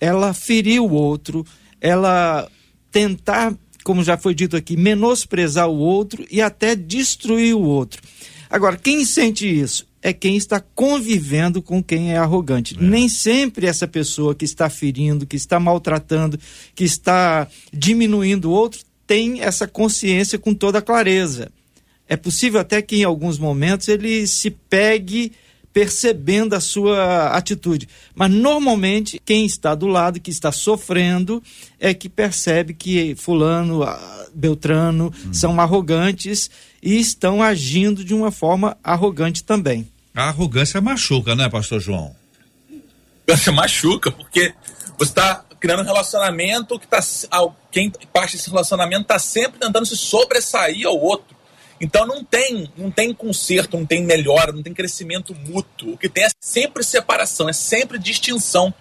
ela 0.00 0.34
ferir 0.34 0.80
o 0.80 0.92
outro, 0.92 1.46
ela 1.80 2.48
tentar, 2.90 3.54
como 3.82 4.04
já 4.04 4.16
foi 4.16 4.34
dito 4.34 4.56
aqui, 4.56 4.76
menosprezar 4.76 5.68
o 5.68 5.78
outro 5.78 6.26
e 6.30 6.42
até 6.42 6.76
destruir 6.76 7.54
o 7.54 7.62
outro. 7.62 8.02
Agora, 8.50 8.76
quem 8.76 9.04
sente 9.04 9.46
isso? 9.48 9.86
É 10.06 10.12
quem 10.12 10.36
está 10.36 10.60
convivendo 10.60 11.62
com 11.62 11.82
quem 11.82 12.12
é 12.12 12.18
arrogante. 12.18 12.76
É. 12.78 12.82
Nem 12.82 13.08
sempre 13.08 13.66
essa 13.66 13.88
pessoa 13.88 14.34
que 14.34 14.44
está 14.44 14.68
ferindo, 14.68 15.26
que 15.26 15.34
está 15.34 15.58
maltratando, 15.58 16.38
que 16.74 16.84
está 16.84 17.48
diminuindo 17.72 18.50
o 18.50 18.52
outro, 18.52 18.80
tem 19.06 19.40
essa 19.40 19.66
consciência 19.66 20.38
com 20.38 20.52
toda 20.52 20.82
clareza. 20.82 21.50
É 22.06 22.18
possível 22.18 22.60
até 22.60 22.82
que 22.82 22.96
em 22.96 23.04
alguns 23.04 23.38
momentos 23.38 23.88
ele 23.88 24.26
se 24.26 24.50
pegue 24.50 25.32
percebendo 25.72 26.54
a 26.54 26.60
sua 26.60 27.28
atitude. 27.28 27.88
Mas 28.14 28.30
normalmente 28.30 29.20
quem 29.24 29.46
está 29.46 29.74
do 29.74 29.86
lado, 29.86 30.20
que 30.20 30.30
está 30.30 30.52
sofrendo, 30.52 31.42
é 31.80 31.94
que 31.94 32.10
percebe 32.10 32.74
que 32.74 33.14
fulano, 33.16 33.80
Beltrano 34.34 35.12
hum. 35.26 35.32
são 35.32 35.60
arrogantes 35.60 36.50
e 36.82 37.00
estão 37.00 37.42
agindo 37.42 38.04
de 38.04 38.14
uma 38.14 38.30
forma 38.30 38.76
arrogante 38.84 39.42
também. 39.42 39.88
A 40.14 40.28
arrogância 40.28 40.80
machuca, 40.80 41.34
né, 41.34 41.48
pastor 41.48 41.80
João? 41.80 42.14
Arrogância 43.26 43.52
machuca, 43.52 44.12
porque 44.12 44.54
você 44.96 45.10
está 45.10 45.44
criando 45.58 45.80
um 45.82 45.84
relacionamento 45.84 46.78
que 46.78 46.84
está. 46.84 47.00
Quem 47.72 47.90
parte 48.12 48.36
desse 48.36 48.48
relacionamento 48.48 49.02
está 49.02 49.18
sempre 49.18 49.58
tentando 49.58 49.84
se 49.86 49.96
sobressair 49.96 50.86
ao 50.86 50.96
outro. 50.96 51.34
Então 51.80 52.06
não 52.06 52.22
tem, 52.22 52.70
não 52.76 52.90
tem 52.90 53.12
conserto, 53.12 53.76
não 53.76 53.84
tem 53.84 54.04
melhora, 54.04 54.52
não 54.52 54.62
tem 54.62 54.72
crescimento 54.72 55.34
mútuo. 55.34 55.94
O 55.94 55.98
que 55.98 56.08
tem 56.08 56.24
é 56.24 56.28
sempre 56.40 56.84
separação, 56.84 57.48
é 57.48 57.52
sempre 57.52 57.98
distinção. 57.98 58.72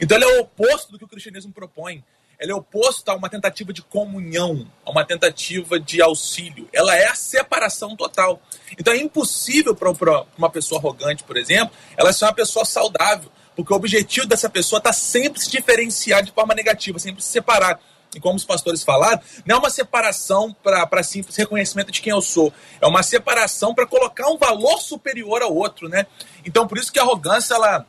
Então 0.00 0.18
ele 0.18 0.24
é 0.24 0.38
o 0.38 0.40
oposto 0.40 0.90
do 0.90 0.98
que 0.98 1.04
o 1.04 1.08
cristianismo 1.08 1.52
propõe. 1.52 2.02
Ele 2.40 2.52
é 2.52 2.54
oposto 2.54 3.08
a 3.10 3.14
uma 3.14 3.28
tentativa 3.28 3.72
de 3.72 3.82
comunhão, 3.82 4.66
a 4.84 4.90
uma 4.90 5.04
tentativa 5.04 5.78
de 5.78 6.00
auxílio. 6.00 6.68
Ela 6.72 6.96
é 6.96 7.06
a 7.06 7.14
separação 7.14 7.94
total. 7.94 8.40
Então 8.78 8.94
é 8.94 8.96
impossível 8.96 9.76
para 9.76 10.24
uma 10.38 10.48
pessoa 10.48 10.80
arrogante, 10.80 11.22
por 11.22 11.36
exemplo, 11.36 11.74
ela 11.96 12.12
ser 12.12 12.24
uma 12.24 12.32
pessoa 12.32 12.64
saudável, 12.64 13.30
porque 13.54 13.72
o 13.72 13.76
objetivo 13.76 14.26
dessa 14.26 14.48
pessoa 14.48 14.78
está 14.78 14.92
sempre 14.92 15.40
se 15.40 15.50
diferenciar 15.50 16.22
de 16.22 16.32
forma 16.32 16.54
negativa, 16.54 16.98
sempre 16.98 17.22
se 17.22 17.28
separar 17.28 17.78
e 18.14 18.20
como 18.20 18.36
os 18.36 18.44
pastores 18.44 18.82
falaram, 18.82 19.20
não 19.46 19.56
é 19.56 19.58
uma 19.58 19.70
separação 19.70 20.54
para 20.62 21.02
simples 21.02 21.36
reconhecimento 21.36 21.92
de 21.92 22.00
quem 22.00 22.12
eu 22.12 22.20
sou, 22.20 22.52
é 22.80 22.86
uma 22.86 23.02
separação 23.02 23.74
para 23.74 23.86
colocar 23.86 24.28
um 24.28 24.36
valor 24.36 24.80
superior 24.80 25.42
ao 25.42 25.54
outro, 25.54 25.88
né? 25.88 26.06
Então, 26.44 26.66
por 26.66 26.78
isso 26.78 26.92
que 26.92 26.98
a 26.98 27.02
arrogância, 27.02 27.54
ela. 27.54 27.86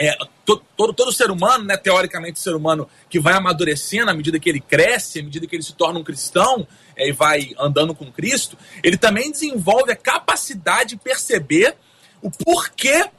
É, 0.00 0.16
todo, 0.44 0.62
todo, 0.76 0.92
todo 0.92 1.12
ser 1.12 1.30
humano, 1.30 1.64
né, 1.64 1.76
teoricamente, 1.76 2.38
ser 2.38 2.54
humano 2.54 2.88
que 3.10 3.18
vai 3.18 3.34
amadurecendo 3.34 4.10
à 4.10 4.14
medida 4.14 4.38
que 4.38 4.48
ele 4.48 4.60
cresce, 4.60 5.18
à 5.18 5.22
medida 5.22 5.46
que 5.46 5.56
ele 5.56 5.62
se 5.62 5.74
torna 5.74 5.98
um 5.98 6.04
cristão 6.04 6.66
é, 6.96 7.08
e 7.08 7.12
vai 7.12 7.50
andando 7.58 7.94
com 7.94 8.10
Cristo, 8.12 8.56
ele 8.82 8.96
também 8.96 9.30
desenvolve 9.32 9.90
a 9.90 9.96
capacidade 9.96 10.90
de 10.90 10.96
perceber 10.96 11.74
o 12.22 12.30
porquê 12.30 13.10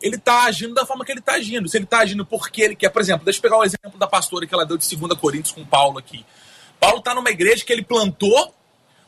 ele 0.00 0.16
está 0.16 0.44
agindo 0.44 0.74
da 0.74 0.86
forma 0.86 1.04
que 1.04 1.12
ele 1.12 1.20
está 1.20 1.32
agindo. 1.32 1.68
Se 1.68 1.76
ele 1.76 1.84
está 1.84 1.98
agindo 1.98 2.24
porque 2.24 2.62
ele 2.62 2.76
quer, 2.76 2.88
por 2.90 3.02
exemplo, 3.02 3.24
deixa 3.24 3.38
eu 3.38 3.42
pegar 3.42 3.58
o 3.58 3.64
exemplo 3.64 3.98
da 3.98 4.06
pastora 4.06 4.46
que 4.46 4.54
ela 4.54 4.64
deu 4.64 4.76
de 4.76 4.96
2 4.96 5.18
Coríntios 5.18 5.52
com 5.52 5.64
Paulo 5.64 5.98
aqui. 5.98 6.24
Paulo 6.78 6.98
está 6.98 7.14
numa 7.14 7.30
igreja 7.30 7.64
que 7.64 7.72
ele 7.72 7.82
plantou, 7.82 8.54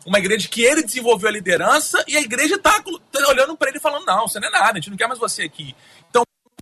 uma 0.05 0.19
igreja 0.19 0.49
que 0.49 0.63
ele 0.63 0.83
desenvolveu 0.83 1.29
a 1.29 1.33
liderança, 1.33 2.03
e 2.09 2.17
a 2.17 2.21
igreja 2.21 2.57
está 2.57 2.83
tá 2.83 3.29
olhando 3.29 3.57
para 3.57 3.71
ele 3.71 3.79
falando: 3.79 4.05
não, 4.05 4.27
você 4.27 4.41
não 4.41 4.49
é 4.49 4.51
nada, 4.51 4.73
a 4.73 4.75
gente 4.77 4.91
não 4.91 4.97
quer 4.97 5.07
mais 5.07 5.21
você 5.21 5.43
aqui. 5.43 5.75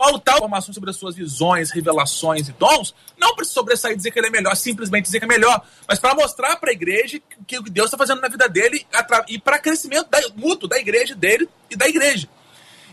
Está 0.01 0.37
informação 0.37 0.73
sobre 0.73 0.91
as 0.91 0.97
suas 0.97 1.17
visões, 1.17 1.71
revelações 1.71 2.49
e 2.49 2.53
dons, 2.53 2.95
não 3.19 3.35
para 3.35 3.45
sobressair 3.45 3.95
e 3.95 3.97
dizer 3.97 4.13
que 4.13 4.19
ele 4.19 4.29
é 4.29 4.31
melhor, 4.31 4.55
simplesmente 4.55 5.05
dizer 5.05 5.19
que 5.19 5.25
é 5.25 5.29
melhor, 5.29 5.61
mas 5.89 5.99
para 5.99 6.15
mostrar 6.15 6.57
para 6.57 6.71
a 6.71 6.73
igreja 6.73 7.21
o 7.39 7.45
que 7.45 7.61
Deus 7.71 7.87
está 7.87 7.99
fazendo 7.99 8.21
na 8.21 8.29
vida 8.29 8.49
dele 8.49 8.87
e 9.29 9.39
para 9.39 9.59
crescimento 9.59 10.09
da, 10.09 10.21
mútuo 10.37 10.69
da 10.69 10.79
igreja 10.79 11.15
dele 11.15 11.49
e 11.69 11.77
da 11.77 11.89
igreja. 11.89 12.29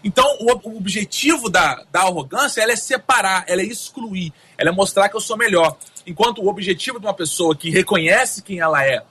Então, 0.03 0.25
o, 0.39 0.69
o 0.69 0.77
objetivo 0.77 1.49
da, 1.49 1.83
da 1.91 2.01
arrogância 2.01 2.61
é 2.61 2.75
separar, 2.75 3.43
ela 3.47 3.61
é 3.61 3.65
excluir, 3.65 4.33
ela 4.57 4.69
é 4.69 4.73
mostrar 4.73 5.09
que 5.09 5.15
eu 5.15 5.21
sou 5.21 5.37
melhor. 5.37 5.77
Enquanto 6.05 6.43
o 6.43 6.47
objetivo 6.47 6.99
de 6.99 7.05
uma 7.05 7.13
pessoa 7.13 7.55
que 7.55 7.69
reconhece 7.69 8.41
quem 8.41 8.59
ela 8.59 8.83
é 8.85 9.03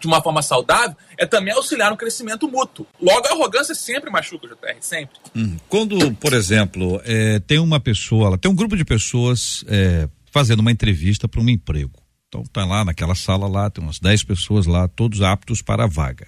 de 0.00 0.06
uma 0.06 0.22
forma 0.22 0.42
saudável 0.42 0.96
é 1.16 1.26
também 1.26 1.52
auxiliar 1.54 1.90
no 1.90 1.96
crescimento 1.96 2.48
mútuo. 2.48 2.86
Logo, 3.00 3.26
a 3.26 3.32
arrogância 3.32 3.74
sempre 3.74 4.10
machuca 4.10 4.46
o 4.46 4.48
JR, 4.48 4.76
sempre. 4.80 5.16
Hum. 5.34 5.56
Quando, 5.68 6.14
por 6.14 6.32
exemplo, 6.32 7.00
é, 7.04 7.40
tem 7.40 7.58
uma 7.58 7.80
pessoa, 7.80 8.38
tem 8.38 8.50
um 8.50 8.54
grupo 8.54 8.76
de 8.76 8.84
pessoas 8.84 9.64
é, 9.66 10.08
fazendo 10.30 10.60
uma 10.60 10.70
entrevista 10.70 11.26
para 11.26 11.40
um 11.40 11.48
emprego. 11.48 11.92
Então 12.28 12.44
tá 12.52 12.64
lá 12.64 12.84
naquela 12.84 13.14
sala 13.14 13.48
lá, 13.48 13.70
tem 13.70 13.82
umas 13.82 13.98
10 13.98 14.24
pessoas 14.24 14.66
lá, 14.66 14.86
todos 14.86 15.22
aptos 15.22 15.62
para 15.62 15.84
a 15.84 15.88
vaga. 15.88 16.26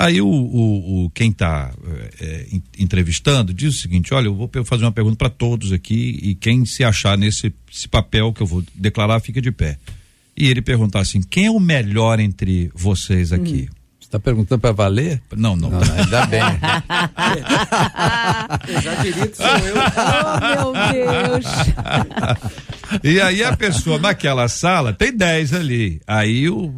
Aí 0.00 0.20
o, 0.20 0.28
o, 0.28 1.06
o 1.06 1.10
quem 1.10 1.30
está 1.30 1.72
é, 2.20 2.46
entrevistando 2.78 3.52
diz 3.52 3.74
o 3.74 3.78
seguinte: 3.80 4.14
olha, 4.14 4.26
eu 4.26 4.34
vou 4.34 4.48
fazer 4.64 4.84
uma 4.84 4.92
pergunta 4.92 5.16
para 5.16 5.28
todos 5.28 5.72
aqui 5.72 6.18
e 6.22 6.34
quem 6.36 6.64
se 6.64 6.84
achar 6.84 7.18
nesse 7.18 7.52
papel 7.90 8.32
que 8.32 8.40
eu 8.40 8.46
vou 8.46 8.62
declarar 8.74 9.18
fica 9.18 9.42
de 9.42 9.50
pé. 9.50 9.76
E 10.38 10.48
ele 10.48 10.62
perguntar 10.62 11.00
assim: 11.00 11.20
quem 11.20 11.46
é 11.46 11.50
o 11.50 11.58
melhor 11.58 12.20
entre 12.20 12.70
vocês 12.72 13.32
aqui? 13.32 13.68
Hum. 13.68 13.74
Você 13.98 14.06
está 14.06 14.20
perguntando 14.20 14.60
para 14.60 14.70
valer? 14.72 15.20
Não, 15.36 15.56
não. 15.56 15.68
não, 15.68 15.80
ainda 15.80 16.26
bem. 16.26 16.40
eu 18.68 18.80
já 18.80 18.94
diria 19.02 19.26
que 19.26 19.36
sou 19.36 19.46
eu. 19.46 19.74
Oh, 20.64 20.72
meu 20.72 20.92
Deus. 20.92 21.44
E 23.02 23.20
aí 23.20 23.42
a 23.42 23.56
pessoa 23.56 23.98
naquela 23.98 24.46
sala 24.48 24.94
tem 24.94 25.12
10 25.14 25.52
ali. 25.52 26.00
Aí 26.06 26.48
o. 26.48 26.72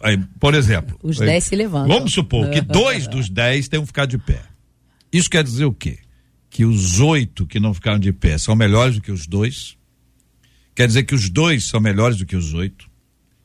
Aí, 0.00 0.16
por 0.38 0.54
exemplo. 0.54 0.96
Os 1.02 1.18
10 1.18 1.44
se 1.44 1.56
levantam. 1.56 1.88
Vamos 1.88 2.14
supor 2.14 2.48
que 2.48 2.60
dois 2.60 3.08
dos 3.08 3.28
10 3.28 3.66
tenham 3.68 3.84
ficado 3.84 4.10
de 4.10 4.18
pé. 4.18 4.40
Isso 5.12 5.28
quer 5.28 5.42
dizer 5.44 5.64
o 5.64 5.72
quê? 5.72 5.98
Que 6.48 6.64
os 6.64 7.00
oito 7.00 7.44
que 7.46 7.58
não 7.58 7.74
ficaram 7.74 7.98
de 7.98 8.12
pé 8.12 8.38
são 8.38 8.54
melhores 8.54 8.94
do 8.94 9.02
que 9.02 9.10
os 9.12 9.26
dois. 9.26 9.76
Quer 10.74 10.86
dizer 10.86 11.04
que 11.04 11.14
os 11.14 11.28
dois 11.28 11.64
são 11.64 11.80
melhores 11.80 12.16
do 12.16 12.26
que 12.26 12.36
os 12.36 12.52
oito. 12.52 12.90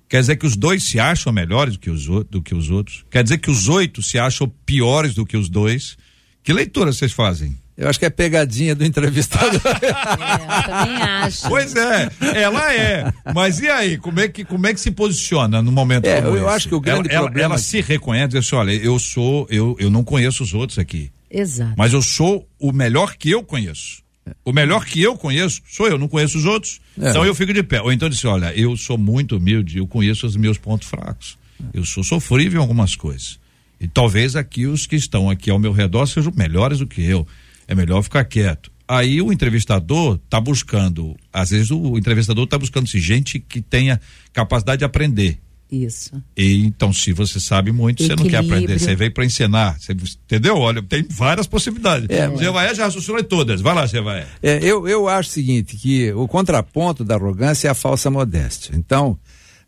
Quer 0.08 0.22
dizer 0.22 0.38
que 0.38 0.48
os 0.48 0.56
dois 0.56 0.84
se 0.84 1.00
acham 1.00 1.32
melhores 1.32 1.74
do 1.74 1.80
que 1.80 1.89
os, 1.89 2.06
do 2.06 2.42
que 2.42 2.56
os 2.56 2.72
outros. 2.72 3.06
Quer 3.12 3.22
dizer 3.24 3.38
que 3.38 3.52
os 3.52 3.68
oito 3.68 4.02
se 4.02 4.18
acham 4.18 4.52
piores 4.65 5.13
do 5.13 5.26
que 5.26 5.38
os 5.38 5.48
dois. 5.48 5.96
Que 6.44 6.52
leitura 6.52 6.92
vocês 6.92 7.12
fazem? 7.12 7.56
Eu 7.78 7.88
acho 7.88 7.98
que 7.98 8.06
é 8.06 8.10
pegadinha 8.10 8.76
do 8.76 8.84
entrevistador. 8.84 9.62
é, 9.82 9.89
eu 9.89 10.63
também 10.65 11.02
acho. 11.02 11.48
Pois 11.48 11.76
é, 11.76 12.10
ela 12.36 12.74
é. 12.74 13.13
Mas 13.34 13.60
e 13.60 13.70
aí, 13.70 13.98
como 13.98 14.20
é 14.20 14.28
que, 14.28 14.44
como 14.44 14.68
é 14.68 14.74
que 14.74 14.82
se 14.82 14.92
posiciona 14.92 15.62
no 15.62 15.72
momento 15.72 16.06
é, 16.06 16.22
como 16.22 16.36
eu 16.36 16.46
esse? 16.46 16.56
acho 16.56 16.68
que 16.68 16.76
o 16.76 16.82
grande 16.82 17.10
ela, 17.10 17.24
problema... 17.24 17.46
Ela, 17.46 17.54
ela 17.54 17.62
se 17.62 17.80
reconhece 17.80 18.26
e 18.26 18.39
diz 18.39 18.48
assim, 18.48 18.56
olha, 18.56 18.72
eu 18.74 19.00
sou, 19.00 19.48
eu, 19.50 19.78
eu 19.80 19.89
não 19.89 20.04
conheço 20.04 20.44
os 20.44 20.54
outros 20.54 20.78
aqui. 20.78 21.10
Exato. 21.32 21.76
Mas 21.78 21.94
eu 21.94 22.02
sou 22.02 22.50
o 22.60 22.74
melhor 22.74 23.15
que 23.15 23.30
eu 23.30 23.44
conheço. 23.44 24.04
O 24.44 24.52
melhor 24.52 24.86
que 24.86 25.02
eu 25.02 25.15
conheço 25.18 25.62
sou 25.68 25.88
eu, 25.88 25.98
não 25.98 26.08
conheço 26.08 26.38
os 26.38 26.46
outros. 26.46 26.80
É. 27.00 27.10
Então 27.10 27.26
eu 27.26 27.36
fico 27.36 27.54
de 27.54 27.63
pé. 27.63 27.82
Ou 27.82 27.92
então 27.92 28.10
disse, 28.10 28.28
olha, 28.28 28.54
eu 28.58 28.76
sou 28.78 28.98
muito 28.98 29.38
humilde, 29.38 29.78
eu 29.78 29.88
conheço 29.88 30.26
os 30.26 30.36
meus 30.36 30.58
pontos 30.58 30.88
fracos. 30.88 31.38
Eu 31.74 31.86
sou 31.86 32.04
sofrível 32.04 32.60
em 32.60 32.62
algumas 32.62 32.96
coisas. 32.96 33.39
E 33.80 33.88
talvez 33.88 34.36
aqui 34.36 34.65
os 34.65 34.86
que 34.86 34.96
estão 34.96 35.30
aqui 35.30 35.50
ao 35.50 35.60
meu 35.60 35.72
redor 35.72 36.06
sejam 36.06 36.34
melhores 36.36 36.80
do 36.80 36.88
que 36.88 37.02
eu 37.02 37.26
é 37.68 37.76
melhor 37.76 38.02
ficar 38.02 38.26
quieto. 38.26 38.72
Aí 38.88 39.22
o 39.22 39.32
entrevistador 39.32 40.20
está 40.26 40.42
buscando, 40.42 41.15
às 41.32 41.52
vezes 41.52 41.70
o 41.70 41.96
entrevistador 41.96 42.46
está 42.46 42.58
buscando 42.58 42.88
-se 42.88 43.00
gente 43.00 43.39
que 43.39 43.62
tenha 43.62 44.02
capacidade 44.34 44.80
de 44.80 44.86
aprender. 44.86 45.39
Isso. 45.71 46.12
E 46.36 46.65
então, 46.65 46.91
se 46.91 47.13
você 47.13 47.39
sabe 47.39 47.71
muito, 47.71 48.01
Equilíbrio. 48.01 48.17
você 48.17 48.23
não 48.23 48.29
quer 48.29 48.45
aprender, 48.45 48.79
você 48.79 48.95
veio 48.95 49.13
para 49.13 49.23
ensinar, 49.23 49.77
você, 49.79 49.93
entendeu? 49.93 50.58
Olha, 50.58 50.82
tem 50.82 51.05
várias 51.08 51.45
possibilidades. 51.45 52.10
É, 52.10 52.27
Zevaé 52.38 52.73
já 52.73 52.86
raciocinou 52.86 53.23
todas. 53.23 53.62
Vai 53.62 53.75
lá, 53.75 53.86
Zevaé. 53.86 54.25
É, 54.41 54.58
eu, 54.63 54.88
eu 54.88 55.08
acho 55.08 55.29
o 55.29 55.34
seguinte, 55.34 55.75
que 55.77 56.12
o 56.13 56.27
contraponto 56.27 57.03
da 57.03 57.15
arrogância 57.15 57.67
é 57.67 57.71
a 57.71 57.75
falsa 57.75 58.10
modéstia. 58.10 58.75
Então, 58.75 59.17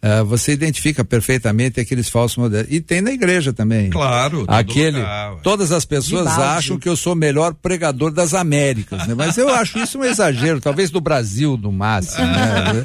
Uh, 0.03 0.25
você 0.25 0.53
identifica 0.53 1.05
perfeitamente 1.05 1.79
aqueles 1.79 2.09
falsos 2.09 2.35
modelos. 2.35 2.65
E 2.71 2.81
tem 2.81 3.01
na 3.01 3.11
igreja 3.11 3.53
também. 3.53 3.91
Claro. 3.91 4.45
Aquele, 4.47 4.97
lugar, 4.97 5.35
todas 5.43 5.71
as 5.71 5.85
pessoas 5.85 6.25
acham 6.25 6.79
que 6.79 6.89
eu 6.89 6.95
sou 6.95 7.13
o 7.13 7.15
melhor 7.15 7.53
pregador 7.53 8.11
das 8.11 8.33
Américas, 8.33 9.07
né? 9.07 9.13
Mas 9.13 9.37
eu 9.37 9.47
acho 9.49 9.77
isso 9.77 9.99
um 9.99 10.03
exagero, 10.03 10.59
talvez 10.59 10.89
do 10.89 10.99
Brasil 10.99 11.55
no 11.55 11.71
máximo, 11.71 12.25
né? 12.25 12.83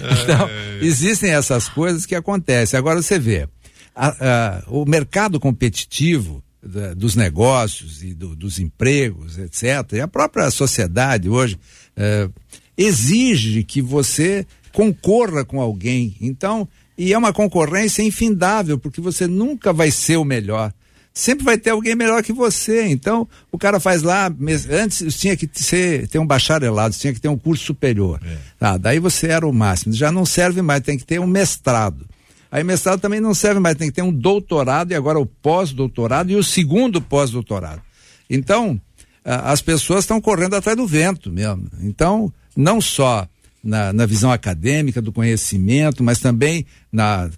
então, 0.24 0.50
existem 0.82 1.30
essas 1.30 1.68
coisas 1.68 2.04
que 2.04 2.16
acontecem. 2.16 2.76
Agora 2.76 3.00
você 3.00 3.16
vê, 3.16 3.48
a, 3.94 4.08
a, 4.08 4.62
o 4.66 4.84
mercado 4.84 5.38
competitivo 5.38 6.42
da, 6.60 6.94
dos 6.94 7.14
negócios 7.14 8.02
e 8.02 8.12
do, 8.12 8.34
dos 8.34 8.58
empregos, 8.58 9.38
etc., 9.38 9.92
e 9.92 10.00
a 10.00 10.08
própria 10.08 10.50
sociedade 10.50 11.28
hoje 11.28 11.56
uh, 11.96 12.32
exige 12.76 13.62
que 13.62 13.80
você 13.80 14.46
concorra 14.72 15.44
com 15.44 15.60
alguém. 15.60 16.16
Então, 16.20 16.68
e 16.96 17.12
é 17.12 17.18
uma 17.18 17.32
concorrência 17.32 18.02
infindável, 18.02 18.78
porque 18.78 19.00
você 19.00 19.26
nunca 19.26 19.72
vai 19.72 19.90
ser 19.90 20.16
o 20.16 20.24
melhor. 20.24 20.72
Sempre 21.12 21.44
vai 21.44 21.58
ter 21.58 21.70
alguém 21.70 21.96
melhor 21.96 22.22
que 22.22 22.32
você. 22.32 22.86
Então, 22.86 23.26
o 23.50 23.58
cara 23.58 23.80
faz 23.80 24.02
lá, 24.02 24.32
antes 24.70 25.18
tinha 25.18 25.36
que 25.36 25.48
ser, 25.52 26.06
ter 26.08 26.18
um 26.18 26.26
bacharelado, 26.26 26.94
tinha 26.94 27.12
que 27.12 27.20
ter 27.20 27.28
um 27.28 27.36
curso 27.36 27.64
superior. 27.64 28.20
É. 28.24 28.36
Tá, 28.58 28.76
daí 28.76 28.98
você 28.98 29.26
era 29.26 29.46
o 29.46 29.52
máximo. 29.52 29.92
Já 29.92 30.12
não 30.12 30.24
serve 30.24 30.62
mais, 30.62 30.82
tem 30.82 30.96
que 30.96 31.04
ter 31.04 31.18
um 31.18 31.26
mestrado. 31.26 32.06
Aí 32.50 32.64
mestrado 32.64 33.00
também 33.00 33.20
não 33.20 33.32
serve 33.32 33.60
mais, 33.60 33.76
tem 33.76 33.88
que 33.88 33.94
ter 33.94 34.02
um 34.02 34.12
doutorado 34.12 34.92
e 34.92 34.94
agora 34.94 35.18
o 35.18 35.26
pós-doutorado 35.26 36.30
e 36.30 36.36
o 36.36 36.42
segundo 36.42 37.00
pós-doutorado. 37.00 37.80
Então, 38.28 38.80
as 39.24 39.60
pessoas 39.60 40.04
estão 40.04 40.20
correndo 40.20 40.54
atrás 40.54 40.76
do 40.76 40.86
vento 40.86 41.30
mesmo. 41.30 41.68
Então, 41.80 42.32
não 42.56 42.80
só 42.80 43.28
na, 43.62 43.92
na 43.92 44.06
visão 44.06 44.32
acadêmica 44.32 45.00
do 45.00 45.12
conhecimento, 45.12 46.02
mas 46.02 46.18
também 46.18 46.66
na, 46.90 47.30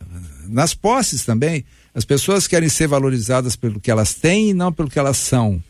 nas 0.49 0.75
posses 0.75 1.25
também. 1.25 1.65
As 1.95 2.05
pessoas 2.05 2.47
querem 2.47 2.69
ser 2.69 2.87
valorizadas 2.87 3.55
pelo 3.57 3.81
que 3.81 3.91
elas 3.91 4.15
têm 4.15 4.51
e 4.51 4.55
não 4.55 4.73
pelo 4.73 4.89
que 4.89 4.99
elas 4.99 5.17
são. 5.17 5.63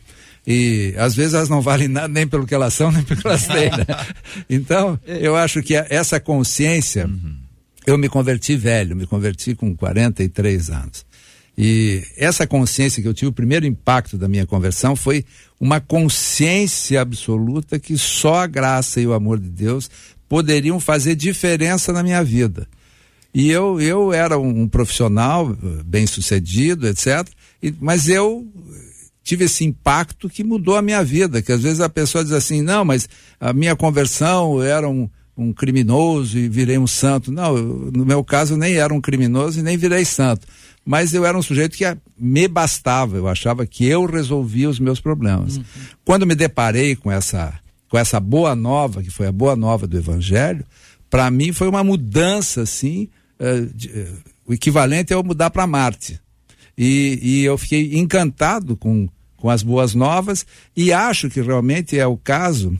E 0.45 0.93
às 0.97 1.15
vezes 1.15 1.33
elas 1.33 1.49
não 1.49 1.61
valem 1.61 1.87
nada 1.87 2.07
nem 2.07 2.27
pelo 2.27 2.45
que 2.45 2.53
elas 2.53 2.73
são, 2.73 2.91
nem 2.91 3.03
pelo 3.03 3.21
que 3.21 3.27
elas 3.27 3.47
têm. 3.47 3.69
Né? 3.71 3.85
Então, 4.49 4.99
eu 5.05 5.35
acho 5.35 5.61
que 5.61 5.73
essa 5.75 6.19
consciência, 6.19 7.07
uhum. 7.07 7.35
eu 7.85 7.97
me 7.97 8.09
converti 8.09 8.55
velho, 8.55 8.95
me 8.95 9.07
converti 9.07 9.55
com 9.55 9.75
43 9.75 10.69
anos. 10.69 11.05
E 11.57 12.03
essa 12.17 12.47
consciência 12.47 13.01
que 13.01 13.07
eu 13.07 13.13
tive, 13.13 13.29
o 13.29 13.33
primeiro 13.33 13.65
impacto 13.65 14.17
da 14.17 14.27
minha 14.27 14.45
conversão 14.45 14.95
foi 14.95 15.23
uma 15.59 15.79
consciência 15.79 16.99
absoluta 16.99 17.79
que 17.79 17.95
só 17.95 18.35
a 18.35 18.47
graça 18.47 18.99
e 18.99 19.05
o 19.05 19.13
amor 19.13 19.39
de 19.39 19.49
Deus 19.49 19.89
poderiam 20.27 20.79
fazer 20.79 21.15
diferença 21.15 21.91
na 21.91 22.03
minha 22.03 22.23
vida. 22.23 22.67
E 23.33 23.49
eu, 23.49 23.81
eu 23.81 24.13
era 24.13 24.37
um, 24.37 24.67
profissional 24.67 25.51
eh, 25.51 25.83
bem 25.83 26.05
sucedido, 26.05 26.87
etc. 26.87 27.27
E, 27.61 27.73
mas 27.79 28.07
eu 28.07 28.47
tive 29.23 29.45
esse 29.45 29.63
impacto 29.63 30.29
que 30.29 30.43
mudou 30.43 30.75
a 30.75 30.81
minha 30.81 31.03
vida, 31.03 31.41
que 31.41 31.51
às 31.51 31.61
vezes 31.61 31.79
a 31.79 31.89
pessoa 31.89 32.23
diz 32.23 32.33
assim, 32.33 32.61
não, 32.61 32.85
mas 32.85 33.09
a 33.39 33.51
minha 33.51 33.75
conversão 33.75 34.61
era 34.61 34.87
um, 34.87 35.09
um 35.35 35.51
criminoso 35.51 36.37
e 36.37 36.47
virei 36.47 36.77
um 36.77 36.85
santo. 36.85 37.31
Não, 37.31 37.57
eu, 37.57 37.91
no 37.91 38.05
meu 38.05 38.23
caso 38.23 38.55
nem 38.55 38.75
era 38.75 38.93
um 38.93 39.01
criminoso 39.01 39.59
e 39.59 39.63
nem 39.63 39.77
virei 39.77 40.05
santo. 40.05 40.45
Mas 40.85 41.13
eu 41.13 41.25
era 41.25 41.37
um 41.37 41.41
sujeito 41.41 41.77
que 41.77 41.85
me 42.19 42.47
bastava, 42.47 43.17
eu 43.17 43.27
achava 43.27 43.65
que 43.65 43.85
eu 43.85 44.05
resolvia 44.05 44.69
os 44.69 44.79
meus 44.79 44.99
problemas. 44.99 45.57
Uhum. 45.57 45.63
Quando 46.03 46.27
me 46.27 46.35
deparei 46.35 46.95
com 46.95 47.09
essa, 47.09 47.53
com 47.93 47.99
essa 47.99 48.19
boa 48.19 48.55
nova, 48.55 49.03
que 49.03 49.11
foi 49.11 49.27
a 49.27 49.31
boa 49.31 49.55
nova 49.55 49.85
do 49.85 49.95
Evangelho, 49.95 50.65
para 51.11 51.29
mim 51.29 51.53
foi 51.53 51.67
uma 51.67 51.83
mudança 51.83 52.63
assim, 52.63 53.07
uh, 53.39 53.67
de, 53.71 53.87
uh, 53.87 54.17
o 54.47 54.53
equivalente 54.55 55.13
é 55.13 55.15
eu 55.15 55.23
mudar 55.23 55.51
para 55.51 55.67
Marte. 55.67 56.19
E, 56.75 57.19
e 57.21 57.43
eu 57.43 57.55
fiquei 57.55 57.99
encantado 57.99 58.75
com, 58.75 59.07
com 59.37 59.47
as 59.47 59.61
boas 59.61 59.93
novas 59.93 60.43
e 60.75 60.91
acho 60.91 61.29
que 61.29 61.39
realmente 61.39 61.95
é 61.95 62.07
o 62.07 62.17
caso 62.17 62.79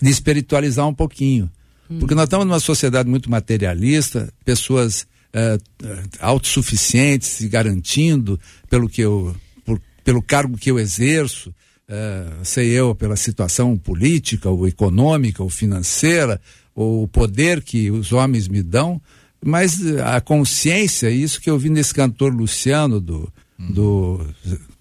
de 0.00 0.08
espiritualizar 0.08 0.88
um 0.88 0.94
pouquinho. 0.94 1.50
Hum. 1.90 1.98
Porque 1.98 2.14
nós 2.14 2.24
estamos 2.24 2.46
numa 2.46 2.60
sociedade 2.60 3.10
muito 3.10 3.30
materialista, 3.30 4.32
pessoas 4.42 5.02
uh, 5.34 6.02
autossuficientes, 6.18 7.28
se 7.28 7.46
garantindo 7.46 8.40
pelo 8.70 8.88
que 8.88 9.02
eu, 9.02 9.36
por, 9.66 9.78
pelo 10.02 10.22
cargo 10.22 10.56
que 10.56 10.70
eu 10.70 10.78
exerço, 10.78 11.54
uh, 11.90 12.44
sei 12.44 12.68
eu, 12.70 12.94
pela 12.94 13.16
situação 13.16 13.76
política, 13.76 14.48
ou 14.48 14.66
econômica, 14.66 15.42
ou 15.42 15.50
financeira, 15.50 16.40
ou 16.74 17.02
o 17.02 17.08
poder 17.08 17.62
que 17.62 17.90
os 17.90 18.12
homens 18.12 18.48
me 18.48 18.62
dão, 18.62 19.00
mas 19.44 19.80
a 19.98 20.20
consciência, 20.20 21.10
isso 21.10 21.40
que 21.40 21.50
eu 21.50 21.58
vi 21.58 21.68
nesse 21.68 21.92
cantor 21.92 22.32
Luciano 22.32 23.00
do 23.00 23.28
hum. 23.58 23.72
do 23.72 24.26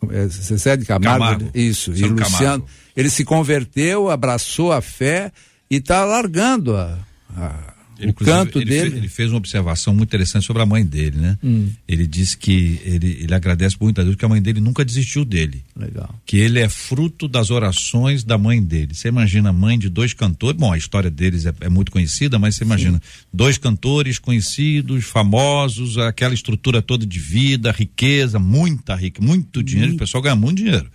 é, 0.10 0.28
Zezé 0.28 0.78
de 0.78 0.86
Camargo, 0.86 1.20
Camargo. 1.20 1.52
isso, 1.54 1.96
São 1.96 2.08
e 2.08 2.10
Luciano, 2.10 2.64
Camargo. 2.64 2.68
ele 2.96 3.10
se 3.10 3.26
converteu, 3.26 4.10
abraçou 4.10 4.72
a 4.72 4.82
fé 4.82 5.32
e 5.70 5.78
está 5.78 6.06
largando 6.06 6.76
a, 6.76 6.98
a 7.36 7.69
ele, 8.00 8.12
o 8.12 8.14
canto 8.14 8.60
ele 8.60 8.66
dele. 8.66 8.90
Fez, 8.90 8.94
ele 8.98 9.08
fez 9.10 9.30
uma 9.32 9.38
observação 9.38 9.94
muito 9.94 10.10
interessante 10.10 10.46
sobre 10.46 10.62
a 10.62 10.66
mãe 10.66 10.86
dele, 10.86 11.18
né? 11.18 11.38
Hum. 11.44 11.70
Ele 11.88 12.08
disse 12.08 12.38
que 12.38 12.80
ele, 12.84 13.18
ele 13.22 13.34
agradece 13.34 13.76
muito 13.80 14.00
a 14.00 14.04
Deus 14.04 14.16
que 14.16 14.26
a 14.26 14.30
mãe 14.30 14.42
dele 14.42 14.60
nunca 14.60 14.86
desistiu 14.86 15.26
dele. 15.26 15.64
Legal. 15.76 16.14
Que 16.26 16.38
ele 16.38 16.60
é 16.60 16.70
fruto 16.70 17.28
das 17.28 17.50
orações 17.50 18.24
da 18.24 18.38
mãe 18.38 18.62
dele. 18.62 18.94
Você 18.94 19.08
imagina 19.08 19.50
a 19.50 19.54
mãe 19.54 19.78
de 19.78 19.90
dois 19.90 20.14
cantores, 20.14 20.60
bom, 20.60 20.72
a 20.72 20.78
história 20.78 21.10
deles 21.10 21.46
é, 21.46 21.54
é 21.62 21.70
muito 21.70 21.92
conhecida, 21.92 22.40
mas 22.40 22.56
você 22.56 22.64
imagina 22.64 23.02
Sim. 23.04 23.26
dois 23.34 23.58
cantores 23.58 24.18
conhecidos, 24.20 25.06
famosos, 25.06 25.98
aquela 25.98 26.34
estrutura 26.34 26.82
toda 26.82 27.06
de 27.06 27.20
vida, 27.20 27.72
riqueza, 27.72 28.40
muita 28.40 28.96
riqueza, 28.96 29.26
muito 29.26 29.62
dinheiro, 29.62 29.94
o 29.94 29.98
pessoal 29.98 30.24
ganha 30.24 30.36
muito 30.36 30.58
dinheiro. 30.58 30.90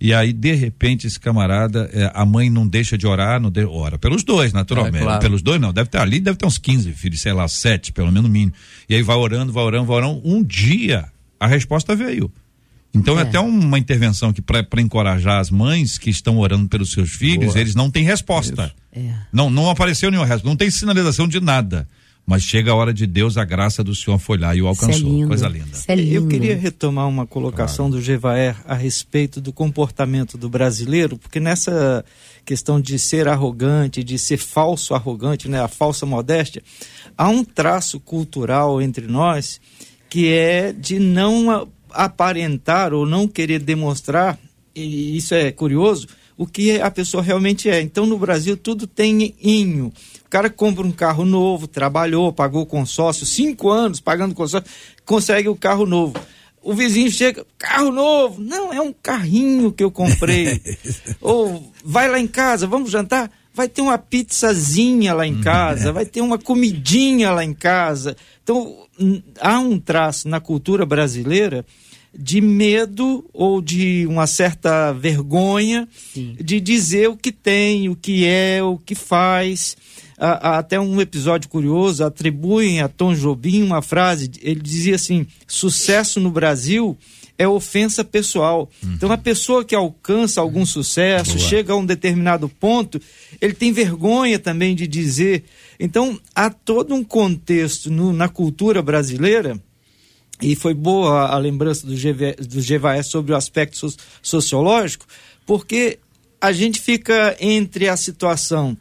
E 0.00 0.14
aí, 0.14 0.32
de 0.32 0.54
repente, 0.54 1.06
esse 1.06 1.20
camarada, 1.20 1.90
é, 1.92 2.10
a 2.14 2.24
mãe 2.24 2.48
não 2.48 2.66
deixa 2.66 2.96
de 2.96 3.06
orar, 3.06 3.38
não 3.38 3.50
de, 3.50 3.64
ora 3.66 3.98
pelos 3.98 4.24
dois, 4.24 4.50
naturalmente. 4.50 5.02
É, 5.02 5.04
claro. 5.04 5.20
Pelos 5.20 5.42
dois, 5.42 5.60
não. 5.60 5.74
Deve 5.74 5.90
ter 5.90 5.98
ali, 5.98 6.20
deve 6.20 6.38
ter 6.38 6.46
uns 6.46 6.56
15 6.56 6.92
filhos, 6.92 7.20
sei 7.20 7.34
lá, 7.34 7.46
sete, 7.46 7.92
pelo 7.92 8.10
menos 8.10 8.30
mínimo. 8.30 8.54
E 8.88 8.94
aí 8.94 9.02
vai 9.02 9.16
orando, 9.16 9.52
vai 9.52 9.62
orando, 9.62 9.84
vai 9.84 9.96
orando. 9.96 10.22
Um 10.24 10.42
dia, 10.42 11.04
a 11.38 11.46
resposta 11.46 11.94
veio. 11.94 12.32
Então 12.94 13.18
é, 13.18 13.22
é 13.22 13.22
até 13.22 13.38
uma 13.38 13.78
intervenção 13.78 14.32
que 14.32 14.40
para 14.40 14.80
encorajar 14.80 15.38
as 15.38 15.50
mães 15.50 15.98
que 15.98 16.08
estão 16.08 16.38
orando 16.38 16.68
pelos 16.68 16.92
seus 16.92 17.10
filhos, 17.10 17.52
Boa. 17.52 17.60
eles 17.60 17.74
não 17.74 17.90
têm 17.90 18.02
resposta. 18.02 18.72
É. 18.92 19.12
Não, 19.30 19.50
não 19.50 19.70
apareceu 19.70 20.10
nenhuma 20.10 20.26
resposta, 20.26 20.48
não 20.48 20.56
tem 20.56 20.70
sinalização 20.70 21.28
de 21.28 21.40
nada. 21.40 21.86
Mas 22.30 22.44
chega 22.44 22.70
a 22.70 22.76
hora 22.76 22.94
de 22.94 23.08
Deus, 23.08 23.36
a 23.36 23.44
graça 23.44 23.82
do 23.82 23.92
Senhor 23.92 24.16
foi 24.16 24.38
lá 24.38 24.54
e 24.54 24.62
o 24.62 24.68
alcançou. 24.68 25.24
É 25.24 25.26
Coisa 25.26 25.48
linda. 25.48 25.76
É 25.88 25.98
Eu 25.98 26.28
queria 26.28 26.56
retomar 26.56 27.08
uma 27.08 27.26
colocação 27.26 27.86
claro. 27.86 28.00
do 28.00 28.00
Gevaer 28.00 28.56
a 28.68 28.74
respeito 28.76 29.40
do 29.40 29.52
comportamento 29.52 30.38
do 30.38 30.48
brasileiro, 30.48 31.18
porque 31.18 31.40
nessa 31.40 32.04
questão 32.44 32.80
de 32.80 33.00
ser 33.00 33.26
arrogante, 33.26 34.04
de 34.04 34.16
ser 34.16 34.36
falso 34.36 34.94
arrogante, 34.94 35.48
né, 35.48 35.60
a 35.60 35.66
falsa 35.66 36.06
modéstia, 36.06 36.62
há 37.18 37.28
um 37.28 37.42
traço 37.42 37.98
cultural 37.98 38.80
entre 38.80 39.08
nós 39.08 39.60
que 40.08 40.32
é 40.32 40.72
de 40.72 41.00
não 41.00 41.68
aparentar 41.90 42.94
ou 42.94 43.04
não 43.04 43.26
querer 43.26 43.58
demonstrar, 43.58 44.38
e 44.72 45.16
isso 45.16 45.34
é 45.34 45.50
curioso, 45.50 46.06
o 46.40 46.46
que 46.46 46.80
a 46.80 46.90
pessoa 46.90 47.22
realmente 47.22 47.68
é. 47.68 47.82
Então 47.82 48.06
no 48.06 48.18
Brasil 48.18 48.56
tudo 48.56 48.86
tem 48.86 49.34
inho 49.42 49.92
cara 50.30 50.48
compra 50.48 50.86
um 50.86 50.92
carro 50.92 51.24
novo, 51.24 51.66
trabalhou, 51.66 52.32
pagou 52.32 52.64
consórcio, 52.64 53.26
cinco 53.26 53.68
anos 53.68 53.98
pagando 54.00 54.34
consórcio, 54.34 54.70
consegue 55.04 55.48
o 55.48 55.56
carro 55.56 55.84
novo. 55.84 56.14
O 56.62 56.72
vizinho 56.72 57.10
chega, 57.10 57.44
carro 57.58 57.90
novo. 57.90 58.40
Não, 58.40 58.72
é 58.72 58.80
um 58.80 58.92
carrinho 58.92 59.72
que 59.72 59.82
eu 59.82 59.90
comprei. 59.90 60.60
Ou 61.20 61.72
vai 61.84 62.08
lá 62.08 62.20
em 62.20 62.28
casa, 62.28 62.66
vamos 62.66 62.90
jantar? 62.90 63.30
Vai 63.60 63.68
ter 63.68 63.82
uma 63.82 63.98
pizzazinha 63.98 65.12
lá 65.12 65.26
em 65.26 65.34
uhum. 65.34 65.42
casa, 65.42 65.92
vai 65.92 66.06
ter 66.06 66.22
uma 66.22 66.38
comidinha 66.38 67.30
lá 67.30 67.44
em 67.44 67.52
casa. 67.52 68.16
Então, 68.42 68.74
há 69.38 69.58
um 69.58 69.78
traço 69.78 70.26
na 70.30 70.40
cultura 70.40 70.86
brasileira 70.86 71.62
de 72.18 72.40
medo 72.40 73.22
ou 73.34 73.60
de 73.60 74.06
uma 74.06 74.26
certa 74.26 74.92
vergonha 74.94 75.86
Sim. 76.14 76.36
de 76.40 76.58
dizer 76.58 77.10
o 77.10 77.16
que 77.18 77.30
tem, 77.30 77.90
o 77.90 77.94
que 77.94 78.24
é, 78.24 78.62
o 78.62 78.78
que 78.78 78.94
faz 78.94 79.76
até 80.16 80.80
um 80.80 80.98
episódio 80.98 81.50
curioso, 81.50 82.02
atribuem 82.02 82.80
a 82.80 82.88
Tom 82.88 83.12
Jobim 83.12 83.62
uma 83.62 83.82
frase, 83.82 84.30
ele 84.40 84.60
dizia 84.60 84.94
assim, 84.94 85.26
sucesso 85.46 86.18
no 86.18 86.30
Brasil 86.30 86.96
é 87.40 87.48
ofensa 87.48 88.04
pessoal. 88.04 88.70
Uhum. 88.84 88.92
Então, 88.92 89.10
a 89.10 89.16
pessoa 89.16 89.64
que 89.64 89.74
alcança 89.74 90.42
algum 90.42 90.66
sucesso, 90.66 91.38
Boa. 91.38 91.48
chega 91.48 91.72
a 91.72 91.76
um 91.76 91.86
determinado 91.86 92.50
ponto, 92.50 93.00
ele 93.40 93.54
tem 93.54 93.72
vergonha 93.72 94.38
também 94.38 94.74
de 94.74 94.86
dizer. 94.86 95.44
Então, 95.78 96.20
há 96.34 96.50
todo 96.50 96.94
um 96.94 97.02
contexto 97.02 97.90
no, 97.90 98.12
na 98.12 98.28
cultura 98.28 98.82
brasileira, 98.82 99.58
e 100.42 100.54
foi 100.54 100.74
boa 100.74 101.28
a, 101.28 101.38
lembrança 101.38 101.86
do, 101.86 101.94
GV, 101.94 102.36
do 102.46 102.60
GVS 102.60 103.06
sobre 103.06 103.32
o 103.32 103.36
aspecto 103.36 103.78
so, 103.78 103.96
sociológico, 104.22 105.06
porque 105.46 105.98
a 106.38 106.52
gente 106.52 106.78
fica 106.78 107.34
entre 107.40 107.88
a 107.88 107.96
situação 107.96 108.76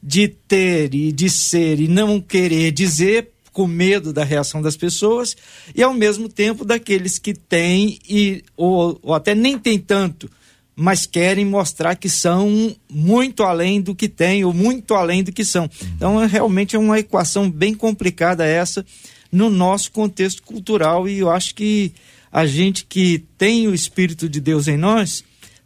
de 0.00 0.28
ter 0.28 0.94
e 0.94 1.10
de 1.10 1.28
ser 1.28 1.80
e 1.80 1.88
não 1.88 2.20
querer 2.20 2.70
dizer 2.70 3.33
com 3.54 3.66
medo 3.66 4.12
da 4.12 4.24
reação 4.24 4.60
das 4.60 4.76
pessoas 4.76 5.34
e 5.74 5.82
ao 5.82 5.94
mesmo 5.94 6.28
tempo 6.28 6.64
daqueles 6.64 7.18
que 7.18 7.32
têm 7.32 7.98
e 8.06 8.42
ou, 8.56 8.98
ou 9.00 9.14
até 9.14 9.34
nem 9.34 9.58
tem 9.58 9.78
tanto 9.78 10.28
mas 10.76 11.06
querem 11.06 11.44
mostrar 11.44 11.94
que 11.94 12.08
são 12.08 12.74
muito 12.90 13.44
além 13.44 13.80
do 13.80 13.94
que 13.94 14.08
têm 14.08 14.44
ou 14.44 14.52
muito 14.52 14.92
além 14.94 15.22
do 15.22 15.30
que 15.30 15.44
são. 15.44 15.70
Então, 15.94 16.20
é, 16.20 16.26
realmente 16.26 16.74
é 16.74 16.78
uma 16.80 16.98
equação 16.98 17.48
bem 17.48 17.74
complicada 17.74 18.44
essa 18.44 18.84
no 19.30 19.48
nosso 19.50 19.92
contexto 19.92 20.42
cultural 20.42 21.08
e 21.08 21.18
eu 21.18 21.30
acho 21.30 21.54
que 21.54 21.92
a 22.30 22.44
gente 22.44 22.84
que 22.88 23.24
tem 23.38 23.68
o 23.68 23.74
Espírito 23.74 24.28
de 24.28 24.40
Deus 24.40 24.66
em 24.66 24.76
nós 24.76 25.22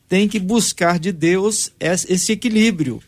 tem 0.06 0.28
que 0.28 0.38
buscar 0.38 0.98
de 0.98 1.10
Deus 1.10 1.70
esse 1.80 2.32
equilíbrio 2.32 3.02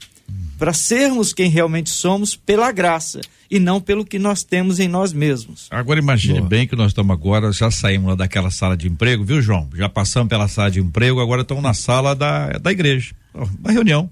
para 0.60 0.74
sermos 0.74 1.32
quem 1.32 1.48
realmente 1.48 1.88
somos 1.88 2.36
pela 2.36 2.70
graça 2.70 3.22
e 3.50 3.58
não 3.58 3.80
pelo 3.80 4.04
que 4.04 4.18
nós 4.18 4.44
temos 4.44 4.78
em 4.78 4.86
nós 4.86 5.10
mesmos. 5.10 5.66
Agora 5.70 5.98
imagine 5.98 6.40
Boa. 6.40 6.48
bem 6.50 6.68
que 6.68 6.76
nós 6.76 6.88
estamos 6.88 7.14
agora, 7.14 7.50
já 7.50 7.70
saímos 7.70 8.10
lá 8.10 8.14
daquela 8.14 8.50
sala 8.50 8.76
de 8.76 8.86
emprego, 8.86 9.24
viu, 9.24 9.40
João? 9.40 9.70
Já 9.74 9.88
passamos 9.88 10.28
pela 10.28 10.46
sala 10.48 10.70
de 10.70 10.78
emprego, 10.78 11.18
agora 11.18 11.40
estamos 11.40 11.62
na 11.62 11.72
sala 11.72 12.14
da, 12.14 12.58
da 12.58 12.70
igreja, 12.70 13.14
da 13.58 13.72
reunião. 13.72 14.10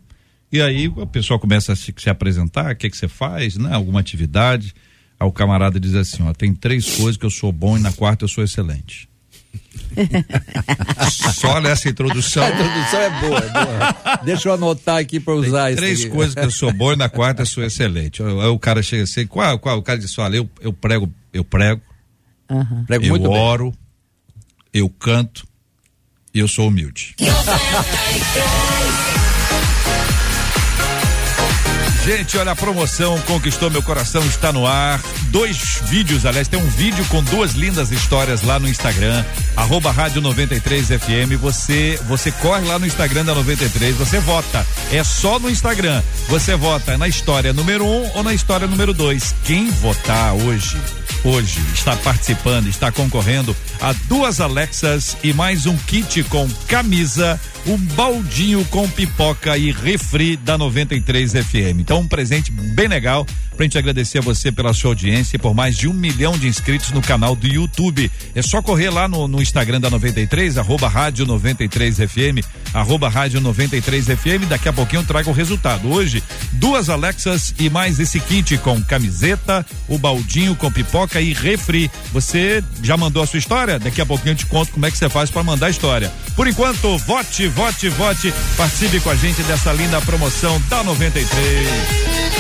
E 0.50 0.62
aí 0.62 0.88
o 0.88 1.06
pessoal 1.06 1.38
começa 1.38 1.74
a 1.74 1.76
se, 1.76 1.92
se 1.94 2.08
apresentar, 2.08 2.72
o 2.72 2.76
que, 2.76 2.88
que 2.88 2.96
você 2.96 3.08
faz, 3.08 3.58
né? 3.58 3.74
Alguma 3.74 4.00
atividade. 4.00 4.74
Aí 5.20 5.28
o 5.28 5.32
camarada 5.32 5.78
diz 5.78 5.94
assim, 5.94 6.22
ó, 6.22 6.32
tem 6.32 6.54
três 6.54 6.96
coisas 6.96 7.18
que 7.18 7.26
eu 7.26 7.30
sou 7.30 7.52
bom 7.52 7.76
e 7.76 7.80
na 7.80 7.92
quarta 7.92 8.24
eu 8.24 8.28
sou 8.28 8.42
excelente. 8.42 9.06
Só 11.34 11.60
nessa 11.60 11.88
introdução. 11.88 12.44
A 12.44 12.50
introdução 12.50 13.00
é 13.00 13.10
boa, 13.20 13.38
é 13.38 13.50
boa. 13.50 14.20
Deixa 14.24 14.48
eu 14.48 14.54
anotar 14.54 14.98
aqui 14.98 15.20
para 15.20 15.34
usar 15.34 15.70
isso. 15.70 15.78
Três 15.78 16.00
aqui. 16.00 16.10
coisas 16.10 16.34
que 16.34 16.40
eu 16.40 16.50
sou 16.50 16.72
bom 16.72 16.92
e 16.92 16.96
na 16.96 17.08
quarta 17.08 17.42
eu 17.42 17.46
sou 17.46 17.64
excelente. 17.64 18.22
Aí 18.22 18.28
o 18.28 18.58
cara 18.58 18.82
chega 18.82 19.04
assim, 19.04 19.26
qual, 19.26 19.58
qual? 19.58 19.78
O 19.78 19.82
cara 19.82 19.98
diz, 19.98 20.16
olha, 20.18 20.36
eu, 20.36 20.50
eu 20.60 20.72
prego, 20.72 21.12
eu 21.32 21.44
prego, 21.44 21.80
uhum. 22.50 22.84
prego 22.86 23.04
eu 23.04 23.10
muito 23.10 23.30
oro, 23.30 23.70
bem. 23.70 23.78
eu 24.74 24.88
canto 24.88 25.46
e 26.34 26.38
eu 26.38 26.48
sou 26.48 26.68
humilde. 26.68 27.14
Gente, 32.08 32.38
olha, 32.38 32.52
a 32.52 32.56
promoção 32.56 33.20
Conquistou 33.26 33.70
Meu 33.70 33.82
Coração 33.82 34.24
está 34.24 34.50
no 34.50 34.66
ar. 34.66 34.98
Dois 35.24 35.82
vídeos, 35.88 36.24
aliás, 36.24 36.48
tem 36.48 36.58
um 36.58 36.66
vídeo 36.66 37.04
com 37.10 37.22
duas 37.22 37.52
lindas 37.52 37.92
histórias 37.92 38.40
lá 38.40 38.58
no 38.58 38.66
Instagram, 38.66 39.22
arroba 39.54 39.90
Rádio 39.90 40.22
93 40.22 40.86
FM. 40.86 41.38
Você, 41.38 42.00
você 42.08 42.32
corre 42.32 42.66
lá 42.66 42.78
no 42.78 42.86
Instagram 42.86 43.26
da 43.26 43.34
93, 43.34 43.94
você 43.94 44.18
vota. 44.20 44.66
É 44.90 45.04
só 45.04 45.38
no 45.38 45.50
Instagram. 45.50 46.02
Você 46.28 46.56
vota 46.56 46.96
na 46.96 47.06
história 47.06 47.52
número 47.52 47.84
um 47.84 48.10
ou 48.14 48.22
na 48.22 48.32
história 48.32 48.66
número 48.66 48.94
dois. 48.94 49.34
Quem 49.44 49.68
votar 49.68 50.32
hoje 50.32 50.78
hoje 51.24 51.60
está 51.74 51.96
participando, 51.96 52.68
está 52.68 52.92
concorrendo 52.92 53.56
a 53.80 53.92
duas 54.08 54.40
Alexas 54.40 55.16
e 55.22 55.32
mais 55.32 55.66
um 55.66 55.76
kit 55.76 56.22
com 56.24 56.48
camisa, 56.66 57.40
um 57.66 57.76
baldinho 57.76 58.64
com 58.66 58.88
pipoca 58.88 59.56
e 59.56 59.72
refri 59.72 60.36
da 60.36 60.56
93 60.56 61.32
FM. 61.32 61.80
Então, 61.80 61.97
um 61.98 62.08
presente 62.08 62.50
bem 62.50 62.88
legal 62.88 63.26
pra 63.58 63.64
gente 63.64 63.76
agradecer 63.76 64.18
a 64.18 64.20
você 64.20 64.52
pela 64.52 64.72
sua 64.72 64.92
audiência 64.92 65.34
e 65.34 65.38
por 65.38 65.52
mais 65.52 65.76
de 65.76 65.88
um 65.88 65.92
milhão 65.92 66.38
de 66.38 66.46
inscritos 66.46 66.92
no 66.92 67.02
canal 67.02 67.34
do 67.34 67.44
YouTube. 67.44 68.08
É 68.32 68.40
só 68.40 68.62
correr 68.62 68.88
lá 68.88 69.08
no, 69.08 69.26
no 69.26 69.42
Instagram 69.42 69.80
da 69.80 69.90
93, 69.90 70.56
arroba 70.56 70.86
rádio 70.86 71.26
93 71.26 71.96
FM, 71.96 72.46
arroba 72.72 73.08
rádio 73.08 73.40
93 73.40 74.06
FM. 74.06 74.46
Daqui 74.48 74.68
a 74.68 74.72
pouquinho 74.72 75.02
eu 75.02 75.06
trago 75.06 75.30
o 75.30 75.32
resultado. 75.32 75.90
Hoje, 75.90 76.22
duas 76.52 76.88
Alexas 76.88 77.52
e 77.58 77.68
mais 77.68 77.98
esse 77.98 78.20
kit 78.20 78.56
com 78.58 78.80
camiseta, 78.80 79.66
o 79.88 79.98
baldinho 79.98 80.54
com 80.54 80.70
pipoca 80.70 81.20
e 81.20 81.32
refri. 81.32 81.90
Você 82.12 82.62
já 82.80 82.96
mandou 82.96 83.24
a 83.24 83.26
sua 83.26 83.40
história? 83.40 83.80
Daqui 83.80 84.00
a 84.00 84.06
pouquinho 84.06 84.32
eu 84.32 84.36
te 84.36 84.46
conto 84.46 84.70
como 84.70 84.86
é 84.86 84.90
que 84.90 84.96
você 84.96 85.08
faz 85.08 85.32
para 85.32 85.42
mandar 85.42 85.66
a 85.66 85.70
história. 85.70 86.12
Por 86.36 86.46
enquanto, 86.46 86.96
vote, 86.98 87.48
vote, 87.48 87.88
vote. 87.88 88.32
Participe 88.56 89.00
com 89.00 89.10
a 89.10 89.16
gente 89.16 89.42
dessa 89.42 89.72
linda 89.72 90.00
promoção 90.00 90.62
da 90.70 90.84
93. 90.84 92.37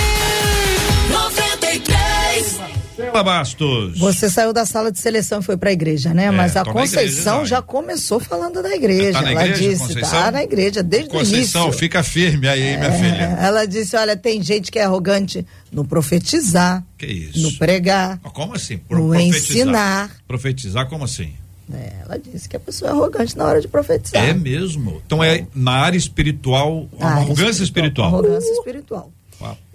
93. 2.98 3.12
Fala, 3.12 3.24
Bastos. 3.24 3.98
Você 3.98 4.28
saiu 4.28 4.52
da 4.52 4.66
sala 4.66 4.90
de 4.90 4.98
seleção 4.98 5.40
e 5.40 5.42
foi 5.42 5.56
para 5.56 5.70
a 5.70 5.72
igreja, 5.72 6.12
né? 6.12 6.30
Mas 6.30 6.56
a 6.56 6.64
na 6.64 6.72
Conceição 6.72 7.36
igreja, 7.36 7.56
já 7.56 7.62
começou 7.62 8.18
falando 8.20 8.62
da 8.62 8.74
igreja. 8.74 9.12
Tá 9.12 9.22
na 9.22 9.30
ela 9.32 9.46
igreja, 9.46 9.70
disse, 9.70 9.82
Conceição? 9.86 10.10
tá 10.10 10.30
na 10.30 10.42
igreja 10.42 10.82
desde 10.82 11.08
o 11.08 11.12
Conceição, 11.12 11.64
início. 11.64 11.78
fica 11.78 12.02
firme 12.02 12.48
aí, 12.48 12.76
minha 12.76 12.92
filha. 12.92 13.38
É, 13.40 13.46
ela 13.46 13.64
disse, 13.66 13.96
olha, 13.96 14.16
tem 14.16 14.42
gente 14.42 14.70
que 14.72 14.78
é 14.78 14.84
arrogante 14.84 15.46
no 15.70 15.84
profetizar, 15.84 16.84
Que 16.96 17.06
isso? 17.06 17.40
no 17.40 17.52
pregar. 17.58 18.18
Como 18.32 18.54
assim? 18.54 18.80
No 18.90 19.14
ensinar. 19.14 20.10
Profetizar, 20.26 20.88
como 20.88 21.04
assim? 21.04 21.32
É, 21.72 21.92
ela 22.04 22.18
disse 22.18 22.48
que 22.48 22.56
a 22.56 22.60
pessoa 22.60 22.90
é 22.90 22.94
arrogante 22.94 23.36
na 23.36 23.44
hora 23.44 23.60
de 23.60 23.68
profetizar. 23.68 24.24
É 24.26 24.32
mesmo. 24.32 25.02
Então 25.06 25.22
é 25.22 25.46
na 25.54 25.72
área 25.72 25.98
espiritual, 25.98 26.88
uma 26.98 27.06
Ah, 27.10 27.16
arrogância 27.16 27.62
espiritual. 27.62 28.08
Arrogância 28.08 28.50
espiritual. 28.52 29.12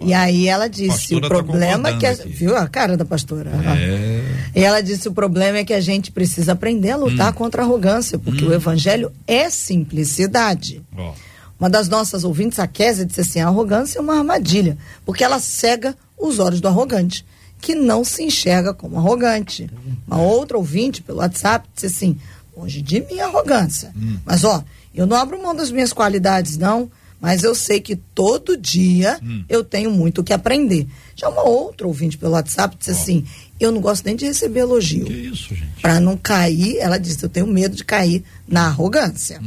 E 0.00 0.12
aí 0.12 0.46
ela 0.48 0.68
disse, 0.68 1.14
o 1.14 1.20
tá 1.20 1.28
problema 1.28 1.88
é 1.88 1.96
que... 1.96 2.06
A, 2.06 2.10
aqui. 2.10 2.28
viu 2.28 2.56
a 2.56 2.68
cara 2.68 2.96
da 2.96 3.04
pastora? 3.04 3.50
É. 3.50 4.58
E 4.60 4.62
ela 4.62 4.80
disse, 4.82 5.08
o 5.08 5.12
problema 5.12 5.58
é 5.58 5.64
que 5.64 5.72
a 5.72 5.80
gente 5.80 6.12
precisa 6.12 6.52
aprender 6.52 6.90
a 6.90 6.96
lutar 6.96 7.30
Hum. 7.30 7.34
contra 7.34 7.62
a 7.62 7.64
arrogância, 7.64 8.18
porque 8.18 8.44
o 8.44 8.52
evangelho 8.52 9.10
é 9.26 9.48
simplicidade. 9.50 10.82
Ó, 10.96 11.12
Uma 11.58 11.70
das 11.70 11.88
nossas 11.88 12.24
ouvintes, 12.24 12.58
a 12.58 12.66
Kézia, 12.66 13.06
disse 13.06 13.20
assim: 13.20 13.40
a 13.40 13.46
arrogância 13.46 13.98
é 13.98 14.02
uma 14.02 14.18
armadilha, 14.18 14.76
porque 15.06 15.22
ela 15.24 15.38
cega 15.38 15.96
os 16.18 16.38
olhos 16.38 16.60
do 16.60 16.68
arrogante, 16.68 17.24
que 17.60 17.74
não 17.74 18.04
se 18.04 18.22
enxerga 18.24 18.74
como 18.74 18.98
arrogante. 18.98 19.70
Uma 20.06 20.20
outra 20.20 20.58
ouvinte 20.58 21.00
pelo 21.00 21.18
WhatsApp 21.18 21.66
disse 21.74 21.86
assim: 21.86 22.18
longe 22.56 22.82
de 22.82 23.00
mim 23.02 23.20
arrogância. 23.20 23.92
Mas, 24.26 24.44
ó, 24.44 24.62
eu 24.94 25.06
não 25.06 25.16
abro 25.16 25.40
mão 25.42 25.54
das 25.54 25.70
minhas 25.70 25.92
qualidades, 25.92 26.58
não, 26.58 26.90
mas 27.24 27.42
eu 27.42 27.54
sei 27.54 27.80
que 27.80 27.96
todo 27.96 28.54
dia 28.54 29.18
eu 29.48 29.64
tenho 29.64 29.90
muito 29.90 30.20
o 30.20 30.24
que 30.24 30.34
aprender. 30.34 30.86
Já 31.16 31.26
uma 31.30 31.42
outra 31.42 31.86
ouvinte 31.86 32.18
pelo 32.18 32.32
WhatsApp 32.32 32.76
disse 32.78 32.90
assim: 32.90 33.24
eu 33.58 33.72
não 33.72 33.80
gosto 33.80 34.04
nem 34.04 34.14
de 34.14 34.26
receber 34.26 34.60
elogio 34.60 35.06
que 35.06 35.12
isso, 35.14 35.54
gente? 35.54 35.80
para 35.80 35.98
não 35.98 36.18
cair, 36.18 36.76
ela 36.76 36.98
disse, 36.98 37.24
eu 37.24 37.30
tenho 37.30 37.46
medo 37.46 37.74
de 37.74 37.82
cair 37.82 38.22
na 38.46 38.66
arrogância. 38.66 39.40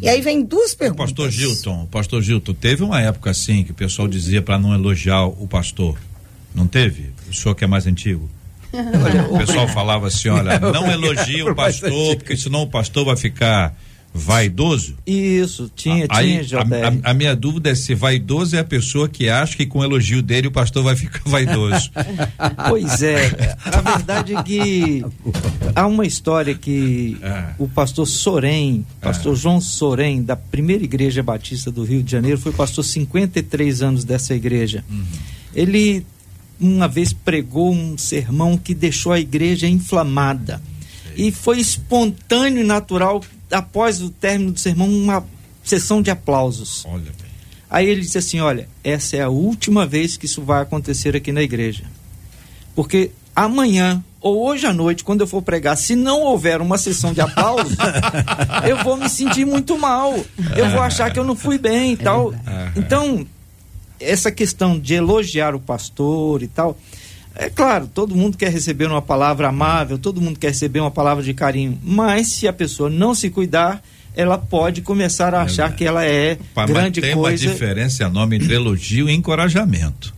E 0.00 0.08
aí 0.08 0.20
vem 0.20 0.44
duas 0.44 0.72
perguntas. 0.72 1.06
Pastor 1.06 1.28
Gilton, 1.32 1.86
pastor 1.86 2.22
Gilton, 2.22 2.54
teve 2.54 2.84
uma 2.84 3.00
época 3.00 3.32
assim 3.32 3.64
que 3.64 3.72
o 3.72 3.74
pessoal 3.74 4.06
dizia 4.06 4.40
para 4.40 4.56
não 4.56 4.72
elogiar 4.72 5.26
o 5.26 5.48
pastor. 5.48 5.98
Não 6.54 6.68
teve? 6.68 7.10
O 7.28 7.34
senhor 7.34 7.56
que 7.56 7.64
é 7.64 7.66
mais 7.66 7.88
antigo? 7.88 8.30
o 9.32 9.38
pessoal 9.38 9.66
falava 9.66 10.06
assim, 10.06 10.28
olha, 10.28 10.60
não 10.60 10.88
elogie 10.88 11.42
o 11.50 11.56
pastor, 11.56 12.14
porque 12.18 12.36
senão 12.36 12.62
o 12.62 12.70
pastor 12.70 13.04
vai 13.04 13.16
ficar 13.16 13.76
vaidoso. 14.16 14.96
Isso, 15.06 15.70
tinha, 15.76 16.06
Aí, 16.08 16.44
tinha, 16.44 16.60
a, 16.60 16.64
JR. 16.64 16.74
a- 17.04 17.10
a 17.10 17.14
minha 17.14 17.36
dúvida 17.36 17.70
é 17.70 17.74
se 17.74 17.94
vaidoso 17.94 18.56
é 18.56 18.60
a 18.60 18.64
pessoa 18.64 19.08
que 19.08 19.28
acha 19.28 19.56
que 19.56 19.66
com 19.66 19.80
o 19.80 19.84
elogio 19.84 20.22
dele 20.22 20.48
o 20.48 20.50
pastor 20.50 20.82
vai 20.82 20.96
ficar 20.96 21.20
vaidoso. 21.28 21.90
Pois 22.68 23.02
é, 23.02 23.56
a 23.64 23.80
verdade 23.80 24.34
é 24.34 24.42
que 24.42 25.04
há 25.74 25.86
uma 25.86 26.06
história 26.06 26.54
que 26.54 27.16
É. 27.22 27.44
o 27.58 27.68
pastor 27.68 28.06
Sorém, 28.06 28.84
pastor 29.00 29.36
João 29.36 29.60
Sorém, 29.60 30.22
da 30.22 30.34
primeira 30.36 30.82
igreja 30.84 31.22
batista 31.22 31.70
do 31.70 31.84
Rio 31.84 32.02
de 32.02 32.10
Janeiro, 32.10 32.38
foi 32.38 32.52
pastor 32.52 32.84
53 32.84 33.82
anos 33.82 34.04
dessa 34.04 34.34
igreja. 34.34 34.84
Ele 35.54 36.04
uma 36.58 36.88
vez 36.88 37.12
pregou 37.12 37.70
um 37.72 37.98
sermão 37.98 38.56
que 38.56 38.74
deixou 38.74 39.12
a 39.12 39.20
igreja 39.20 39.66
inflamada. 39.68 40.60
E 41.14 41.30
foi 41.30 41.60
espontâneo 41.60 42.62
e 42.62 42.64
natural, 42.66 43.22
após 43.50 44.02
o 44.02 44.10
término 44.10 44.52
do 44.52 44.60
sermão, 44.60 44.88
uma 44.88 45.24
sessão 45.62 46.02
de 46.02 46.10
aplausos. 46.10 46.84
Olha 46.86 47.12
bem. 47.20 47.30
Aí 47.68 47.88
ele 47.88 48.00
disse 48.02 48.18
assim: 48.18 48.40
Olha, 48.40 48.68
essa 48.82 49.16
é 49.16 49.22
a 49.22 49.28
última 49.28 49.86
vez 49.86 50.16
que 50.16 50.26
isso 50.26 50.42
vai 50.42 50.62
acontecer 50.62 51.16
aqui 51.16 51.32
na 51.32 51.42
igreja. 51.42 51.84
Porque 52.74 53.10
amanhã 53.34 54.02
ou 54.20 54.44
hoje 54.44 54.66
à 54.66 54.72
noite, 54.72 55.04
quando 55.04 55.20
eu 55.20 55.26
for 55.26 55.40
pregar, 55.40 55.76
se 55.76 55.94
não 55.94 56.20
houver 56.22 56.60
uma 56.60 56.76
sessão 56.76 57.12
de 57.12 57.20
aplausos, 57.20 57.76
eu 58.68 58.82
vou 58.82 58.96
me 58.96 59.08
sentir 59.08 59.44
muito 59.44 59.78
mal. 59.78 60.12
Eu 60.56 60.68
vou 60.70 60.80
achar 60.80 61.12
que 61.12 61.18
eu 61.18 61.24
não 61.24 61.36
fui 61.36 61.58
bem 61.58 61.92
e 61.92 61.96
tal. 61.96 62.34
Então, 62.74 63.24
essa 64.00 64.32
questão 64.32 64.78
de 64.80 64.94
elogiar 64.94 65.54
o 65.54 65.60
pastor 65.60 66.42
e 66.42 66.48
tal. 66.48 66.76
É 67.38 67.50
claro, 67.50 67.86
todo 67.86 68.16
mundo 68.16 68.36
quer 68.36 68.50
receber 68.50 68.86
uma 68.86 69.02
palavra 69.02 69.48
amável, 69.48 69.98
todo 69.98 70.20
mundo 70.20 70.38
quer 70.38 70.48
receber 70.48 70.80
uma 70.80 70.90
palavra 70.90 71.22
de 71.22 71.34
carinho, 71.34 71.78
mas 71.84 72.28
se 72.28 72.48
a 72.48 72.52
pessoa 72.52 72.88
não 72.88 73.14
se 73.14 73.28
cuidar, 73.28 73.82
ela 74.14 74.38
pode 74.38 74.80
começar 74.80 75.34
a 75.34 75.42
achar 75.42 75.74
que 75.76 75.84
ela 75.84 76.04
é 76.04 76.36
Pá, 76.54 76.62
mas 76.62 76.70
grande 76.70 77.00
tem 77.02 77.14
coisa. 77.14 77.46
uma 77.46 77.52
diferença 77.52 78.04
enorme 78.04 78.36
entre 78.36 78.54
elogio 78.54 79.10
e 79.10 79.12
encorajamento. 79.12 80.14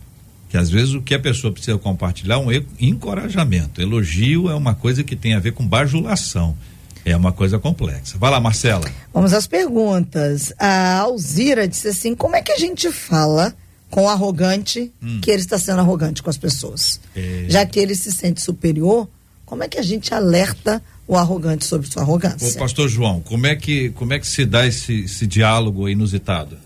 Que 0.47 0.57
às 0.57 0.69
vezes 0.69 0.93
o 0.93 1.01
que 1.01 1.13
a 1.13 1.19
pessoa 1.19 1.51
precisa 1.51 1.77
compartilhar 1.77 2.35
é 2.35 2.37
um 2.37 2.49
encorajamento. 2.79 3.81
Elogio 3.81 4.49
é 4.49 4.55
uma 4.55 4.73
coisa 4.73 5.03
que 5.03 5.15
tem 5.15 5.35
a 5.35 5.39
ver 5.39 5.51
com 5.51 5.67
bajulação. 5.67 6.57
É 7.05 7.15
uma 7.15 7.31
coisa 7.31 7.59
complexa. 7.59 8.17
Vai 8.17 8.31
lá, 8.31 8.39
Marcela. 8.39 8.89
Vamos 9.13 9.33
às 9.33 9.45
perguntas. 9.45 10.53
A 10.57 10.97
Alzira 10.99 11.67
disse 11.67 11.89
assim: 11.89 12.15
como 12.15 12.35
é 12.35 12.41
que 12.41 12.51
a 12.51 12.57
gente 12.57 12.91
fala 12.91 13.53
com 13.89 14.03
o 14.05 14.09
arrogante 14.09 14.91
que 15.21 15.31
ele 15.31 15.41
está 15.41 15.57
sendo 15.57 15.79
arrogante 15.79 16.21
com 16.23 16.29
as 16.29 16.37
pessoas? 16.37 16.99
É. 17.15 17.45
Já 17.49 17.65
que 17.65 17.79
ele 17.79 17.95
se 17.95 18.11
sente 18.11 18.41
superior, 18.41 19.07
como 19.45 19.63
é 19.63 19.67
que 19.67 19.77
a 19.79 19.81
gente 19.81 20.13
alerta 20.13 20.81
o 21.07 21.17
arrogante 21.17 21.65
sobre 21.65 21.87
sua 21.89 22.01
Ô, 22.01 22.05
arrogância? 22.05 22.59
pastor 22.59 22.87
João, 22.87 23.19
como 23.21 23.47
é 23.47 23.55
que, 23.55 23.89
como 23.91 24.13
é 24.13 24.19
que 24.19 24.27
se 24.27 24.45
dá 24.45 24.65
esse, 24.67 25.05
esse 25.05 25.25
diálogo 25.25 25.89
inusitado? 25.89 26.57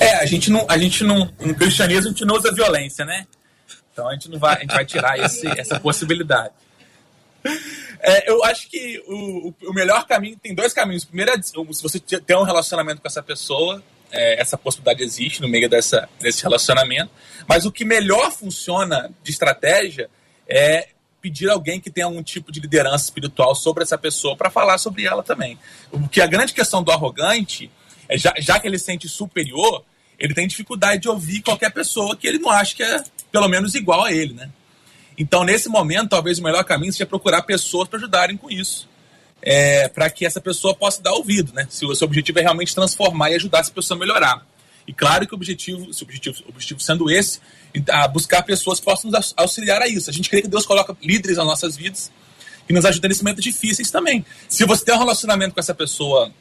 É, 0.00 0.16
a 0.16 0.26
gente 0.26 0.50
não, 0.50 0.64
a 0.68 0.78
gente 0.78 1.04
não, 1.04 1.30
no 1.40 1.54
cristianismo 1.54 2.06
a 2.06 2.10
gente 2.10 2.24
não 2.24 2.36
usa 2.36 2.52
violência, 2.52 3.04
né? 3.04 3.26
Então 3.92 4.08
a 4.08 4.12
gente 4.14 4.30
não 4.30 4.38
vai, 4.38 4.56
a 4.56 4.60
gente 4.60 4.74
vai 4.74 4.84
tirar 4.86 5.18
esse, 5.18 5.46
essa 5.58 5.78
possibilidade. 5.80 6.52
É, 8.00 8.30
eu 8.30 8.44
acho 8.44 8.68
que 8.70 9.02
o, 9.08 9.52
o- 9.68 9.74
melhor 9.74 10.06
caminho 10.06 10.36
tem 10.40 10.54
dois 10.54 10.72
caminhos. 10.72 11.04
Primeiro, 11.04 11.32
é, 11.32 11.42
se 11.42 11.52
você 11.82 11.98
te- 11.98 12.20
tem 12.20 12.36
um 12.36 12.44
relacionamento 12.44 13.00
com 13.00 13.08
essa 13.08 13.22
pessoa, 13.22 13.82
é, 14.10 14.40
essa 14.40 14.56
possibilidade 14.56 15.02
existe 15.02 15.40
no 15.40 15.48
meio 15.48 15.68
dessa, 15.68 16.08
desse 16.20 16.42
relacionamento. 16.42 17.10
Mas 17.46 17.64
o 17.64 17.72
que 17.72 17.84
melhor 17.84 18.30
funciona 18.30 19.10
de 19.22 19.30
estratégia 19.30 20.08
é 20.48 20.88
pedir 21.20 21.48
alguém 21.50 21.80
que 21.80 21.90
tenha 21.90 22.06
algum 22.06 22.22
tipo 22.22 22.52
de 22.52 22.60
liderança 22.60 23.04
espiritual 23.04 23.54
sobre 23.54 23.82
essa 23.82 23.98
pessoa 23.98 24.36
para 24.36 24.50
falar 24.50 24.78
sobre 24.78 25.04
ela 25.04 25.22
também. 25.22 25.58
Porque 25.90 26.20
a 26.20 26.26
grande 26.26 26.52
questão 26.52 26.82
do 26.82 26.92
arrogante 26.92 27.70
é 28.08 28.16
já, 28.16 28.34
já 28.38 28.58
que 28.58 28.66
ele 28.66 28.78
se 28.78 28.84
sente 28.84 29.08
superior, 29.08 29.84
ele 30.18 30.34
tem 30.34 30.46
dificuldade 30.46 31.02
de 31.02 31.08
ouvir 31.08 31.42
qualquer 31.42 31.70
pessoa 31.70 32.16
que 32.16 32.26
ele 32.26 32.38
não 32.38 32.50
acha 32.50 32.74
que 32.74 32.82
é 32.82 33.02
pelo 33.30 33.48
menos 33.48 33.74
igual 33.74 34.04
a 34.04 34.12
ele, 34.12 34.34
né? 34.34 34.50
Então, 35.16 35.44
nesse 35.44 35.68
momento, 35.68 36.10
talvez 36.10 36.38
o 36.38 36.42
melhor 36.42 36.64
caminho 36.64 36.92
seja 36.92 37.04
procurar 37.04 37.42
pessoas 37.42 37.88
para 37.88 37.98
ajudarem 37.98 38.36
com 38.36 38.48
isso. 38.48 38.88
É, 39.40 39.88
para 39.88 40.10
que 40.10 40.26
essa 40.26 40.40
pessoa 40.40 40.74
possa 40.74 41.00
dar 41.00 41.12
ouvido, 41.12 41.52
né? 41.52 41.66
Se 41.70 41.86
o 41.86 41.94
seu 41.94 42.06
objetivo 42.06 42.38
é 42.40 42.42
realmente 42.42 42.74
transformar 42.74 43.30
e 43.30 43.34
ajudar 43.36 43.60
essa 43.60 43.70
pessoa 43.70 43.96
a 43.96 44.00
melhorar. 44.00 44.46
E 44.86 44.92
claro 44.92 45.26
que 45.26 45.34
o 45.34 45.36
objetivo, 45.36 45.92
se 45.92 46.02
o 46.02 46.04
objetivo, 46.04 46.42
objetivo 46.48 46.80
sendo 46.80 47.10
esse, 47.10 47.40
a 47.90 48.08
buscar 48.08 48.42
pessoas 48.42 48.80
que 48.80 48.84
possam 48.84 49.10
nos 49.10 49.34
auxiliar 49.36 49.80
a 49.82 49.86
isso. 49.86 50.10
A 50.10 50.12
gente 50.12 50.28
crê 50.28 50.42
que 50.42 50.48
Deus 50.48 50.66
coloca 50.66 50.96
líderes 51.02 51.36
nas 51.36 51.46
nossas 51.46 51.76
vidas 51.76 52.10
que 52.66 52.72
nos 52.72 52.84
ajudam 52.84 53.08
nesses 53.08 53.22
momentos 53.22 53.44
difíceis 53.44 53.90
também. 53.90 54.24
Se 54.48 54.64
você 54.64 54.84
tem 54.84 54.94
um 54.94 54.98
relacionamento 54.98 55.54
com 55.54 55.60
essa 55.60 55.74
pessoa 55.74 56.32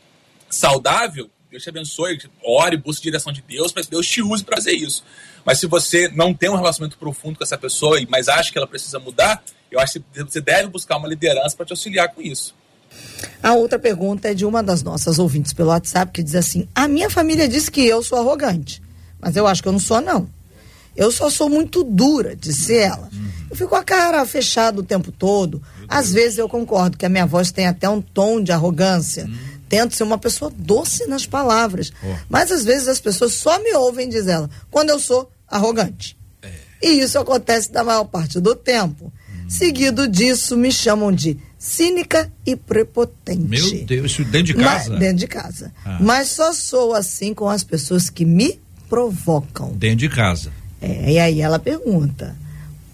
saudável, 0.50 1.30
Deus 1.50 1.64
te 1.64 1.70
abençoe, 1.70 2.20
ore, 2.44 2.78
busque 2.78 3.04
direção 3.04 3.32
de 3.32 3.42
Deus, 3.42 3.72
que 3.72 3.82
Deus 3.90 4.08
te 4.08 4.22
use 4.22 4.44
para 4.44 4.58
fazer 4.58 4.74
isso. 4.74 5.04
Mas 5.46 5.60
se 5.60 5.68
você 5.68 6.10
não 6.10 6.34
tem 6.34 6.50
um 6.50 6.56
relacionamento 6.56 6.98
profundo 6.98 7.38
com 7.38 7.44
essa 7.44 7.58
pessoa, 7.58 8.00
e- 8.00 8.08
mas 8.10 8.28
acha 8.28 8.52
que 8.52 8.58
ela 8.58 8.68
precisa 8.68 9.00
mudar, 9.00 9.42
eu 9.72 9.80
acho 9.80 10.00
que 10.00 10.24
você 10.24 10.42
deve 10.42 10.68
buscar 10.68 10.98
uma 10.98 11.08
liderança 11.08 11.56
para 11.56 11.66
te 11.66 11.72
auxiliar 11.72 12.10
com 12.14 12.22
isso. 12.22 12.54
A 13.42 13.54
outra 13.54 13.80
pergunta 13.80 14.30
é 14.30 14.34
de 14.34 14.46
uma 14.46 14.62
das 14.62 14.84
nossas 14.84 15.20
ouvintes 15.20 15.54
pelo 15.54 15.70
WhatsApp 15.70 16.12
que 16.12 16.24
diz 16.24 16.36
assim: 16.36 16.68
A 16.76 16.88
minha 16.88 17.10
família 17.10 17.48
diz 17.48 17.70
que 17.70 17.86
eu 17.86 18.04
sou 18.04 18.18
arrogante, 18.18 18.82
mas 19.20 19.36
eu 19.36 19.48
acho 19.48 19.62
que 19.62 19.68
eu 19.68 19.74
não 19.74 19.80
sou, 19.80 20.02
não. 20.02 20.30
Eu 20.96 21.12
só 21.12 21.30
sou 21.30 21.48
muito 21.48 21.84
dura, 21.84 22.36
disse 22.36 22.76
ela. 22.76 23.08
Eu 23.50 23.56
fico 23.56 23.70
com 23.70 23.76
a 23.76 23.84
cara 23.84 24.26
fechada 24.26 24.80
o 24.80 24.84
tempo 24.84 25.12
todo. 25.12 25.62
Às 25.88 26.12
vezes 26.12 26.40
eu 26.40 26.50
concordo 26.50 26.98
que 26.98 27.06
a 27.06 27.10
minha 27.10 27.26
voz 27.26 27.52
tem 27.52 27.68
até 27.68 27.88
um 27.88 28.02
tom 28.02 28.42
de 28.42 28.52
arrogância. 28.52 29.26
Hum. 29.26 29.38
Tento 29.70 29.96
ser 29.96 30.04
uma 30.04 30.18
pessoa 30.18 30.52
doce 30.56 31.06
nas 31.06 31.26
palavras. 31.26 31.92
Oh. 32.04 32.16
Mas 32.28 32.52
às 32.52 32.66
vezes 32.66 32.88
as 32.88 33.00
pessoas 33.00 33.34
só 33.34 33.60
me 33.60 33.74
ouvem, 33.76 34.10
diz 34.10 34.28
ela, 34.28 34.50
quando 34.72 34.90
eu 34.90 35.00
sou 35.00 35.30
arrogante. 35.48 36.18
É. 36.42 36.50
E 36.82 37.00
isso 37.00 37.20
acontece 37.20 37.72
da 37.72 37.84
maior 37.84 38.06
parte 38.06 38.40
do 38.40 38.56
tempo. 38.56 39.14
Hum. 39.30 39.50
Seguido 39.50 40.08
disso, 40.08 40.58
me 40.58 40.72
chamam 40.72 41.12
de 41.12 41.38
cínica 41.68 42.32
e 42.46 42.56
prepotente. 42.56 43.46
Meu 43.46 43.86
Deus, 43.86 44.12
isso 44.12 44.24
dentro 44.24 44.44
de 44.46 44.54
casa? 44.54 44.90
Mas, 44.92 45.00
dentro 45.00 45.18
de 45.18 45.28
casa. 45.28 45.74
Ah. 45.84 45.98
Mas 46.00 46.30
só 46.30 46.54
sou 46.54 46.94
assim 46.94 47.34
com 47.34 47.50
as 47.50 47.62
pessoas 47.62 48.10
que 48.10 48.24
me 48.24 48.58
provocam. 48.88 49.74
Dentro 49.74 49.98
de 49.98 50.10
casa. 50.10 50.52
É, 50.82 51.12
e 51.12 51.20
aí 51.20 51.42
ela 51.42 51.60
pergunta: 51.60 52.36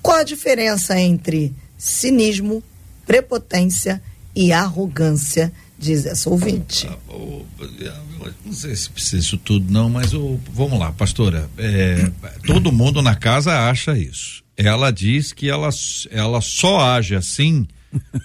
qual 0.02 0.18
a 0.18 0.24
diferença 0.24 1.00
entre 1.00 1.54
cinismo, 1.78 2.64
prepotência 3.06 4.02
e 4.36 4.52
arrogância? 4.52 5.54
Diz 5.78 6.06
essa 6.06 6.30
ouvinte. 6.30 6.88
Ah, 6.88 8.02
não 8.46 8.54
sei 8.54 8.76
se 8.76 8.90
precisa 8.90 9.18
isso 9.18 9.38
tudo, 9.38 9.72
não, 9.72 9.90
mas 9.90 10.14
vamos 10.54 10.80
lá, 10.80 10.94
pastora. 10.94 11.50
É, 11.58 12.10
todo 12.48 12.72
mundo 12.72 13.02
na 13.02 13.16
casa 13.16 13.70
acha 13.70 13.98
isso. 13.98 14.44
Ela 14.56 14.92
diz 14.92 15.34
que 15.34 15.50
ela, 15.50 15.70
ela 16.10 16.40
só 16.40 16.80
age 16.80 17.16
assim 17.16 17.68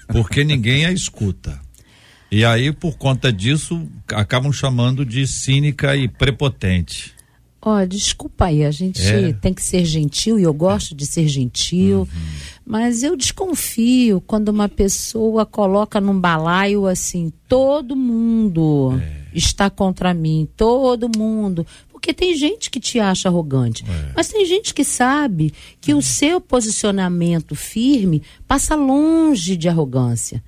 porque 0.09 0.45
ninguém 0.45 0.87
a 0.87 0.93
escuta. 0.93 1.61
E 2.31 2.45
aí, 2.45 2.73
por 2.73 2.99
conta 2.99 3.33
disso, 3.33 3.87
acabam 4.09 4.53
chamando 4.53 5.05
de 5.05 5.27
cínica 5.27 5.97
e 5.97 6.07
prepotente. 6.07 7.15
Ó, 7.61 7.83
oh, 7.83 7.87
desculpa 7.87 8.47
aí, 8.47 8.65
a 8.65 8.71
gente 8.71 9.03
é. 9.03 9.33
tem 9.33 9.53
que 9.53 9.63
ser 9.63 9.85
gentil 9.85 10.39
e 10.39 10.45
eu 10.45 10.55
gosto 10.55 10.95
de 10.95 11.05
ser 11.05 11.27
gentil, 11.27 12.01
uhum. 12.01 12.07
mas 12.65 13.03
eu 13.03 13.17
desconfio 13.17 14.21
quando 14.21 14.51
uma 14.51 14.69
pessoa 14.69 15.45
coloca 15.45 16.01
num 16.01 16.19
balaio 16.19 16.87
assim, 16.87 17.33
todo 17.49 17.97
mundo 17.97 18.97
é. 19.03 19.37
está 19.37 19.69
contra 19.69 20.15
mim, 20.15 20.49
todo 20.57 21.11
mundo. 21.19 21.67
Porque 21.99 22.15
tem 22.15 22.37
gente 22.37 22.71
que 22.71 22.79
te 22.79 23.01
acha 23.01 23.29
arrogante, 23.29 23.85
é. 23.85 24.13
mas 24.15 24.29
tem 24.29 24.47
gente 24.47 24.73
que 24.73 24.85
sabe 24.85 25.53
que 25.81 25.93
o 25.93 26.01
seu 26.01 26.41
posicionamento 26.41 27.57
firme 27.57 28.23
passa 28.47 28.77
longe 28.77 29.57
de 29.57 29.69
arrogância. 29.69 30.41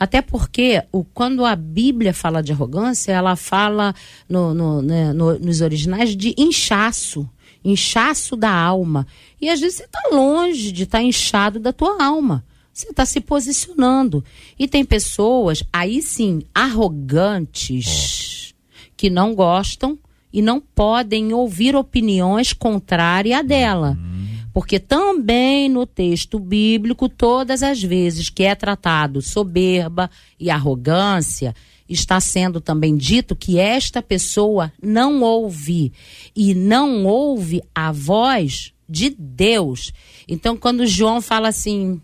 Até 0.00 0.20
porque 0.20 0.82
o, 0.90 1.04
quando 1.04 1.44
a 1.44 1.54
Bíblia 1.54 2.12
fala 2.12 2.42
de 2.42 2.50
arrogância, 2.50 3.12
ela 3.12 3.36
fala 3.36 3.94
no, 4.28 4.52
no, 4.52 4.82
né, 4.82 5.12
no, 5.12 5.38
nos 5.38 5.60
originais 5.60 6.16
de 6.16 6.34
inchaço, 6.36 7.30
inchaço 7.64 8.34
da 8.34 8.50
alma. 8.50 9.06
E 9.40 9.48
às 9.48 9.60
vezes 9.60 9.76
você 9.76 9.84
está 9.84 10.00
longe 10.10 10.72
de 10.72 10.82
estar 10.82 10.98
tá 10.98 11.04
inchado 11.04 11.60
da 11.60 11.72
tua 11.72 12.04
alma. 12.04 12.44
Você 12.72 12.90
está 12.90 13.06
se 13.06 13.20
posicionando. 13.20 14.24
E 14.58 14.66
tem 14.66 14.84
pessoas, 14.84 15.62
aí 15.72 16.02
sim, 16.02 16.42
arrogantes, 16.52 18.52
oh. 18.52 18.90
que 18.96 19.08
não 19.08 19.36
gostam 19.36 19.96
e 20.36 20.42
não 20.42 20.60
podem 20.60 21.32
ouvir 21.32 21.74
opiniões 21.74 22.52
contrárias 22.52 23.38
à 23.38 23.42
dela. 23.42 23.96
Uhum. 23.98 24.26
Porque 24.52 24.78
também 24.78 25.66
no 25.66 25.86
texto 25.86 26.38
bíblico, 26.38 27.08
todas 27.08 27.62
as 27.62 27.82
vezes 27.82 28.28
que 28.28 28.42
é 28.42 28.54
tratado 28.54 29.22
soberba 29.22 30.10
e 30.38 30.50
arrogância, 30.50 31.54
está 31.88 32.20
sendo 32.20 32.60
também 32.60 32.98
dito 32.98 33.34
que 33.34 33.58
esta 33.58 34.02
pessoa 34.02 34.70
não 34.82 35.22
ouve 35.22 35.90
e 36.36 36.54
não 36.54 37.06
ouve 37.06 37.62
a 37.74 37.90
voz 37.90 38.74
de 38.86 39.08
Deus. 39.08 39.90
Então, 40.28 40.54
quando 40.54 40.86
João 40.86 41.22
fala 41.22 41.48
assim: 41.48 41.98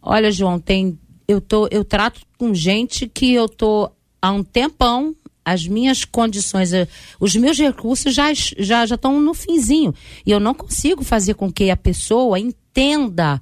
"Olha, 0.00 0.30
João, 0.30 0.60
tem 0.60 0.96
eu 1.26 1.40
tô 1.40 1.66
eu 1.72 1.84
trato 1.84 2.20
com 2.38 2.54
gente 2.54 3.08
que 3.08 3.34
eu 3.34 3.48
tô 3.48 3.90
há 4.22 4.30
um 4.30 4.44
tempão 4.44 5.16
as 5.44 5.66
minhas 5.66 6.04
condições, 6.04 6.72
eh, 6.72 6.88
os 7.20 7.36
meus 7.36 7.58
recursos 7.58 8.14
já 8.14 8.32
já 8.32 8.86
já 8.86 8.94
estão 8.94 9.20
no 9.20 9.34
finzinho 9.34 9.94
e 10.24 10.30
eu 10.30 10.40
não 10.40 10.54
consigo 10.54 11.04
fazer 11.04 11.34
com 11.34 11.52
que 11.52 11.70
a 11.70 11.76
pessoa 11.76 12.38
entenda 12.38 13.40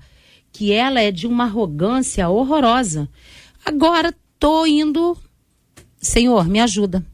que 0.53 0.73
ela 0.73 1.01
é 1.01 1.11
de 1.11 1.27
uma 1.27 1.45
arrogância 1.45 2.29
horrorosa. 2.29 3.09
Agora 3.65 4.15
tô 4.39 4.67
indo, 4.67 5.17
Senhor, 5.99 6.47
me 6.49 6.61
ajuda. 6.61 7.05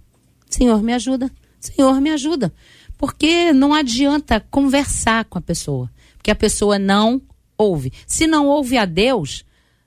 Senhor, 0.48 0.82
me 0.82 0.92
ajuda. 0.92 1.30
Senhor, 1.60 2.00
me 2.00 2.10
ajuda. 2.10 2.52
Porque 2.96 3.52
não 3.52 3.72
adianta 3.74 4.44
conversar 4.50 5.24
com 5.26 5.38
a 5.38 5.42
pessoa, 5.42 5.90
porque 6.16 6.30
a 6.30 6.34
pessoa 6.34 6.78
não 6.78 7.22
ouve. 7.56 7.92
Se 8.06 8.26
não 8.26 8.46
ouve 8.46 8.76
a 8.76 8.84
Deus, 8.84 9.44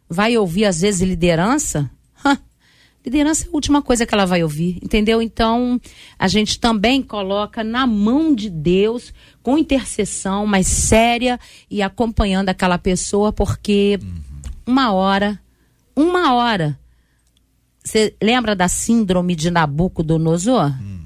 vai 0.08 0.38
ouvir 0.38 0.66
às 0.66 0.82
vezes 0.82 1.02
liderança 1.02 1.90
Liderança 3.04 3.46
é 3.46 3.48
a 3.48 3.52
última 3.52 3.82
coisa 3.82 4.06
que 4.06 4.14
ela 4.14 4.26
vai 4.26 4.44
ouvir, 4.44 4.78
entendeu? 4.82 5.22
Então, 5.22 5.82
a 6.20 6.28
gente 6.28 6.60
também 6.60 7.02
coloca 7.02 7.64
na 7.64 7.88
mão 7.88 8.34
de 8.36 8.50
Deus, 8.50 9.12
com 9.42 9.58
intercessão, 9.58 10.46
mais 10.46 10.68
séria 10.68 11.40
e 11.70 11.82
acompanhando 11.82 12.50
aquela 12.50 12.78
pessoa, 12.78 13.34
porque 13.34 14.00
uma 14.68 14.92
hora, 14.92 15.40
uma 15.96 16.34
hora, 16.36 16.80
você 17.84 18.16
lembra 18.22 18.56
da 18.56 18.68
síndrome 18.68 19.36
de 19.36 19.50
Nabucodonosor? 19.50 20.72
Hum. 20.80 21.00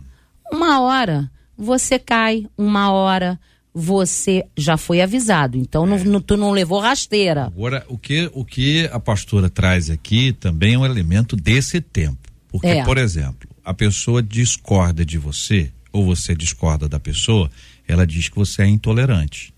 Uma 0.51 0.81
hora 0.81 1.31
você 1.57 1.97
cai, 1.97 2.45
uma 2.57 2.91
hora 2.91 3.39
você 3.77 4.45
já 4.57 4.77
foi 4.77 5.01
avisado. 5.01 5.57
Então 5.57 5.85
é. 5.85 6.03
não, 6.05 6.21
tu 6.21 6.37
não 6.37 6.51
levou 6.51 6.79
rasteira. 6.79 7.47
Agora, 7.47 7.85
o 7.89 7.97
que, 7.97 8.31
o 8.33 8.45
que 8.45 8.89
a 8.91 8.99
pastora 9.01 9.49
traz 9.49 9.89
aqui 9.89 10.31
também 10.31 10.75
é 10.75 10.79
um 10.79 10.85
elemento 10.85 11.35
desse 11.35 11.81
tempo. 11.81 12.17
Porque, 12.47 12.67
é. 12.67 12.85
por 12.85 12.97
exemplo, 12.97 13.49
a 13.65 13.73
pessoa 13.73 14.23
discorda 14.23 15.05
de 15.05 15.17
você, 15.17 15.73
ou 15.91 16.05
você 16.05 16.33
discorda 16.33 16.87
da 16.87 17.01
pessoa, 17.01 17.51
ela 17.85 18.07
diz 18.07 18.29
que 18.29 18.37
você 18.37 18.61
é 18.61 18.67
intolerante. 18.67 19.53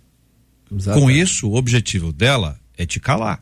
Exatamente. 0.75 1.03
Com 1.03 1.11
isso, 1.11 1.47
o 1.47 1.55
objetivo 1.55 2.11
dela 2.11 2.59
é 2.75 2.87
te 2.87 2.99
calar. 2.99 3.39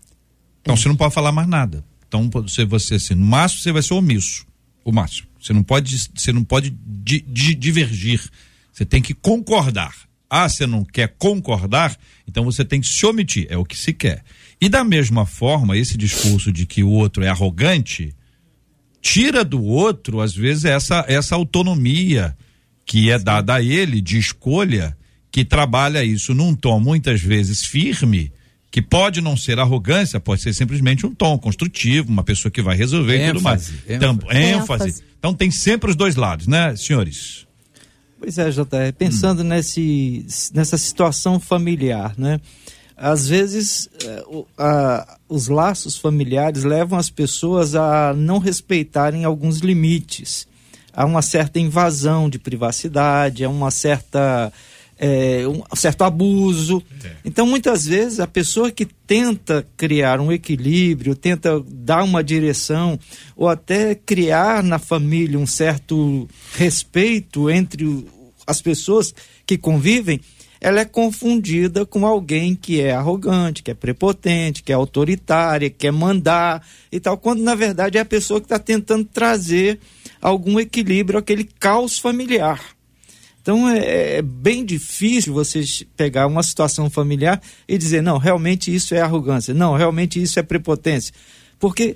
Então 0.62 0.74
é. 0.74 0.78
você 0.78 0.90
não 0.90 0.98
pode 0.98 1.14
falar 1.14 1.32
mais 1.32 1.48
nada. 1.48 1.86
Então 2.06 2.30
você, 2.30 2.66
você 2.66 2.96
assim, 2.96 3.16
no 3.16 3.26
máximo 3.26 3.62
você 3.62 3.72
vai 3.72 3.82
ser 3.82 3.94
omisso. 3.94 4.46
O 4.84 4.92
máximo. 4.92 5.30
Você 5.40 5.54
não 5.54 5.64
pode, 5.64 5.98
você 6.14 6.34
não 6.34 6.44
pode 6.44 6.70
di, 6.86 7.22
di, 7.22 7.56
divergir. 7.56 8.22
Você 8.74 8.84
tem 8.84 9.02
que 9.02 9.14
concordar. 9.14 9.96
Ah, 10.30 10.50
você 10.50 10.66
não 10.66 10.84
quer 10.84 11.16
concordar? 11.18 11.96
Então 12.28 12.44
você 12.44 12.66
tem 12.66 12.82
que 12.82 12.88
se 12.88 13.06
omitir, 13.06 13.48
é 13.50 13.58
o 13.58 13.66
que 13.66 13.78
se 13.78 13.94
quer. 13.94 14.24
E 14.60 14.70
da 14.70 14.84
mesma 14.84 15.26
forma, 15.26 15.78
esse 15.78 15.98
discurso 15.98 16.52
de 16.52 16.66
que 16.66 16.84
o 16.84 16.90
outro 16.90 17.24
é 17.24 17.28
arrogante, 17.28 18.16
tira 19.02 19.44
do 19.44 19.62
outro, 19.64 20.22
às 20.22 20.34
vezes, 20.34 20.66
essa, 20.66 21.06
essa 21.08 21.36
autonomia 21.36 22.36
que 22.86 23.12
é 23.12 23.20
dada 23.20 23.56
a 23.56 23.62
ele 23.62 24.02
de 24.02 24.18
escolha, 24.18 24.98
que 25.32 25.44
trabalha 25.44 26.04
isso 26.04 26.34
num 26.34 26.56
tom 26.56 26.80
muitas 26.80 27.22
vezes 27.22 27.66
firme, 27.66 28.32
que 28.72 28.82
pode 28.82 29.22
não 29.22 29.38
ser 29.38 29.60
arrogância, 29.60 30.20
pode 30.20 30.42
ser 30.42 30.54
simplesmente 30.54 31.06
um 31.06 31.14
tom 31.14 31.38
construtivo, 31.38 32.10
uma 32.10 32.24
pessoa 32.24 32.52
que 32.52 32.62
vai 32.62 32.76
resolver 32.76 33.16
ênfase, 33.16 33.30
e 33.30 33.34
tudo 33.34 33.44
mais. 33.44 33.70
Ênfase. 33.70 33.84
Então, 33.88 34.20
ênfase. 34.32 34.84
ênfase. 34.84 35.04
Então 35.18 35.34
tem 35.34 35.50
sempre 35.50 35.90
os 35.90 35.96
dois 35.96 36.16
lados, 36.16 36.46
né, 36.46 36.76
senhores? 36.76 37.45
Pois 38.20 38.38
é, 38.38 38.50
JR, 38.50 38.94
pensando 38.98 39.42
hum. 39.42 39.48
nesse, 39.48 40.26
nessa 40.54 40.78
situação 40.78 41.40
familiar, 41.40 42.14
né? 42.18 42.40
Às 42.98 43.28
vezes, 43.28 43.90
eh, 44.06 44.24
a, 44.58 45.18
os 45.28 45.50
laços 45.50 45.98
familiares 45.98 46.64
levam 46.64 46.98
as 46.98 47.10
pessoas 47.10 47.76
a 47.76 48.14
não 48.14 48.40
respeitarem 48.40 49.26
alguns 49.26 49.60
limites. 49.60 50.48
Há 50.94 51.04
uma 51.04 51.22
certa 51.22 51.60
invasão 51.60 52.30
de 52.30 52.40
privacidade, 52.40 53.44
há 53.44 53.50
uma 53.50 53.70
certa 53.70 54.52
é, 54.98 55.44
um 55.48 55.76
certo 55.76 56.04
abuso. 56.04 56.82
É. 57.04 57.12
Então, 57.26 57.46
muitas 57.46 57.86
vezes, 57.86 58.20
a 58.20 58.28
pessoa 58.28 58.72
que 58.72 58.86
tenta 58.86 59.68
criar 59.76 60.20
um 60.20 60.32
equilíbrio, 60.32 61.16
tenta 61.16 61.64
dar 61.68 62.04
uma 62.04 62.24
direção, 62.24 63.00
ou 63.36 63.48
até 63.48 63.96
criar 63.96 64.64
na 64.64 64.80
família 64.80 65.38
um 65.38 65.48
certo 65.48 66.28
respeito 66.54 67.50
entre 67.50 68.06
as 68.48 68.62
pessoas 68.62 69.14
que 69.46 69.58
convivem, 69.58 70.20
ela 70.62 70.80
é 70.80 70.86
confundida 70.86 71.86
com 71.86 72.08
alguém 72.08 72.56
que 72.56 72.82
é 72.82 72.92
arrogante, 72.92 73.62
que 73.62 73.72
é 73.72 73.74
prepotente, 73.74 74.64
que 74.64 74.72
é 74.72 74.76
autoritária, 74.76 75.70
que 75.70 75.78
quer 75.78 75.92
mandar 75.92 76.66
e 76.92 77.00
tal, 77.00 77.18
quando 77.18 77.44
na 77.44 77.54
verdade 77.54 77.98
é 77.98 78.02
a 78.02 78.06
pessoa 78.06 78.40
que 78.40 78.46
está 78.46 78.58
tentando 78.58 79.06
trazer 79.06 79.80
algum 80.22 80.60
equilíbrio 80.60 81.20
àquele 81.20 81.44
caos 81.44 82.00
familiar. 82.00 82.75
Então 83.46 83.70
é, 83.70 84.18
é, 84.18 84.22
bem 84.24 84.66
difícil 84.66 85.32
você 85.32 85.64
pegar 85.96 86.26
uma 86.26 86.42
situação 86.42 86.90
familiar 86.90 87.40
e 87.68 87.78
dizer, 87.78 88.02
não, 88.02 88.18
realmente 88.18 88.74
isso 88.74 88.96
é 88.96 89.02
arrogância, 89.02 89.54
não, 89.54 89.76
realmente 89.78 90.20
isso 90.20 90.40
é 90.40 90.42
prepotência. 90.42 91.14
Porque 91.60 91.96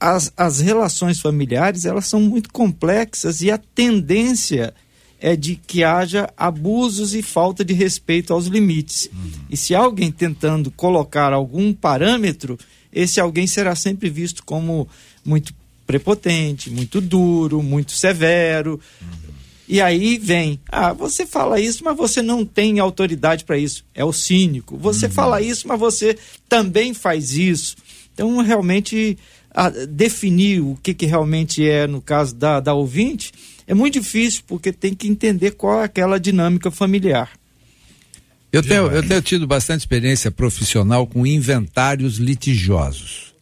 as, 0.00 0.32
as 0.34 0.60
relações 0.60 1.20
familiares, 1.20 1.84
elas 1.84 2.06
são 2.06 2.22
muito 2.22 2.50
complexas 2.50 3.42
e 3.42 3.50
a 3.50 3.58
tendência 3.58 4.72
é 5.20 5.36
de 5.36 5.56
que 5.56 5.84
haja 5.84 6.30
abusos 6.38 7.14
e 7.14 7.20
falta 7.20 7.62
de 7.62 7.74
respeito 7.74 8.32
aos 8.32 8.46
limites. 8.46 9.10
Uhum. 9.12 9.30
E 9.50 9.58
se 9.58 9.74
alguém 9.74 10.10
tentando 10.10 10.70
colocar 10.70 11.34
algum 11.34 11.74
parâmetro, 11.74 12.58
esse 12.90 13.20
alguém 13.20 13.46
será 13.46 13.76
sempre 13.76 14.08
visto 14.08 14.42
como 14.42 14.88
muito 15.22 15.52
prepotente, 15.86 16.70
muito 16.70 16.98
duro, 16.98 17.62
muito 17.62 17.92
severo. 17.92 18.80
Uhum. 19.02 19.08
E 19.68 19.80
aí 19.80 20.18
vem, 20.18 20.60
ah, 20.68 20.92
você 20.92 21.24
fala 21.24 21.60
isso, 21.60 21.84
mas 21.84 21.96
você 21.96 22.20
não 22.20 22.44
tem 22.44 22.78
autoridade 22.78 23.44
para 23.44 23.56
isso. 23.56 23.84
É 23.94 24.04
o 24.04 24.12
cínico. 24.12 24.76
Você 24.76 25.06
uhum. 25.06 25.12
fala 25.12 25.40
isso, 25.40 25.68
mas 25.68 25.78
você 25.78 26.18
também 26.48 26.92
faz 26.92 27.32
isso. 27.32 27.76
Então, 28.12 28.36
realmente, 28.38 29.16
definir 29.88 30.60
o 30.60 30.78
que, 30.82 30.92
que 30.92 31.06
realmente 31.06 31.66
é, 31.66 31.86
no 31.86 32.00
caso 32.00 32.34
da, 32.34 32.60
da 32.60 32.74
ouvinte, 32.74 33.32
é 33.66 33.74
muito 33.74 33.94
difícil, 33.94 34.42
porque 34.46 34.72
tem 34.72 34.94
que 34.94 35.08
entender 35.08 35.52
qual 35.52 35.80
é 35.80 35.84
aquela 35.84 36.18
dinâmica 36.18 36.70
familiar. 36.70 37.30
Eu 38.52 38.62
tenho, 38.62 38.86
eu 38.88 39.06
tenho 39.06 39.22
tido 39.22 39.46
bastante 39.46 39.80
experiência 39.80 40.30
profissional 40.30 41.06
com 41.06 41.26
inventários 41.26 42.18
litigiosos. 42.18 43.32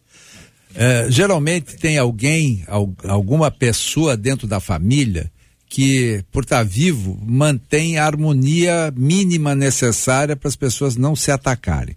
É, 0.73 1.07
geralmente 1.09 1.75
tem 1.75 1.97
alguém, 1.97 2.63
alguma 3.03 3.51
pessoa 3.51 4.15
dentro 4.15 4.47
da 4.47 4.61
família 4.61 5.29
que, 5.71 6.21
por 6.33 6.43
estar 6.43 6.63
vivo, 6.63 7.17
mantém 7.25 7.97
a 7.97 8.05
harmonia 8.05 8.93
mínima 8.93 9.55
necessária 9.55 10.35
para 10.35 10.49
as 10.49 10.55
pessoas 10.57 10.97
não 10.97 11.15
se 11.15 11.31
atacarem. 11.31 11.95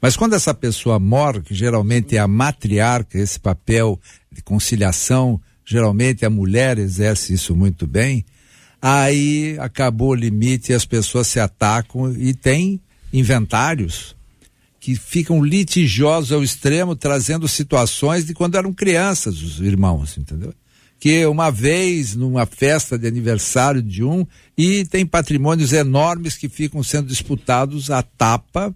Mas 0.00 0.16
quando 0.16 0.34
essa 0.34 0.52
pessoa 0.52 0.98
morre, 0.98 1.40
que 1.40 1.54
geralmente 1.54 2.16
é 2.16 2.18
a 2.18 2.26
matriarca, 2.26 3.16
esse 3.16 3.38
papel 3.38 3.96
de 4.30 4.42
conciliação, 4.42 5.40
geralmente 5.64 6.26
a 6.26 6.30
mulher 6.30 6.78
exerce 6.78 7.32
isso 7.32 7.54
muito 7.54 7.86
bem, 7.86 8.24
aí 8.82 9.56
acabou 9.60 10.08
o 10.08 10.16
limite 10.16 10.72
e 10.72 10.74
as 10.74 10.84
pessoas 10.84 11.28
se 11.28 11.38
atacam 11.38 12.12
e 12.18 12.34
tem 12.34 12.80
inventários 13.12 14.16
que 14.80 14.96
ficam 14.96 15.44
litigiosos 15.44 16.32
ao 16.32 16.42
extremo, 16.42 16.96
trazendo 16.96 17.46
situações 17.46 18.26
de 18.26 18.34
quando 18.34 18.56
eram 18.56 18.72
crianças, 18.72 19.40
os 19.40 19.60
irmãos, 19.60 20.18
entendeu? 20.18 20.52
Que 21.02 21.26
uma 21.26 21.50
vez, 21.50 22.14
numa 22.14 22.46
festa 22.46 22.96
de 22.96 23.08
aniversário 23.08 23.82
de 23.82 24.04
um, 24.04 24.24
e 24.56 24.84
tem 24.84 25.04
patrimônios 25.04 25.72
enormes 25.72 26.36
que 26.36 26.48
ficam 26.48 26.80
sendo 26.80 27.08
disputados 27.08 27.90
a 27.90 28.04
tapa 28.04 28.72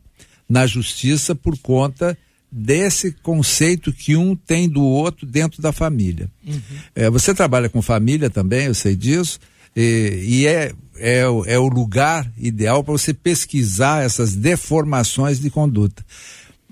na 0.48 0.66
justiça 0.66 1.36
por 1.36 1.56
conta 1.56 2.18
desse 2.50 3.12
conceito 3.12 3.92
que 3.92 4.16
um 4.16 4.34
tem 4.34 4.68
do 4.68 4.82
outro 4.82 5.24
dentro 5.24 5.62
da 5.62 5.70
família. 5.70 6.28
Uhum. 6.44 6.60
É, 6.96 7.08
você 7.08 7.32
trabalha 7.32 7.68
com 7.68 7.80
família 7.80 8.28
também, 8.28 8.66
eu 8.66 8.74
sei 8.74 8.96
disso, 8.96 9.38
e, 9.76 10.24
e 10.26 10.46
é, 10.48 10.72
é, 10.96 11.20
é 11.20 11.58
o 11.60 11.68
lugar 11.68 12.28
ideal 12.36 12.82
para 12.82 12.90
você 12.90 13.14
pesquisar 13.14 14.04
essas 14.04 14.34
deformações 14.34 15.38
de 15.38 15.48
conduta. 15.48 16.04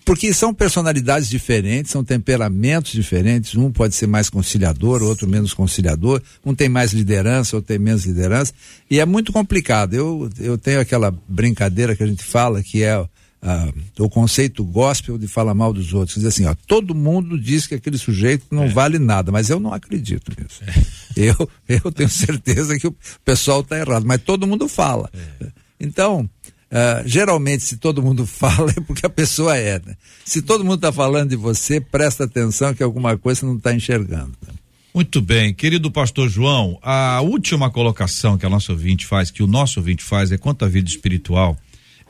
Porque 0.05 0.35
são 0.35 0.53
personalidades 0.53 1.29
diferentes, 1.31 1.91
são 1.91 2.05
temperamentos 2.05 2.93
diferentes. 2.93 3.55
Um 3.55 3.73
pode 3.73 3.95
ser 3.95 4.07
mais 4.07 4.29
conciliador, 4.29 5.03
outro 5.03 5.27
menos 5.27 5.55
conciliador. 5.55 6.21
Um 6.45 6.55
tem 6.55 6.69
mais 6.69 6.93
liderança, 6.93 7.57
outro 7.57 7.69
tem 7.69 7.79
menos 7.79 8.05
liderança. 8.05 8.53
E 8.91 9.01
é 9.01 9.07
muito 9.07 9.33
complicado. 9.33 9.95
Eu, 9.95 10.31
eu 10.39 10.59
tenho 10.59 10.79
aquela 10.79 11.11
brincadeira 11.27 11.97
que 11.97 12.03
a 12.03 12.07
gente 12.07 12.23
fala 12.23 12.63
que 12.63 12.83
é 12.83 13.03
ah, 13.47 13.71
o 13.99 14.09
conceito 14.09 14.65
gospel 14.65 15.19
de 15.19 15.27
falar 15.27 15.55
mal 15.55 15.73
dos 15.73 15.93
outros. 15.93 16.17
Diz 16.17 16.27
assim, 16.27 16.47
ó, 16.47 16.55
todo 16.67 16.95
mundo 16.95 17.39
diz 17.39 17.67
que 17.67 17.75
aquele 17.75 17.99
sujeito 17.99 18.47
não 18.51 18.65
é. 18.65 18.69
vale 18.69 18.99
nada, 18.99 19.31
mas 19.31 19.51
eu 19.51 19.61
não 19.61 19.73
acredito 19.73 20.33
nisso. 20.39 20.63
É. 20.67 21.05
Eu, 21.17 21.49
eu 21.69 21.93
tenho 21.93 22.09
certeza 22.09 22.77
que 22.77 22.89
o 22.89 22.97
pessoal 23.25 23.61
está 23.61 23.79
errado, 23.79 24.05
mas 24.05 24.21
todo 24.21 24.49
mundo 24.49 24.67
fala. 24.67 25.09
É. 25.41 25.47
Então, 25.79 26.29
Uh, 26.75 27.07
geralmente, 27.07 27.63
se 27.63 27.77
todo 27.77 28.03
mundo 28.03 28.27
fala, 28.27 28.73
é 28.77 28.81
porque 28.81 29.07
a 29.07 29.11
pessoa 29.11 29.57
é. 29.57 29.81
Né? 29.85 29.97
Se 30.25 30.43
todo 30.43 30.65
mundo 30.65 30.77
está 30.77 30.91
falando 30.91 31.31
de 31.31 31.37
você, 31.37 31.81
presta 31.81 32.25
atenção 32.25 32.75
que 32.75 32.83
alguma 32.83 33.17
coisa 33.17 33.47
não 33.47 33.57
está 33.57 33.73
enxergando. 33.73 34.33
Né? 34.43 34.53
Muito 34.93 35.21
bem, 35.21 35.55
querido 35.55 35.91
pastor 35.91 36.29
João, 36.29 36.79
a 36.83 37.21
última 37.21 37.71
colocação 37.71 38.37
que 38.37 38.45
a 38.45 38.51
nossa 38.51 38.73
ouvinte 38.73 39.07
faz, 39.07 39.31
que 39.31 39.43
o 39.43 39.47
nosso 39.47 39.79
ouvinte 39.79 40.03
faz, 40.03 40.33
é 40.33 40.39
quanto 40.39 40.65
à 40.65 40.69
vida 40.69 40.89
espiritual 40.89 41.57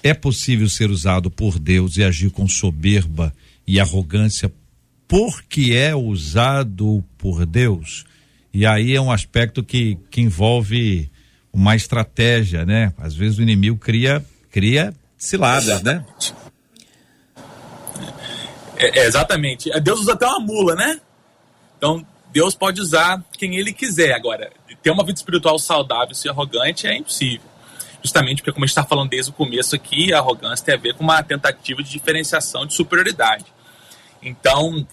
é 0.03 0.12
possível 0.12 0.69
ser 0.69 0.91
usado 0.91 1.31
por 1.31 1.59
Deus 1.59 1.97
e 1.97 2.05
agir 2.05 2.31
com 2.31 2.47
soberba 2.47 3.35
e 3.67 3.81
arrogância 3.81 4.53
porque 5.09 5.73
é 5.73 5.95
usado 5.95 7.03
por 7.17 7.47
Deus? 7.47 8.05
E 8.53 8.67
aí 8.67 8.95
é 8.95 9.01
um 9.01 9.11
aspecto 9.11 9.65
que, 9.65 9.97
que 10.11 10.21
envolve 10.21 11.11
uma 11.51 11.75
estratégia, 11.75 12.67
né? 12.67 12.93
Às 12.99 13.15
vezes 13.15 13.39
o 13.39 13.43
inimigo 13.43 13.79
cria, 13.79 14.23
cria 14.55 14.94
ciladas, 15.18 15.82
né? 15.82 16.05
É, 18.76 19.00
é, 19.00 19.07
exatamente. 19.07 19.68
Deus 19.80 19.98
usa 19.98 20.12
até 20.12 20.24
uma 20.28 20.38
mula, 20.38 20.76
né? 20.76 21.00
Então, 21.76 22.07
Deus 22.30 22.55
pode 22.55 22.80
usar 22.80 23.20
quem 23.36 23.57
ele 23.57 23.72
quiser. 23.72 24.12
Agora, 24.12 24.52
ter 24.80 24.92
uma 24.92 25.05
vida 25.05 25.18
espiritual 25.18 25.59
saudável 25.59 26.14
e 26.24 26.28
arrogante 26.28 26.86
é 26.86 26.96
impossível 26.96 27.52
justamente 28.00 28.42
porque, 28.42 28.52
como 28.52 28.64
a 28.64 28.66
gente 28.66 28.76
está 28.76 28.84
falando 28.84 29.09
desde 29.09 29.30
o 29.30 29.34
começo 29.34 29.74
aqui, 29.74 30.12
a 30.12 30.18
arrogância 30.18 30.62
tem 30.62 30.74
a 30.74 30.78
ver 30.78 30.92
com 30.94 31.02
uma 31.02 31.22
tentativa 31.22 31.82
de 31.82 31.90
diferenciação, 31.90 32.66
de 32.66 32.74
superioridade. 32.74 33.46
Então, 34.22 34.86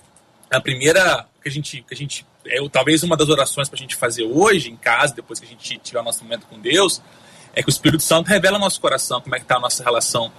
a 0.50 0.62
primeira 0.62 1.28
que 1.44 1.50
a 1.50 1.52
gente, 1.52 1.84
que 1.86 1.94
a 1.94 1.98
gente 1.98 2.26
é, 2.46 2.58
talvez 2.70 3.04
uma 3.04 3.18
das 3.18 3.28
orações 3.28 3.68
para 3.68 3.78
a 3.78 3.82
gente 3.82 3.98
fazer 3.98 4.24
hoje, 4.24 4.72
em 4.72 4.78
casa, 4.78 5.14
depois 5.14 5.42
que 5.42 5.46
a 5.46 5.50
gente 5.50 5.78
tiver 5.80 6.00
o 6.00 6.04
nosso 6.04 6.24
momento 6.24 6.48
com 6.48 6.58
Deus, 6.58 7.02
é 7.54 7.62
que 7.62 7.70
o 7.70 7.72
Espírito 7.72 8.04
Santo 8.04 8.28
revela 8.28 8.58
nosso 8.58 8.80
coração 8.80 9.22
como 9.22 9.36
é 9.36 9.40
que 9.40 9.46
está 9.46 9.58
a 9.58 9.60
nossa 9.60 9.84
relação 9.84 10.32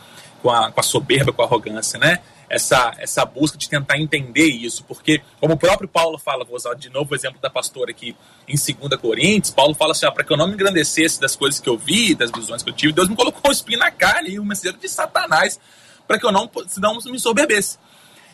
com 0.42 0.50
a, 0.50 0.70
com 0.70 0.80
a 0.80 0.82
soberba, 0.82 1.32
com 1.32 1.42
a 1.42 1.44
arrogância, 1.44 1.98
né? 1.98 2.20
essa, 2.52 2.92
essa 2.98 3.24
busca 3.24 3.56
de 3.56 3.66
tentar 3.66 3.98
entender 3.98 4.44
isso, 4.44 4.84
porque, 4.84 5.22
como 5.40 5.54
o 5.54 5.56
próprio 5.56 5.88
Paulo 5.88 6.18
fala, 6.18 6.44
vou 6.44 6.54
usar 6.54 6.74
de 6.74 6.90
novo 6.90 7.12
o 7.12 7.16
exemplo 7.16 7.40
da 7.40 7.48
pastora 7.48 7.92
aqui 7.92 8.14
em 8.46 8.54
2 8.54 9.00
Coríntios, 9.00 9.54
Paulo 9.54 9.72
fala 9.72 9.92
assim: 9.92 10.04
para 10.12 10.22
que 10.22 10.30
eu 10.30 10.36
não 10.36 10.46
me 10.46 10.52
engrandecesse 10.52 11.18
das 11.18 11.34
coisas 11.34 11.58
que 11.58 11.68
eu 11.70 11.78
vi, 11.78 12.14
das 12.14 12.30
visões 12.30 12.62
que 12.62 12.68
eu 12.68 12.74
tive, 12.74 12.92
Deus 12.92 13.08
me 13.08 13.16
colocou 13.16 13.50
um 13.50 13.52
espinho 13.52 13.78
na 13.78 13.90
carne 13.90 14.32
e 14.32 14.38
um 14.38 14.44
mensageiro 14.44 14.76
de 14.76 14.86
Satanás, 14.86 15.58
para 16.06 16.18
que 16.18 16.26
eu 16.26 16.30
não, 16.30 16.50
não 16.76 17.00
me 17.06 17.18
soberbesse. 17.18 17.78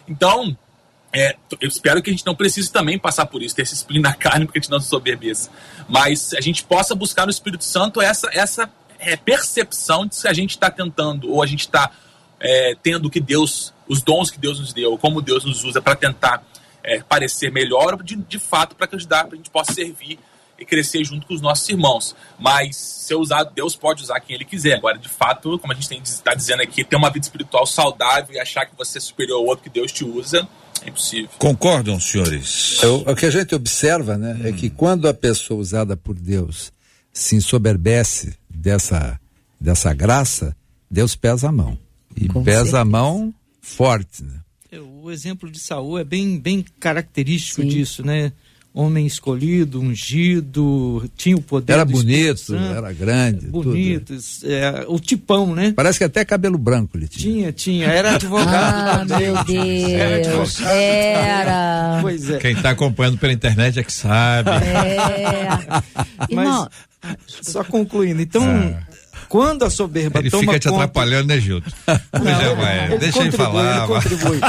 Então, 0.08 0.56
é, 1.12 1.36
eu 1.60 1.68
espero 1.68 2.02
que 2.02 2.10
a 2.10 2.12
gente 2.12 2.26
não 2.26 2.34
precise 2.34 2.70
também 2.70 2.98
passar 2.98 3.26
por 3.26 3.42
isso, 3.42 3.54
ter 3.54 3.62
esse 3.62 3.74
espinho 3.74 4.02
na 4.02 4.12
carne, 4.16 4.44
porque 4.44 4.58
a 4.58 4.62
gente 4.62 4.70
não 4.70 4.80
se 4.80 4.88
soberbeça. 4.88 5.50
Mas 5.88 6.34
a 6.34 6.40
gente 6.40 6.64
possa 6.64 6.94
buscar 6.94 7.24
no 7.24 7.30
Espírito 7.30 7.64
Santo 7.64 8.00
essa, 8.00 8.28
essa 8.32 8.70
é, 8.98 9.16
percepção 9.16 10.06
de 10.06 10.16
se 10.16 10.28
a 10.28 10.32
gente 10.32 10.50
está 10.50 10.70
tentando 10.70 11.30
ou 11.32 11.42
a 11.42 11.46
gente 11.46 11.60
está 11.60 11.90
é, 12.40 12.76
tendo 12.82 13.10
que 13.10 13.20
Deus, 13.20 13.72
os 13.88 14.02
dons 14.02 14.30
que 14.30 14.38
Deus 14.38 14.60
nos 14.60 14.72
deu, 14.72 14.96
como 14.98 15.22
Deus 15.22 15.44
nos 15.44 15.64
usa 15.64 15.80
para 15.80 15.96
tentar 15.96 16.42
é, 16.82 17.00
parecer 17.00 17.50
melhor, 17.50 18.02
de, 18.02 18.16
de 18.16 18.38
fato, 18.38 18.76
para 18.76 18.88
ajudar, 18.94 19.24
para 19.24 19.34
a 19.34 19.36
gente 19.36 19.50
possa 19.50 19.72
servir 19.72 20.18
e 20.58 20.64
crescer 20.64 21.04
junto 21.04 21.26
com 21.26 21.34
os 21.34 21.40
nossos 21.40 21.68
irmãos. 21.68 22.16
Mas 22.38 22.76
se 22.76 23.14
usar, 23.14 23.44
Deus 23.44 23.76
pode 23.76 24.02
usar 24.02 24.20
quem 24.20 24.34
Ele 24.34 24.44
quiser. 24.44 24.74
Agora, 24.74 24.98
de 24.98 25.08
fato, 25.08 25.58
como 25.58 25.72
a 25.72 25.76
gente 25.76 26.02
está 26.02 26.34
dizendo 26.34 26.62
aqui, 26.62 26.84
ter 26.84 26.96
uma 26.96 27.10
vida 27.10 27.24
espiritual 27.24 27.64
saudável 27.64 28.34
e 28.34 28.40
achar 28.40 28.66
que 28.66 28.76
você 28.76 28.98
é 28.98 29.00
superior 29.00 29.38
ao 29.38 29.46
outro 29.46 29.62
que 29.62 29.70
Deus 29.70 29.92
te 29.92 30.04
usa, 30.04 30.40
é 30.40 30.48
impossível. 30.88 31.30
Concordam, 31.38 31.98
senhores? 32.00 32.82
O, 32.82 33.10
o 33.10 33.16
que 33.16 33.26
a 33.26 33.30
gente 33.30 33.54
observa, 33.54 34.16
né, 34.16 34.34
hum. 34.34 34.46
é 34.46 34.52
que 34.52 34.68
quando 34.70 35.08
a 35.08 35.14
pessoa 35.14 35.60
usada 35.60 35.96
por 35.96 36.14
Deus 36.14 36.72
se 37.12 37.36
ensoberbece 37.36 38.34
dessa, 38.48 39.20
dessa 39.60 39.92
graça, 39.92 40.56
Deus 40.90 41.16
pesa 41.16 41.48
a 41.48 41.52
mão. 41.52 41.78
E 42.16 42.28
Com 42.28 42.42
pesa 42.42 42.56
certeza. 42.56 42.80
a 42.80 42.84
mão 42.84 43.34
forte, 43.60 44.24
né? 44.24 44.40
É, 44.70 44.80
o 44.80 45.10
exemplo 45.10 45.50
de 45.50 45.58
Saul 45.58 45.98
é 45.98 46.04
bem, 46.04 46.38
bem 46.38 46.64
característico 46.78 47.62
Sim. 47.62 47.68
disso, 47.68 48.04
né? 48.04 48.32
Homem 48.74 49.06
escolhido, 49.06 49.80
ungido, 49.80 51.10
tinha 51.16 51.36
o 51.36 51.42
poder. 51.42 51.72
Era 51.72 51.84
bonito, 51.84 52.54
era 52.54 52.92
grande. 52.92 53.46
Bonito, 53.46 54.16
é, 54.44 54.84
o 54.86 55.00
tipão, 55.00 55.54
né? 55.54 55.72
Parece 55.74 55.98
que 55.98 56.04
até 56.04 56.24
cabelo 56.24 56.58
branco 56.58 56.96
ele 56.96 57.08
tinha. 57.08 57.52
Tinha, 57.52 57.52
tinha. 57.52 57.86
Era 57.86 58.14
advogado 58.14 59.12
ah. 59.12 59.18
Meu 59.18 59.44
Deus. 59.44 59.90
Era. 59.90 60.16
Advogado 60.16 60.70
era. 60.70 61.98
Pois 62.02 62.30
é. 62.30 62.38
Quem 62.38 62.52
está 62.52 62.70
acompanhando 62.70 63.18
pela 63.18 63.32
internet 63.32 63.80
é 63.80 63.82
que 63.82 63.92
sabe. 63.92 64.50
É. 64.50 65.58
Mas, 66.32 66.68
só 67.42 67.64
concluindo, 67.64 68.22
então. 68.22 68.44
Ah 68.44 68.98
quando 69.28 69.64
a 69.64 69.70
soberba 69.70 70.18
ele 70.20 70.30
toma 70.30 70.42
fica 70.42 70.58
te 70.58 70.68
conta... 70.68 70.84
atrapalhando, 70.84 71.28
né, 71.28 71.38
Gilton? 71.38 71.70
Não, 72.12 72.84
ele 72.86 72.98
deixa 72.98 73.20
ele 73.20 73.32
falar. 73.32 73.78
Ele 73.78 73.86
contribui. 73.86 74.40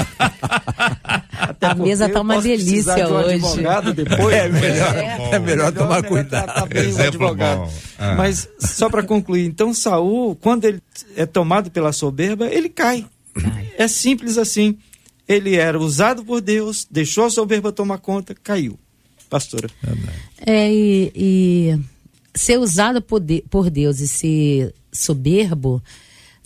a 1.61 1.75
mesa 1.75 2.09
tá 2.09 2.21
uma 2.21 2.41
delícia 2.41 2.95
de 2.95 3.01
um 3.03 3.15
hoje. 3.15 3.35
advogado 3.35 3.93
depois. 3.93 4.35
É 4.35 4.49
melhor, 4.49 4.95
é, 4.95 4.99
é, 4.99 5.29
é 5.35 5.39
melhor 5.39 5.71
tomar 5.71 6.03
cuidado. 6.03 6.45
Tá, 6.47 6.67
tá 6.67 6.79
Exemplo 6.79 7.35
bom. 7.35 7.71
Ah. 7.97 8.15
Mas 8.15 8.47
só 8.59 8.89
para 8.89 9.03
concluir, 9.03 9.45
então 9.45 9.73
Saul, 9.73 10.35
quando 10.35 10.65
ele 10.65 10.81
é 11.15 11.25
tomado 11.25 11.69
pela 11.69 11.91
soberba, 11.91 12.47
ele 12.47 12.69
cai. 12.69 13.05
É 13.77 13.87
simples 13.87 14.37
assim. 14.37 14.77
Ele 15.27 15.55
era 15.55 15.77
usado 15.77 16.23
por 16.25 16.41
Deus, 16.41 16.87
deixou 16.89 17.25
a 17.25 17.29
soberba 17.29 17.71
tomar 17.71 17.99
conta, 17.99 18.33
caiu. 18.33 18.79
Pastora. 19.29 19.69
É, 20.43 20.73
e, 20.73 21.11
e 21.15 21.79
ser 22.33 22.59
usado 22.59 23.01
por, 23.01 23.19
de, 23.19 23.43
por 23.49 23.69
Deus 23.69 23.99
e 23.99 24.07
ser 24.07 24.73
soberbo 24.91 25.81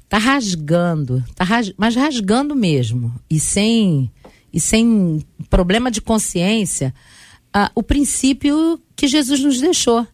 tá 0.10 0.18
rasgando, 0.18 1.24
tá 1.36 1.44
ras, 1.44 1.74
mas 1.78 1.96
rasgando 1.96 2.56
mesmo 2.56 3.14
e 3.30 3.40
sem 3.40 4.12
e 4.54 4.60
sem 4.60 5.26
problema 5.50 5.90
de 5.90 6.00
consciência 6.00 6.94
uh, 7.56 7.70
o 7.76 7.82
princípio 7.82 8.80
que 8.96 9.08
Jesus 9.08 9.40
nos 9.40 9.60
deixou. 9.60 10.06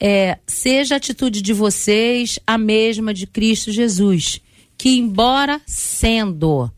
É, 0.00 0.38
seja 0.46 0.94
a 0.94 0.98
atitude 0.98 1.42
de 1.42 1.52
vocês 1.52 2.38
a 2.46 2.56
mesma 2.56 3.12
de 3.12 3.26
Cristo 3.26 3.72
Jesus, 3.72 4.40
que 4.76 4.96
embora 4.96 5.60
sendo, 5.66 6.70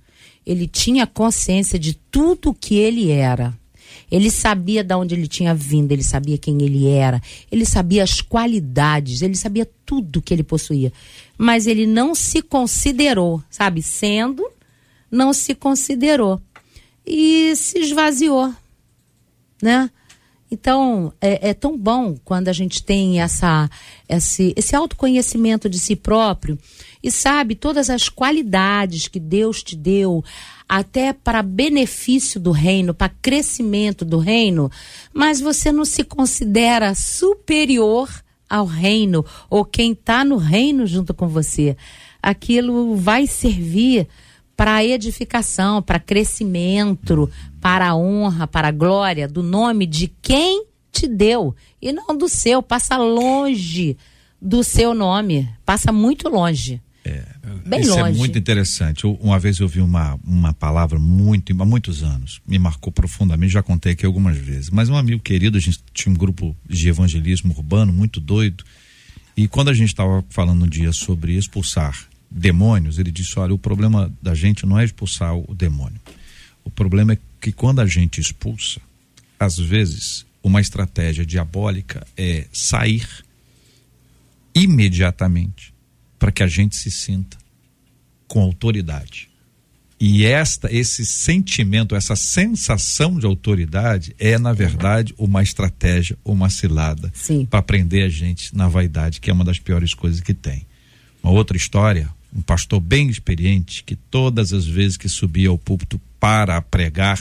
ele 0.46 0.66
tinha 0.66 1.06
consciência 1.06 1.78
de 1.78 1.94
tudo 1.94 2.54
que 2.54 2.76
ele 2.76 3.10
era. 3.10 3.58
Ele 4.10 4.30
sabia 4.30 4.82
de 4.82 4.94
onde 4.94 5.14
ele 5.14 5.28
tinha 5.28 5.54
vindo, 5.54 5.92
ele 5.92 6.02
sabia 6.02 6.36
quem 6.36 6.60
ele 6.62 6.88
era, 6.88 7.22
ele 7.50 7.64
sabia 7.64 8.02
as 8.02 8.20
qualidades, 8.20 9.22
ele 9.22 9.36
sabia 9.36 9.68
tudo 9.86 10.20
que 10.20 10.34
ele 10.34 10.42
possuía. 10.42 10.92
Mas 11.38 11.66
ele 11.66 11.86
não 11.86 12.14
se 12.14 12.42
considerou, 12.42 13.42
sabe? 13.48 13.82
Sendo, 13.82 14.44
não 15.10 15.32
se 15.32 15.54
considerou. 15.54 16.40
E 17.06 17.54
se 17.56 17.78
esvaziou, 17.78 18.52
né? 19.62 19.90
Então, 20.50 21.12
é, 21.20 21.50
é, 21.50 21.54
tão 21.54 21.78
bom 21.78 22.16
quando 22.24 22.48
a 22.48 22.52
gente 22.52 22.82
tem 22.82 23.20
essa, 23.20 23.70
esse, 24.08 24.52
esse 24.56 24.74
autoconhecimento 24.74 25.68
de 25.68 25.78
si 25.78 25.94
próprio 25.94 26.58
e 27.02 27.10
sabe 27.10 27.54
todas 27.54 27.88
as 27.88 28.08
qualidades 28.08 29.08
que 29.08 29.18
Deus 29.18 29.62
te 29.62 29.76
deu, 29.76 30.24
até 30.68 31.12
para 31.12 31.42
benefício 31.42 32.40
do 32.40 32.52
reino, 32.52 32.94
para 32.94 33.08
crescimento 33.08 34.04
do 34.04 34.18
reino, 34.18 34.70
mas 35.12 35.40
você 35.40 35.72
não 35.72 35.84
se 35.84 36.04
considera 36.04 36.94
superior 36.94 38.08
ao 38.48 38.66
reino 38.66 39.24
ou 39.48 39.64
quem 39.64 39.92
está 39.92 40.24
no 40.24 40.36
reino 40.36 40.86
junto 40.86 41.14
com 41.14 41.28
você. 41.28 41.76
Aquilo 42.22 42.96
vai 42.96 43.26
servir 43.26 44.08
para 44.56 44.84
edificação, 44.84 45.80
para 45.80 45.98
crescimento, 45.98 47.30
para 47.60 47.88
a 47.88 47.96
honra, 47.96 48.46
para 48.46 48.68
a 48.68 48.72
glória 48.72 49.26
do 49.26 49.42
nome 49.42 49.86
de 49.86 50.12
quem 50.20 50.66
te 50.92 51.06
deu 51.06 51.54
e 51.80 51.92
não 51.92 52.14
do 52.14 52.28
seu. 52.28 52.62
Passa 52.62 52.96
longe 52.98 53.96
do 54.40 54.62
seu 54.62 54.92
nome, 54.92 55.48
passa 55.64 55.90
muito 55.90 56.28
longe. 56.28 56.82
Bem 57.66 57.80
isso 57.80 57.92
é 57.92 58.02
longe. 58.02 58.14
é 58.14 58.18
muito 58.18 58.38
interessante. 58.38 59.04
Eu, 59.04 59.14
uma 59.20 59.38
vez 59.38 59.58
eu 59.58 59.68
vi 59.68 59.80
uma, 59.80 60.18
uma 60.24 60.52
palavra 60.52 60.98
muito, 60.98 61.52
há 61.60 61.64
muitos 61.64 62.02
anos, 62.02 62.40
me 62.46 62.58
marcou 62.58 62.92
profundamente, 62.92 63.52
já 63.52 63.62
contei 63.62 63.92
aqui 63.92 64.06
algumas 64.06 64.36
vezes. 64.36 64.70
Mas 64.70 64.88
um 64.88 64.96
amigo 64.96 65.20
querido, 65.20 65.56
a 65.56 65.60
gente 65.60 65.80
tinha 65.92 66.12
um 66.12 66.16
grupo 66.16 66.56
de 66.68 66.88
evangelismo 66.88 67.54
urbano 67.56 67.92
muito 67.92 68.20
doido. 68.20 68.64
E 69.36 69.48
quando 69.48 69.68
a 69.68 69.74
gente 69.74 69.88
estava 69.88 70.24
falando 70.28 70.64
um 70.64 70.68
dia 70.68 70.92
sobre 70.92 71.36
expulsar 71.36 71.96
demônios, 72.30 72.98
ele 72.98 73.10
disse: 73.10 73.38
olha, 73.38 73.54
o 73.54 73.58
problema 73.58 74.12
da 74.22 74.34
gente 74.34 74.66
não 74.66 74.78
é 74.78 74.84
expulsar 74.84 75.34
o 75.34 75.54
demônio. 75.54 76.00
O 76.64 76.70
problema 76.70 77.14
é 77.14 77.18
que 77.40 77.52
quando 77.52 77.80
a 77.80 77.86
gente 77.86 78.20
expulsa, 78.20 78.80
às 79.38 79.58
vezes, 79.58 80.26
uma 80.42 80.60
estratégia 80.60 81.24
diabólica 81.24 82.06
é 82.16 82.46
sair 82.52 83.08
imediatamente 84.54 85.72
para 86.18 86.30
que 86.30 86.42
a 86.42 86.46
gente 86.46 86.76
se 86.76 86.90
sinta 86.90 87.39
com 88.30 88.40
autoridade. 88.40 89.28
E 89.98 90.24
esta, 90.24 90.72
esse 90.72 91.04
sentimento, 91.04 91.96
essa 91.96 92.14
sensação 92.14 93.18
de 93.18 93.26
autoridade 93.26 94.14
é, 94.20 94.38
na 94.38 94.52
verdade, 94.52 95.12
uma 95.18 95.42
estratégia, 95.42 96.16
uma 96.24 96.48
cilada 96.48 97.12
para 97.50 97.60
prender 97.60 98.06
a 98.06 98.08
gente 98.08 98.56
na 98.56 98.68
vaidade, 98.68 99.20
que 99.20 99.30
é 99.30 99.32
uma 99.32 99.44
das 99.44 99.58
piores 99.58 99.92
coisas 99.92 100.20
que 100.20 100.32
tem. 100.32 100.64
Uma 101.20 101.32
outra 101.32 101.56
história, 101.56 102.08
um 102.34 102.40
pastor 102.40 102.78
bem 102.78 103.10
experiente, 103.10 103.82
que 103.82 103.96
todas 103.96 104.52
as 104.52 104.64
vezes 104.64 104.96
que 104.96 105.08
subia 105.08 105.48
ao 105.48 105.58
púlpito 105.58 106.00
para 106.20 106.62
pregar, 106.62 107.20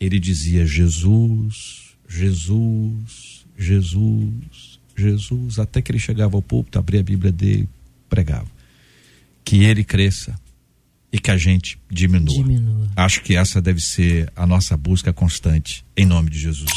ele 0.00 0.18
dizia: 0.18 0.64
Jesus, 0.64 1.94
Jesus, 2.08 3.44
Jesus, 3.56 4.80
Jesus, 4.96 5.58
até 5.58 5.82
que 5.82 5.92
ele 5.92 5.98
chegava 5.98 6.36
ao 6.36 6.42
púlpito, 6.42 6.78
abria 6.78 7.00
a 7.00 7.04
Bíblia 7.04 7.30
dele, 7.30 7.68
pregava. 8.08 8.57
Que 9.48 9.64
ele 9.64 9.82
cresça 9.82 10.38
e 11.10 11.18
que 11.18 11.30
a 11.30 11.38
gente 11.38 11.80
diminua. 11.90 12.34
diminua. 12.34 12.86
Acho 12.94 13.22
que 13.22 13.34
essa 13.34 13.62
deve 13.62 13.80
ser 13.80 14.30
a 14.36 14.46
nossa 14.46 14.76
busca 14.76 15.10
constante, 15.10 15.82
em 15.96 16.04
nome 16.04 16.28
de 16.28 16.38
Jesus. 16.38 16.68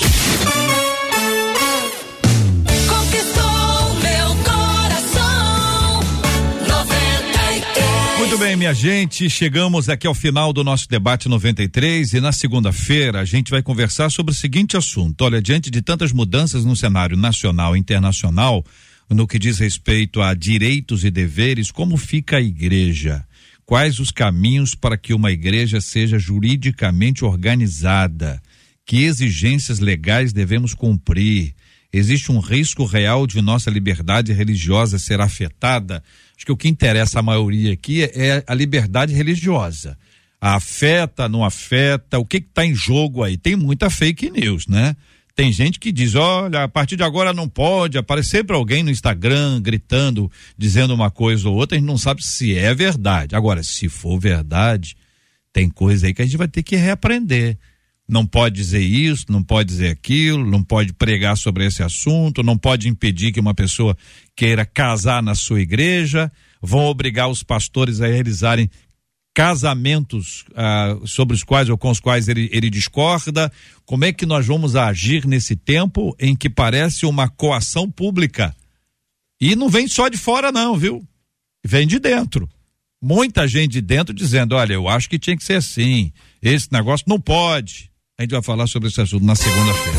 Muito 8.17 8.38
bem, 8.38 8.55
minha 8.55 8.74
gente, 8.74 9.30
chegamos 9.30 9.89
aqui 9.89 10.07
ao 10.07 10.15
final 10.15 10.53
do 10.53 10.63
nosso 10.63 10.88
debate 10.88 11.28
93 11.28 12.13
e 12.13 12.22
na 12.22 12.32
segunda-feira 12.32 13.19
a 13.19 13.26
gente 13.26 13.51
vai 13.51 13.61
conversar 13.61 14.09
sobre 14.09 14.32
o 14.32 14.36
seguinte 14.36 14.78
assunto. 14.78 15.26
Olha, 15.26 15.41
diante 15.41 15.69
de 15.69 15.82
tantas 15.82 16.13
mudanças 16.13 16.63
no 16.63 16.78
cenário 16.78 17.17
nacional 17.17 17.76
e 17.76 17.80
internacional, 17.82 18.63
no 19.14 19.28
que 19.28 19.38
diz 19.38 19.59
respeito 19.59 20.22
a 20.22 20.34
direitos 20.34 21.03
e 21.03 21.12
deveres, 21.12 21.70
como 21.70 21.97
fica 21.97 22.38
a 22.38 22.41
igreja? 22.41 23.26
Quais 23.66 23.99
os 23.99 24.12
caminhos 24.12 24.74
para 24.74 24.97
que 24.97 25.14
uma 25.14 25.32
igreja 25.32 25.82
seja 25.82 26.18
juridicamente 26.18 27.24
organizada? 27.24 28.41
Que 28.86 29.03
exigências 29.03 29.80
legais 29.80 30.34
devemos 30.34 30.74
cumprir? 30.74 31.53
Existe 31.93 32.32
um 32.32 32.39
risco 32.39 32.86
real 32.86 33.28
de 33.28 33.41
nossa 33.41 33.70
liberdade 33.70 34.32
religiosa 34.32 34.97
ser 34.97 35.20
afetada? 35.20 36.01
Acho 36.36 36.45
que 36.45 36.51
o 36.51 36.57
que 36.57 36.70
interessa 36.70 37.20
a 37.20 37.24
maioria 37.24 37.74
aqui 37.74 38.03
é 38.03 38.43
a 38.47 38.53
liberdade 38.53 39.14
religiosa. 39.14 39.97
Afeta, 40.39 41.30
não 41.30 41.43
afeta, 41.43 42.18
o 42.18 42.26
que 42.26 42.38
está 42.38 42.66
em 42.66 42.74
jogo 42.74 43.24
aí? 43.24 43.38
Tem 43.38 43.55
muita 43.55 43.89
fake 43.89 44.32
news, 44.32 44.68
né? 44.68 44.95
Tem 45.36 45.51
gente 45.51 45.79
que 45.79 45.91
diz: 45.91 46.15
olha, 46.15 46.63
a 46.63 46.67
partir 46.67 46.95
de 46.95 47.03
agora 47.03 47.34
não 47.34 47.47
pode 47.47 47.97
aparecer 47.97 48.43
para 48.43 48.55
alguém 48.55 48.84
no 48.84 48.91
Instagram 48.91 49.61
gritando, 49.61 50.32
dizendo 50.57 50.93
uma 50.93 51.09
coisa 51.09 51.47
ou 51.47 51.55
outra, 51.55 51.77
a 51.77 51.79
gente 51.79 51.88
não 51.88 51.97
sabe 51.97 52.23
se 52.23 52.57
é 52.57 52.73
verdade. 52.73 53.36
Agora, 53.36 53.63
se 53.63 53.88
for 53.89 54.19
verdade, 54.19 54.95
tem 55.53 55.69
coisa 55.69 56.07
aí 56.07 56.13
que 56.13 56.21
a 56.21 56.25
gente 56.25 56.38
vai 56.38 56.47
ter 56.47 56.63
que 56.63 56.75
reaprender 56.75 57.57
não 58.11 58.25
pode 58.25 58.55
dizer 58.55 58.82
isso, 58.82 59.27
não 59.29 59.41
pode 59.41 59.69
dizer 59.69 59.88
aquilo, 59.88 60.45
não 60.45 60.61
pode 60.61 60.91
pregar 60.91 61.38
sobre 61.38 61.65
esse 61.65 61.82
assunto, 61.82 62.43
não 62.43 62.57
pode 62.57 62.89
impedir 62.89 63.32
que 63.32 63.39
uma 63.39 63.53
pessoa 63.53 63.95
queira 64.36 64.65
casar 64.65 65.23
na 65.23 65.34
sua 65.34 65.61
igreja, 65.61 66.29
vão 66.61 66.82
obrigar 66.88 67.29
os 67.29 67.41
pastores 67.41 68.01
a 68.01 68.07
realizarem 68.07 68.69
casamentos 69.34 70.45
ah, 70.55 70.97
sobre 71.05 71.36
os 71.36 71.43
quais 71.43 71.69
ou 71.69 71.77
com 71.77 71.89
os 71.89 71.99
quais 71.99 72.27
ele, 72.27 72.49
ele 72.51 72.69
discorda. 72.69 73.51
Como 73.86 74.05
é 74.05 74.11
que 74.11 74.25
nós 74.25 74.45
vamos 74.45 74.75
agir 74.75 75.25
nesse 75.25 75.55
tempo 75.55 76.15
em 76.19 76.36
que 76.36 76.49
parece 76.49 77.05
uma 77.05 77.29
coação 77.29 77.89
pública? 77.89 78.55
E 79.39 79.55
não 79.55 79.69
vem 79.69 79.88
só 79.88 80.07
de 80.07 80.17
fora, 80.17 80.51
não, 80.51 80.77
viu? 80.77 81.05
Vem 81.65 81.88
de 81.88 81.99
dentro. 81.99 82.49
Muita 83.01 83.47
gente 83.47 83.71
de 83.71 83.82
dentro 83.82 84.13
dizendo: 84.13 84.55
olha, 84.55 84.73
eu 84.73 84.88
acho 84.88 85.09
que 85.09 85.17
tinha 85.17 85.36
que 85.36 85.43
ser 85.43 85.55
assim. 85.55 86.11
Esse 86.41 86.71
negócio 86.71 87.05
não 87.07 87.19
pode. 87.19 87.89
A 88.19 88.23
gente 88.23 88.32
vai 88.32 88.43
falar 88.43 88.67
sobre 88.67 88.89
esse 88.89 89.01
assunto 89.01 89.25
na 89.25 89.36
segunda-feira. 89.36 89.97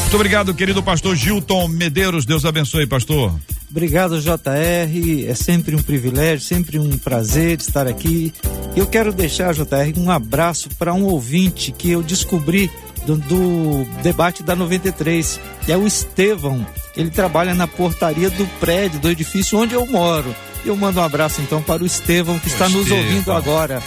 Muito 0.00 0.16
obrigado, 0.16 0.54
querido 0.54 0.82
pastor 0.82 1.16
Gilton 1.16 1.68
Medeiros. 1.68 2.26
Deus 2.26 2.44
abençoe, 2.44 2.86
pastor. 2.86 3.34
Obrigado, 3.72 4.20
JR. 4.20 5.26
É 5.26 5.34
sempre 5.34 5.74
um 5.74 5.82
privilégio, 5.82 6.46
sempre 6.46 6.78
um 6.78 6.98
prazer 6.98 7.58
estar 7.58 7.86
aqui. 7.86 8.30
Eu 8.76 8.86
quero 8.86 9.14
deixar, 9.14 9.54
JR, 9.54 9.98
um 9.98 10.10
abraço 10.10 10.68
para 10.78 10.92
um 10.92 11.04
ouvinte 11.04 11.72
que 11.72 11.90
eu 11.90 12.02
descobri 12.02 12.70
do, 13.06 13.16
do, 13.16 14.02
debate 14.02 14.42
da 14.42 14.54
93. 14.54 15.40
É 15.66 15.74
o 15.74 15.86
Estevão. 15.86 16.66
Ele 16.94 17.08
trabalha 17.08 17.54
na 17.54 17.66
portaria 17.66 18.28
do 18.28 18.46
prédio, 18.60 19.00
do 19.00 19.08
edifício 19.08 19.58
onde 19.58 19.72
eu 19.72 19.86
moro. 19.86 20.36
E 20.66 20.68
eu 20.68 20.76
mando 20.76 21.00
um 21.00 21.02
abraço 21.02 21.40
então 21.40 21.62
para 21.62 21.82
o 21.82 21.86
Estevão 21.86 22.38
que 22.38 22.48
está 22.48 22.68
nos 22.68 22.90
ouvindo 22.90 23.32
agora. 23.32 23.82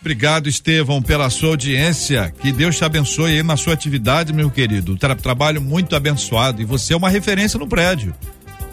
Obrigado, 0.00 0.48
Estevão, 0.48 1.02
pela 1.02 1.28
sua 1.28 1.50
audiência. 1.50 2.32
Que 2.40 2.50
Deus 2.50 2.78
te 2.78 2.84
abençoe 2.84 3.32
aí 3.32 3.42
na 3.42 3.58
sua 3.58 3.74
atividade, 3.74 4.32
meu 4.32 4.50
querido. 4.50 4.96
Tra 4.96 5.14
trabalho 5.14 5.60
muito 5.60 5.94
abençoado. 5.94 6.62
E 6.62 6.64
você 6.64 6.94
é 6.94 6.96
uma 6.96 7.10
referência 7.10 7.58
no 7.58 7.66
prédio. 7.66 8.14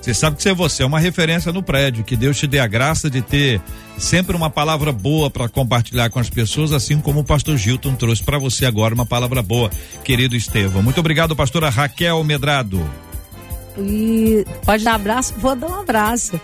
Você 0.05 0.13
sabe 0.13 0.37
que 0.37 0.43
você, 0.43 0.53
você 0.53 0.83
é 0.83 0.85
uma 0.85 0.99
referência 0.99 1.51
no 1.51 1.63
prédio. 1.63 2.03
Que 2.03 2.15
Deus 2.15 2.37
te 2.37 2.45
dê 2.45 2.59
a 2.59 2.67
graça 2.67 3.09
de 3.09 3.23
ter 3.23 3.59
sempre 3.97 4.35
uma 4.35 4.51
palavra 4.51 4.91
boa 4.91 5.31
para 5.31 5.49
compartilhar 5.49 6.11
com 6.11 6.19
as 6.19 6.29
pessoas, 6.29 6.71
assim 6.73 7.01
como 7.01 7.21
o 7.21 7.23
pastor 7.23 7.57
Gilton 7.57 7.95
trouxe 7.95 8.21
para 8.21 8.37
você 8.37 8.67
agora 8.67 8.93
uma 8.93 9.07
palavra 9.07 9.41
boa, 9.41 9.71
querido 10.03 10.35
Estevão. 10.35 10.83
Muito 10.83 10.99
obrigado, 10.99 11.35
pastora 11.35 11.71
Raquel 11.71 12.23
Medrado. 12.23 12.87
E 13.79 14.45
pode 14.63 14.83
dar 14.83 14.93
abraço? 14.93 15.33
Vou 15.39 15.55
dar 15.55 15.69
um 15.69 15.79
abraço 15.79 16.39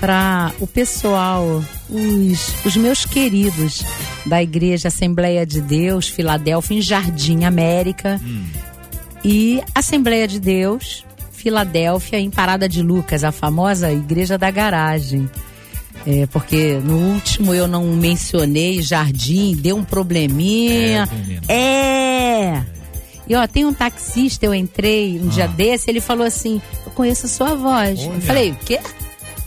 para 0.00 0.52
o 0.58 0.66
pessoal, 0.66 1.62
os, 1.88 2.64
os 2.66 2.76
meus 2.76 3.06
queridos 3.06 3.84
da 4.26 4.42
Igreja 4.42 4.88
Assembleia 4.88 5.46
de 5.46 5.60
Deus, 5.60 6.08
Filadélfia, 6.08 6.76
em 6.76 6.82
Jardim 6.82 7.44
América. 7.44 8.20
Hum. 8.20 8.46
E 9.24 9.62
Assembleia 9.76 10.26
de 10.26 10.40
Deus, 10.40 11.05
Filadélfia, 11.46 12.18
em 12.18 12.28
Parada 12.28 12.68
de 12.68 12.82
Lucas, 12.82 13.22
a 13.22 13.30
famosa 13.30 13.92
Igreja 13.92 14.36
da 14.36 14.50
Garagem. 14.50 15.30
É, 16.04 16.26
porque 16.26 16.80
no 16.82 16.96
último 17.12 17.54
eu 17.54 17.68
não 17.68 17.84
mencionei 17.84 18.82
jardim, 18.82 19.54
deu 19.54 19.76
um 19.76 19.84
probleminha. 19.84 21.08
É. 21.48 22.64
E 23.28 23.36
ó, 23.36 23.46
tem 23.46 23.64
um 23.64 23.72
taxista, 23.72 24.44
eu 24.44 24.52
entrei 24.52 25.20
um 25.20 25.28
ah. 25.28 25.30
dia 25.30 25.46
desse, 25.46 25.88
ele 25.88 26.00
falou 26.00 26.26
assim: 26.26 26.60
Eu 26.84 26.90
conheço 26.90 27.26
a 27.26 27.28
sua 27.28 27.54
voz. 27.54 28.00
Olha. 28.00 28.14
Eu 28.16 28.20
falei, 28.22 28.50
o 28.50 28.56
quê? 28.56 28.80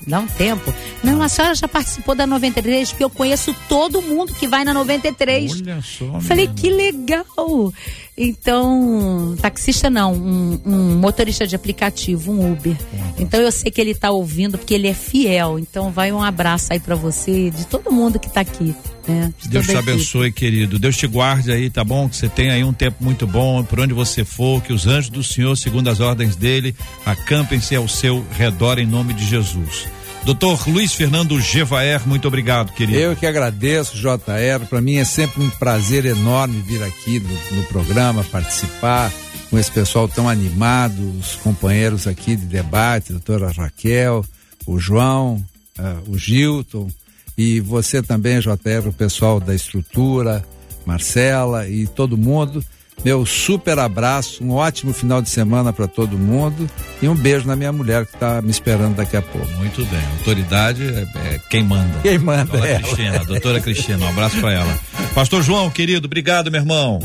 Dá 0.08 0.20
um 0.20 0.28
tempo. 0.28 0.74
Não, 1.04 1.22
a 1.22 1.28
senhora 1.28 1.54
já 1.54 1.68
participou 1.68 2.16
da 2.16 2.26
93, 2.26 2.92
porque 2.92 3.04
eu 3.04 3.10
conheço 3.10 3.54
todo 3.68 4.02
mundo 4.02 4.34
que 4.34 4.48
vai 4.48 4.64
na 4.64 4.74
93. 4.74 5.52
Olha 5.52 5.82
só. 5.82 6.20
Falei, 6.22 6.48
que 6.48 6.70
legal. 6.70 7.74
Então, 8.22 9.34
taxista 9.42 9.90
não, 9.90 10.14
um, 10.14 10.60
um, 10.66 10.96
motorista 10.98 11.48
de 11.48 11.56
aplicativo, 11.56 12.34
um 12.34 12.52
Uber. 12.52 12.76
Então 13.18 13.40
eu 13.40 13.50
sei 13.50 13.72
que 13.72 13.80
ele 13.80 13.92
está 13.92 14.12
ouvindo 14.12 14.58
porque 14.58 14.74
ele 14.74 14.90
é 14.90 14.94
fiel. 14.94 15.58
Então 15.58 15.90
vai 15.90 16.12
um 16.12 16.22
abraço 16.22 16.74
aí 16.74 16.82
para 16.82 16.96
você, 16.96 17.50
de 17.50 17.66
todo 17.66 17.90
mundo 17.90 18.20
que 18.20 18.28
está 18.28 18.42
aqui. 18.42 18.76
Né? 19.08 19.34
De 19.40 19.48
Deus 19.48 19.66
te 19.66 19.78
abençoe, 19.78 20.34
querido. 20.34 20.78
Deus 20.78 20.98
te 20.98 21.08
guarde 21.08 21.50
aí, 21.50 21.70
tá 21.70 21.82
bom? 21.82 22.10
Que 22.10 22.18
você 22.18 22.28
tenha 22.28 22.52
aí 22.52 22.64
um 22.64 22.74
tempo 22.74 23.02
muito 23.02 23.26
bom, 23.26 23.64
por 23.64 23.80
onde 23.80 23.94
você 23.94 24.26
for, 24.26 24.62
que 24.62 24.74
os 24.74 24.86
anjos 24.86 25.10
do 25.10 25.24
Senhor, 25.24 25.56
segundo 25.56 25.90
as 25.90 26.02
ordens 26.02 26.36
dele, 26.36 26.76
acampem-se 27.06 27.74
ao 27.74 27.88
seu 27.88 28.26
redor 28.38 28.80
em 28.80 28.86
nome 28.86 29.14
de 29.14 29.26
Jesus. 29.26 29.88
Doutor 30.26 30.68
Luiz 30.70 30.94
Fernando 30.94 31.40
Gevaer, 31.40 32.08
muito 32.08 32.28
obrigado, 32.28 32.72
querido. 32.74 33.00
Eu 33.00 33.16
que 33.16 33.26
agradeço, 33.26 33.98
JR. 33.98 34.66
Para 34.70 34.82
mim 34.82 34.98
é 34.98 35.06
sempre 35.06 35.42
um 35.44 35.50
prazer 35.50 36.06
enorme 36.06 36.62
vir 36.62 36.84
aqui 36.84 37.20
no, 37.20 37.58
no, 37.58 37.64
programa, 37.64 38.24
participar 38.26 39.12
com 39.50 39.58
esse 39.58 39.72
pessoal 39.72 40.08
tão 40.08 40.30
animado, 40.30 41.00
os 41.20 41.36
companheiros 41.38 42.06
aqui 42.06 42.36
de 42.36 42.46
debate, 42.46 43.12
doutora 43.12 43.52
Raquel, 43.52 44.24
o 44.68 44.78
João, 44.78 45.44
uh, 45.80 46.12
o 46.12 46.18
Gilton, 46.18 46.90
e 47.38 47.60
você 47.60 48.04
também, 48.04 48.40
JR, 48.40 48.88
o 48.88 48.94
pessoal 48.94 49.40
da 49.40 49.56
estrutura, 49.56 50.46
Marcela 50.86 51.68
e 51.68 51.88
todo 51.88 52.18
mundo. 52.18 52.64
Meu 53.04 53.26
super 53.26 53.80
abraço, 53.80 54.44
um 54.44 54.52
ótimo 54.52 54.94
final 54.94 55.22
de 55.22 55.30
semana 55.30 55.72
para 55.72 55.88
todo 55.88 56.18
mundo 56.18 56.70
e 57.02 57.08
um 57.08 57.16
beijo 57.16 57.48
na 57.48 57.56
minha 57.56 57.72
mulher 57.72 58.06
que 58.06 58.14
está 58.16 58.42
me 58.42 58.52
esperando 58.52 58.96
daqui 58.96 59.16
a 59.16 59.22
pouco. 59.22 59.48
Muito 59.54 59.86
bem. 59.86 60.04
Autoridade 60.20 60.84
é, 60.84 61.34
é 61.34 61.40
quem 61.50 61.64
manda. 61.64 62.00
Quem 62.02 62.18
manda 62.18 62.58
é. 62.58 62.80
Cristina, 62.80 63.26
doutora 63.26 63.62
Cristina, 63.62 64.06
um 64.06 64.10
abraço 64.10 64.40
para 64.40 64.54
ela. 64.54 64.80
Pastor 65.14 65.42
João, 65.42 65.70
querido, 65.70 66.08
obrigado, 66.08 66.52
meu 66.52 66.62
irmão. 66.62 67.00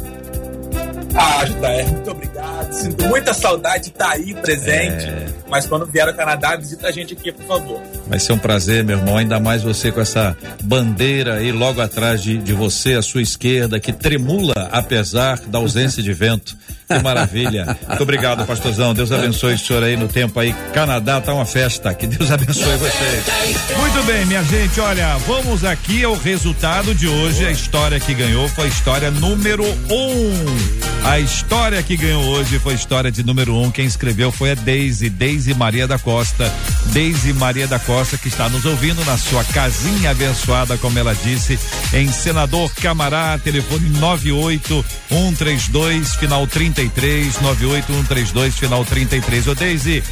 Ah, 1.17 1.45
JR, 1.45 1.93
muito 1.93 2.11
obrigado. 2.11 2.73
Sinto 2.73 3.07
muita 3.07 3.33
saudade 3.33 3.85
de 3.85 3.91
estar 3.91 4.07
tá 4.07 4.13
aí 4.13 4.35
presente. 4.35 5.07
É... 5.07 5.27
Mas 5.49 5.67
quando 5.67 5.87
vier 5.87 6.09
ao 6.09 6.15
Canadá, 6.15 6.57
visita 6.57 6.89
a 6.89 6.91
gente 6.91 7.15
aqui, 7.15 7.31
por 7.31 7.47
favor. 7.47 7.81
Vai 8.07 8.19
ser 8.19 8.33
um 8.33 8.39
prazer, 8.39 8.83
meu 8.83 8.99
irmão. 8.99 9.17
Ainda 9.17 9.39
mais 9.39 9.63
você 9.63 9.93
com 9.93 10.01
essa 10.01 10.37
bandeira 10.63 11.35
aí 11.35 11.53
logo 11.53 11.81
atrás 11.81 12.23
de, 12.23 12.39
de 12.39 12.53
você, 12.53 12.95
à 12.95 13.03
sua 13.03 13.23
esquerda, 13.23 13.79
que 13.79 13.93
tremula 13.93 14.55
apesar 14.73 15.39
da 15.47 15.59
ausência 15.59 16.03
de 16.03 16.13
vento. 16.13 16.57
Que 16.89 17.03
maravilha. 17.03 17.77
Muito 17.89 18.03
obrigado, 18.03 18.47
pastorzão. 18.47 18.93
Deus 18.93 19.11
abençoe 19.11 19.55
o 19.55 19.59
senhor 19.59 19.83
aí 19.83 19.97
no 19.97 20.07
tempo 20.09 20.39
aí. 20.39 20.53
Canadá 20.73 21.21
tá 21.21 21.33
uma 21.33 21.47
festa. 21.47 21.95
Que 21.95 22.07
Deus 22.07 22.31
abençoe 22.31 22.77
vocês. 22.77 23.25
Muito 23.79 24.03
bem, 24.05 24.27
minha 24.27 24.45
gente. 24.45 24.79
Olha, 24.81 25.17
vamos 25.27 25.65
aqui 25.65 26.05
ao 26.05 26.15
resultado 26.15 26.95
de 26.95 27.09
hoje. 27.09 27.47
A 27.47 27.51
história 27.51 27.99
que 27.99 28.13
ganhou 28.13 28.47
foi 28.49 28.67
a 28.67 28.69
história 28.69 29.11
número 29.11 29.65
um. 29.65 30.35
A 31.05 31.19
história 31.21 31.83
que 31.83 31.97
ganhou 31.97 32.23
hoje 32.25 32.59
foi 32.59 32.73
a 32.73 32.77
história 32.77 33.11
de 33.11 33.25
número 33.25 33.57
um. 33.57 33.71
Quem 33.71 33.87
escreveu 33.87 34.31
foi 34.33 34.53
a 34.53 34.55
Deise, 34.55 35.11
Deise 35.11 35.53
Maria 35.55 35.87
da 35.87 35.99
Costa. 35.99 36.51
Deise 36.87 37.33
Maria 37.33 37.67
da 37.67 37.79
Costa, 37.79 38.19
que 38.19 38.29
está 38.29 38.49
nos 38.49 38.65
ouvindo 38.65 39.05
na 39.05 39.19
sua 39.19 39.45
casinha 39.45 40.11
abençoada, 40.11 40.77
como 40.79 40.99
ela 40.99 41.15
disse, 41.15 41.57
em 41.93 42.11
Senador 42.11 42.73
Camará, 42.75 43.39
telefone 43.43 43.89
98132, 43.99 46.17
final 46.17 46.47
30 46.47 46.74
33 46.75 47.41
98132 47.41 48.59
final 48.59 48.85
33. 48.85 49.49
Ô 49.49 49.55
Deise, 49.55 50.03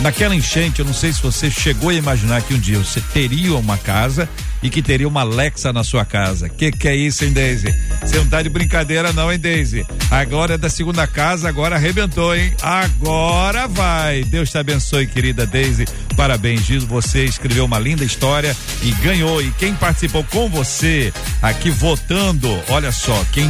naquela 0.00 0.34
enchente, 0.34 0.80
eu 0.80 0.84
não 0.84 0.94
sei 0.94 1.12
se 1.12 1.22
você 1.22 1.50
chegou 1.50 1.90
a 1.90 1.94
imaginar 1.94 2.42
que 2.42 2.54
um 2.54 2.58
dia 2.58 2.78
você 2.78 3.00
teria 3.12 3.54
uma 3.56 3.78
casa 3.78 4.28
e 4.62 4.70
que 4.70 4.82
teria 4.82 5.06
uma 5.06 5.20
Alexa 5.20 5.72
na 5.72 5.84
sua 5.84 6.04
casa. 6.04 6.48
Que 6.48 6.72
que 6.72 6.88
é 6.88 6.96
isso, 6.96 7.24
hein, 7.24 7.32
Daisy? 7.32 7.72
Você 8.00 8.16
não 8.18 8.26
tá 8.26 8.42
de 8.42 8.48
brincadeira 8.48 9.12
não, 9.12 9.32
hein, 9.32 9.38
Daisy? 9.38 9.86
A 10.10 10.24
glória 10.24 10.56
da 10.56 10.68
segunda 10.68 11.06
casa 11.06 11.48
agora 11.48 11.76
arrebentou, 11.76 12.34
hein? 12.34 12.52
Agora 12.62 13.68
vai. 13.68 14.24
Deus 14.24 14.50
te 14.50 14.58
abençoe, 14.58 15.06
querida 15.06 15.46
Daisy. 15.46 15.84
Parabéns, 16.16 16.64
Giz. 16.64 16.84
Você 16.84 17.24
escreveu 17.24 17.64
uma 17.64 17.78
linda 17.78 18.04
história 18.04 18.56
e 18.82 18.90
ganhou. 19.02 19.42
E 19.42 19.50
quem 19.52 19.74
participou 19.74 20.24
com 20.24 20.48
você 20.48 21.12
aqui 21.42 21.70
votando, 21.70 22.48
olha 22.68 22.90
só, 22.90 23.24
quem 23.32 23.46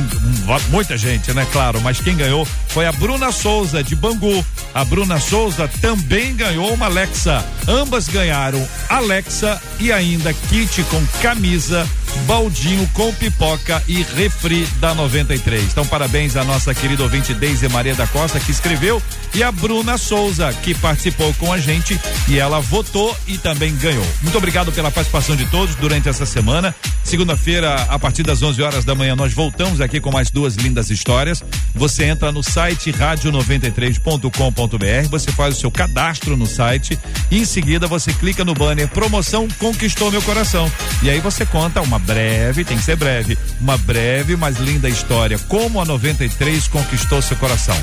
muita 0.71 0.97
gente, 0.97 1.33
né, 1.33 1.47
claro, 1.53 1.81
mas 1.81 2.01
quem 2.01 2.17
ganhou 2.17 2.47
foi 2.77 2.85
a 2.85 2.93
Bruna 2.93 3.33
Souza 3.33 3.83
de 3.83 3.97
Bangu. 3.97 4.45
A 4.75 4.85
Bruna 4.85 5.19
Souza 5.19 5.67
também 5.81 6.37
ganhou 6.37 6.75
uma 6.75 6.85
Alexa. 6.85 7.43
Ambas 7.67 8.07
ganharam 8.07 8.63
Alexa 8.91 9.59
e 9.81 9.91
ainda 9.91 10.35
kit 10.35 10.83
com 10.91 11.03
camisa, 11.23 11.89
baldinho 12.27 12.89
com 12.93 13.13
pipoca 13.15 13.83
e 13.87 14.03
refri 14.03 14.67
da 14.81 14.95
93. 14.95 15.65
Então, 15.65 15.87
parabéns 15.87 16.37
à 16.37 16.45
nossa 16.45 16.75
querida 16.75 17.03
ouvinte 17.03 17.35
Deise 17.35 17.69
Maria 17.69 17.95
da 17.95 18.07
Costa, 18.07 18.41
que 18.41 18.51
escreveu, 18.51 19.03
e 19.35 19.43
a 19.43 19.53
Bruna 19.53 19.99
Souza, 19.99 20.53
que 20.63 20.75
participou 20.75 21.35
com 21.35 21.53
a 21.53 21.59
gente 21.59 22.01
e 22.29 22.39
ela 22.39 22.61
votou 22.61 23.15
e 23.27 23.37
também 23.39 23.75
ganhou. 23.77 24.07
Muito 24.23 24.39
obrigado 24.39 24.73
pela 24.73 24.91
participação 24.91 25.37
de 25.37 25.45
todos 25.47 25.75
durante 25.75 26.09
essa 26.09 26.25
semana. 26.25 26.75
Segunda-feira, 27.05 27.75
a 27.89 27.99
partir 27.99 28.23
das 28.23 28.43
11 28.43 28.63
horas 28.63 28.85
da 28.85 28.95
manhã, 28.95 29.15
nós 29.15 29.33
voltamos 29.33 29.81
aqui 29.81 30.01
com 30.01 30.11
mais 30.11 30.31
duas 30.31 30.57
lindas 30.57 30.91
histórias. 30.91 31.43
Você 31.75 32.05
entra 32.05 32.33
no 32.33 32.43
site 32.43 32.91
rádio93.com.br, 32.93 35.09
você 35.11 35.31
faz 35.33 35.57
o 35.57 35.61
seu 35.61 35.71
cadastro 35.71 36.37
no 36.37 36.47
site 36.47 36.99
e 37.31 37.39
em 37.39 37.45
seguida 37.45 37.87
você 37.87 38.13
clica 38.13 38.45
no 38.45 38.55
banner 38.55 38.89
promoção 38.89 39.47
conquistou 39.59 40.11
meu 40.11 40.23
coração. 40.23 40.71
E 41.03 41.11
aí 41.11 41.21
você 41.21 41.45
conta 41.45 41.81
uma 41.81 41.99
breve, 42.07 42.65
tem 42.65 42.77
que 42.77 42.85
ser 42.85 42.97
breve, 42.97 43.37
uma 43.61 43.77
breve, 43.77 44.37
mas 44.37 44.57
linda 44.59 44.89
história. 44.89 45.39
Como 45.49 45.81
a 45.81 45.85
93 45.85 46.69
conquistou 46.69 47.21
seu 47.21 47.37
coração. 47.37 47.77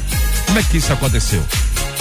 Como 0.45 0.57
é 0.57 0.63
que 0.63 0.77
isso 0.77 0.91
aconteceu? 0.93 1.43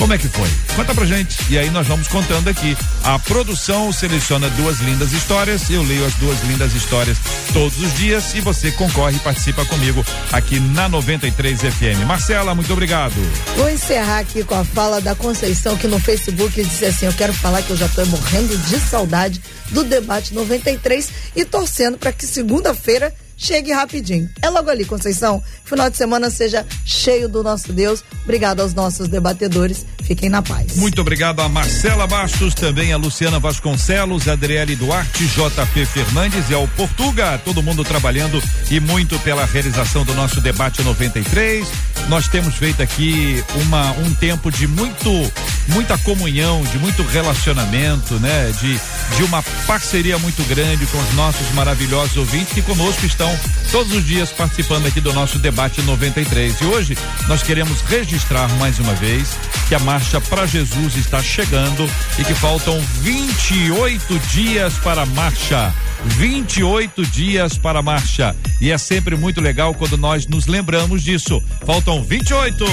Como 0.02 0.12
é 0.12 0.18
que 0.18 0.26
foi? 0.26 0.48
Conta 0.74 0.92
pra 0.92 1.06
gente. 1.06 1.38
E 1.48 1.56
aí 1.56 1.70
nós 1.70 1.86
vamos 1.86 2.08
contando 2.08 2.48
aqui. 2.48 2.76
A 3.04 3.20
produção 3.20 3.92
seleciona 3.92 4.50
duas 4.50 4.80
lindas 4.80 5.12
histórias. 5.12 5.70
Eu 5.70 5.80
leio 5.84 6.04
as 6.04 6.12
duas 6.14 6.42
lindas 6.42 6.74
histórias 6.74 7.16
todos 7.52 7.78
os 7.78 7.94
dias 7.94 8.34
e 8.34 8.40
você 8.40 8.72
concorre 8.72 9.14
e 9.14 9.20
participa 9.20 9.64
comigo 9.64 10.04
aqui 10.32 10.58
na 10.58 10.88
93 10.88 11.60
FM. 11.60 12.04
Marcela, 12.04 12.52
muito 12.52 12.72
obrigado. 12.72 13.14
Vou 13.56 13.70
encerrar 13.70 14.18
aqui 14.18 14.42
com 14.42 14.56
a 14.56 14.64
fala 14.64 15.00
da 15.00 15.14
Conceição 15.14 15.76
que 15.76 15.86
no 15.86 16.00
Facebook 16.00 16.60
disse 16.64 16.84
assim: 16.84 17.06
Eu 17.06 17.12
quero 17.12 17.32
falar 17.32 17.62
que 17.62 17.70
eu 17.70 17.76
já 17.76 17.88
tô 17.88 18.04
morrendo 18.06 18.58
de 18.58 18.80
saudade 18.80 19.40
do 19.70 19.84
debate 19.84 20.34
93 20.34 21.10
e 21.36 21.44
torcendo 21.44 21.96
para 21.96 22.12
que 22.12 22.26
segunda-feira 22.26 23.14
chegue 23.42 23.72
rapidinho. 23.72 24.30
É 24.40 24.48
logo 24.48 24.70
ali, 24.70 24.84
Conceição. 24.84 25.42
Final 25.64 25.90
de 25.90 25.96
semana 25.96 26.30
seja 26.30 26.64
cheio 26.84 27.28
do 27.28 27.42
nosso 27.42 27.72
Deus. 27.72 28.04
Obrigado 28.22 28.60
aos 28.60 28.72
nossos 28.72 29.08
debatedores. 29.08 29.84
Fiquem 30.02 30.28
na 30.28 30.42
paz. 30.42 30.76
Muito 30.76 31.00
obrigado 31.00 31.40
a 31.40 31.48
Marcela 31.48 32.06
Bastos, 32.06 32.54
também 32.54 32.92
a 32.92 32.96
Luciana 32.96 33.38
Vasconcelos, 33.38 34.28
Adriele 34.28 34.76
Duarte, 34.76 35.26
JP 35.26 35.86
Fernandes 35.86 36.48
e 36.48 36.54
ao 36.54 36.68
Portuga. 36.68 37.38
Todo 37.44 37.62
mundo 37.62 37.84
trabalhando 37.84 38.42
e 38.70 38.78
muito 38.78 39.18
pela 39.20 39.44
realização 39.44 40.04
do 40.04 40.14
nosso 40.14 40.40
debate 40.40 40.82
93. 40.82 41.91
Nós 42.08 42.28
temos 42.28 42.54
feito 42.54 42.82
aqui 42.82 43.42
uma 43.62 43.92
um 43.92 44.14
tempo 44.14 44.50
de 44.50 44.66
muito 44.66 45.32
muita 45.68 45.96
comunhão, 45.98 46.62
de 46.64 46.78
muito 46.78 47.02
relacionamento, 47.02 48.14
né? 48.14 48.52
De 48.60 48.80
de 49.16 49.22
uma 49.24 49.42
parceria 49.66 50.18
muito 50.18 50.42
grande 50.44 50.86
com 50.86 50.98
os 50.98 51.14
nossos 51.14 51.50
maravilhosos 51.52 52.16
ouvintes 52.16 52.52
que 52.52 52.62
conosco 52.62 53.04
estão 53.04 53.30
todos 53.70 53.92
os 53.92 54.04
dias 54.04 54.30
participando 54.30 54.86
aqui 54.86 55.00
do 55.00 55.12
nosso 55.12 55.38
debate 55.38 55.82
93. 55.82 56.60
E 56.60 56.64
hoje 56.64 56.98
nós 57.28 57.42
queremos 57.42 57.80
registrar 57.82 58.48
mais 58.58 58.78
uma 58.78 58.94
vez 58.94 59.36
que 59.68 59.74
a 59.74 59.78
marcha 59.78 60.20
para 60.20 60.46
Jesus 60.46 60.96
está 60.96 61.22
chegando 61.22 61.88
e 62.18 62.24
que 62.24 62.34
faltam 62.34 62.80
28 63.00 64.18
dias 64.30 64.74
para 64.74 65.02
a 65.02 65.06
marcha. 65.06 65.72
28 66.04 67.06
dias 67.06 67.56
para 67.56 67.78
a 67.78 67.82
marcha. 67.82 68.34
E 68.60 68.70
é 68.70 68.78
sempre 68.78 69.16
muito 69.16 69.40
legal 69.40 69.74
quando 69.74 69.96
nós 69.96 70.26
nos 70.26 70.46
lembramos 70.46 71.02
disso. 71.02 71.42
Faltam 71.64 72.02
28. 72.02 72.64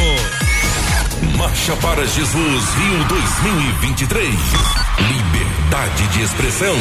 Marcha 1.37 1.75
para 1.77 2.05
Jesus 2.05 2.63
Rio 2.75 3.03
2023. 3.05 4.29
Liberdade 4.99 6.07
de 6.07 6.21
expressão. 6.21 6.75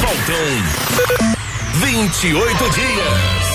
Faltam 0.00 1.36
28 1.80 2.70
dias. 2.70 3.45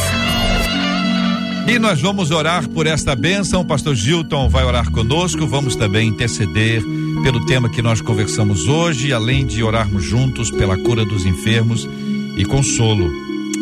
E 1.68 1.80
nós 1.80 2.02
vamos 2.02 2.32
orar 2.32 2.68
por 2.70 2.88
esta 2.88 3.16
bênção. 3.16 3.62
O 3.62 3.66
pastor 3.66 3.96
Gilton 3.96 4.50
vai 4.50 4.64
orar 4.64 4.92
conosco. 4.92 5.48
Vamos 5.48 5.76
também 5.76 6.10
interceder 6.10 6.84
pelo 7.24 7.46
tema 7.46 7.70
que 7.70 7.82
nós 7.82 8.02
conversamos 8.02 8.68
hoje, 8.68 9.14
além 9.14 9.46
de 9.46 9.64
orarmos 9.64 10.04
juntos 10.04 10.50
pela 10.52 10.78
cura 10.78 11.06
dos 11.06 11.26
enfermos 11.26 11.88
e 12.36 12.44
consolo 12.44 13.10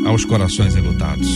aos 0.06 0.24
corações 0.24 0.76
enlutados. 0.76 1.28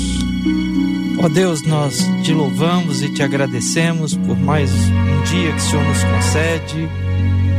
Ó 1.20 1.30
Deus, 1.30 1.61
nós 1.64 2.05
te 2.24 2.34
louvamos 2.34 3.01
e 3.01 3.09
te 3.09 3.22
agradecemos 3.22 4.16
por 4.16 4.38
mais 4.38 4.72
um 4.72 5.24
dia 5.24 5.51
que 5.51 5.57
o 5.57 5.61
Senhor 5.61 5.86
nos 5.86 6.03
concede, 6.03 6.89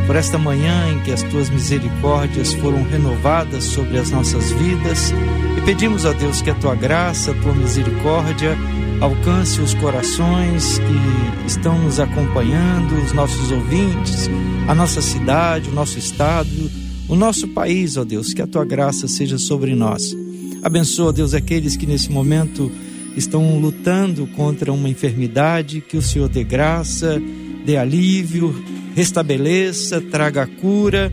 por 0.06 0.16
esta 0.16 0.38
manhã 0.38 0.90
em 0.92 1.00
que 1.00 1.12
as 1.12 1.22
tuas 1.22 1.48
misericórdias 1.48 2.52
foram 2.54 2.82
renovadas 2.82 3.64
sobre 3.64 3.98
as 3.98 4.10
nossas 4.10 4.50
vidas 4.52 5.14
e 5.56 5.60
pedimos 5.62 6.04
a 6.04 6.12
Deus 6.12 6.42
que 6.42 6.50
a 6.50 6.54
tua 6.54 6.74
graça, 6.74 7.30
a 7.30 7.34
tua 7.34 7.54
misericórdia 7.54 8.56
alcance 9.00 9.60
os 9.60 9.74
corações 9.74 10.78
que 10.78 11.46
estão 11.46 11.78
nos 11.78 12.00
acompanhando, 12.00 12.94
os 13.04 13.12
nossos 13.12 13.50
ouvintes, 13.50 14.28
a 14.68 14.74
nossa 14.74 15.02
cidade, 15.02 15.68
o 15.68 15.72
nosso 15.72 15.98
estado, 15.98 16.70
o 17.08 17.14
nosso 17.14 17.48
país, 17.48 17.96
ó 17.96 18.04
Deus, 18.04 18.32
que 18.32 18.42
a 18.42 18.46
tua 18.46 18.64
graça 18.64 19.06
seja 19.06 19.38
sobre 19.38 19.74
nós. 19.74 20.16
Abençoa, 20.62 21.12
Deus, 21.12 21.34
aqueles 21.34 21.76
que 21.76 21.86
nesse 21.86 22.10
momento 22.10 22.70
estão 23.16 23.58
lutando 23.58 24.26
contra 24.28 24.72
uma 24.72 24.88
enfermidade, 24.88 25.80
que 25.80 25.96
o 25.96 26.02
Senhor 26.02 26.28
dê 26.28 26.42
graça, 26.42 27.20
dê 27.64 27.76
alívio, 27.76 28.54
restabeleça, 28.94 30.00
traga 30.00 30.46
cura 30.46 31.12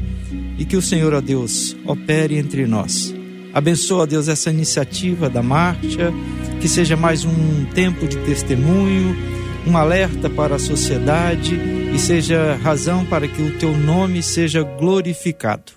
e 0.57 0.65
que 0.65 0.77
o 0.77 0.81
Senhor, 0.81 1.13
ó 1.13 1.21
Deus, 1.21 1.75
opere 1.85 2.37
entre 2.37 2.65
nós. 2.65 3.13
Abençoa, 3.53 4.07
Deus, 4.07 4.29
essa 4.29 4.49
iniciativa 4.49 5.29
da 5.29 5.43
marcha, 5.43 6.13
que 6.61 6.69
seja 6.69 6.95
mais 6.95 7.25
um 7.25 7.65
tempo 7.73 8.07
de 8.07 8.17
testemunho, 8.17 9.17
um 9.65 9.75
alerta 9.75 10.29
para 10.29 10.55
a 10.55 10.59
sociedade 10.59 11.55
e 11.55 11.97
seja 11.97 12.55
razão 12.61 13.03
para 13.03 13.27
que 13.27 13.41
o 13.41 13.57
teu 13.57 13.75
nome 13.75 14.21
seja 14.21 14.61
glorificado. 14.61 15.73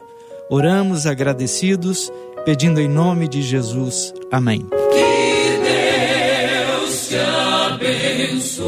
Oramos 0.51 1.07
agradecidos, 1.07 2.13
pedindo 2.45 2.81
em 2.81 2.89
nome 2.89 3.27
de 3.27 3.41
Jesus. 3.41 4.13
Amém. 4.31 4.61
Que 4.93 5.59
Deus 5.65 7.09
te 7.09 7.17
abençoe. 8.37 8.65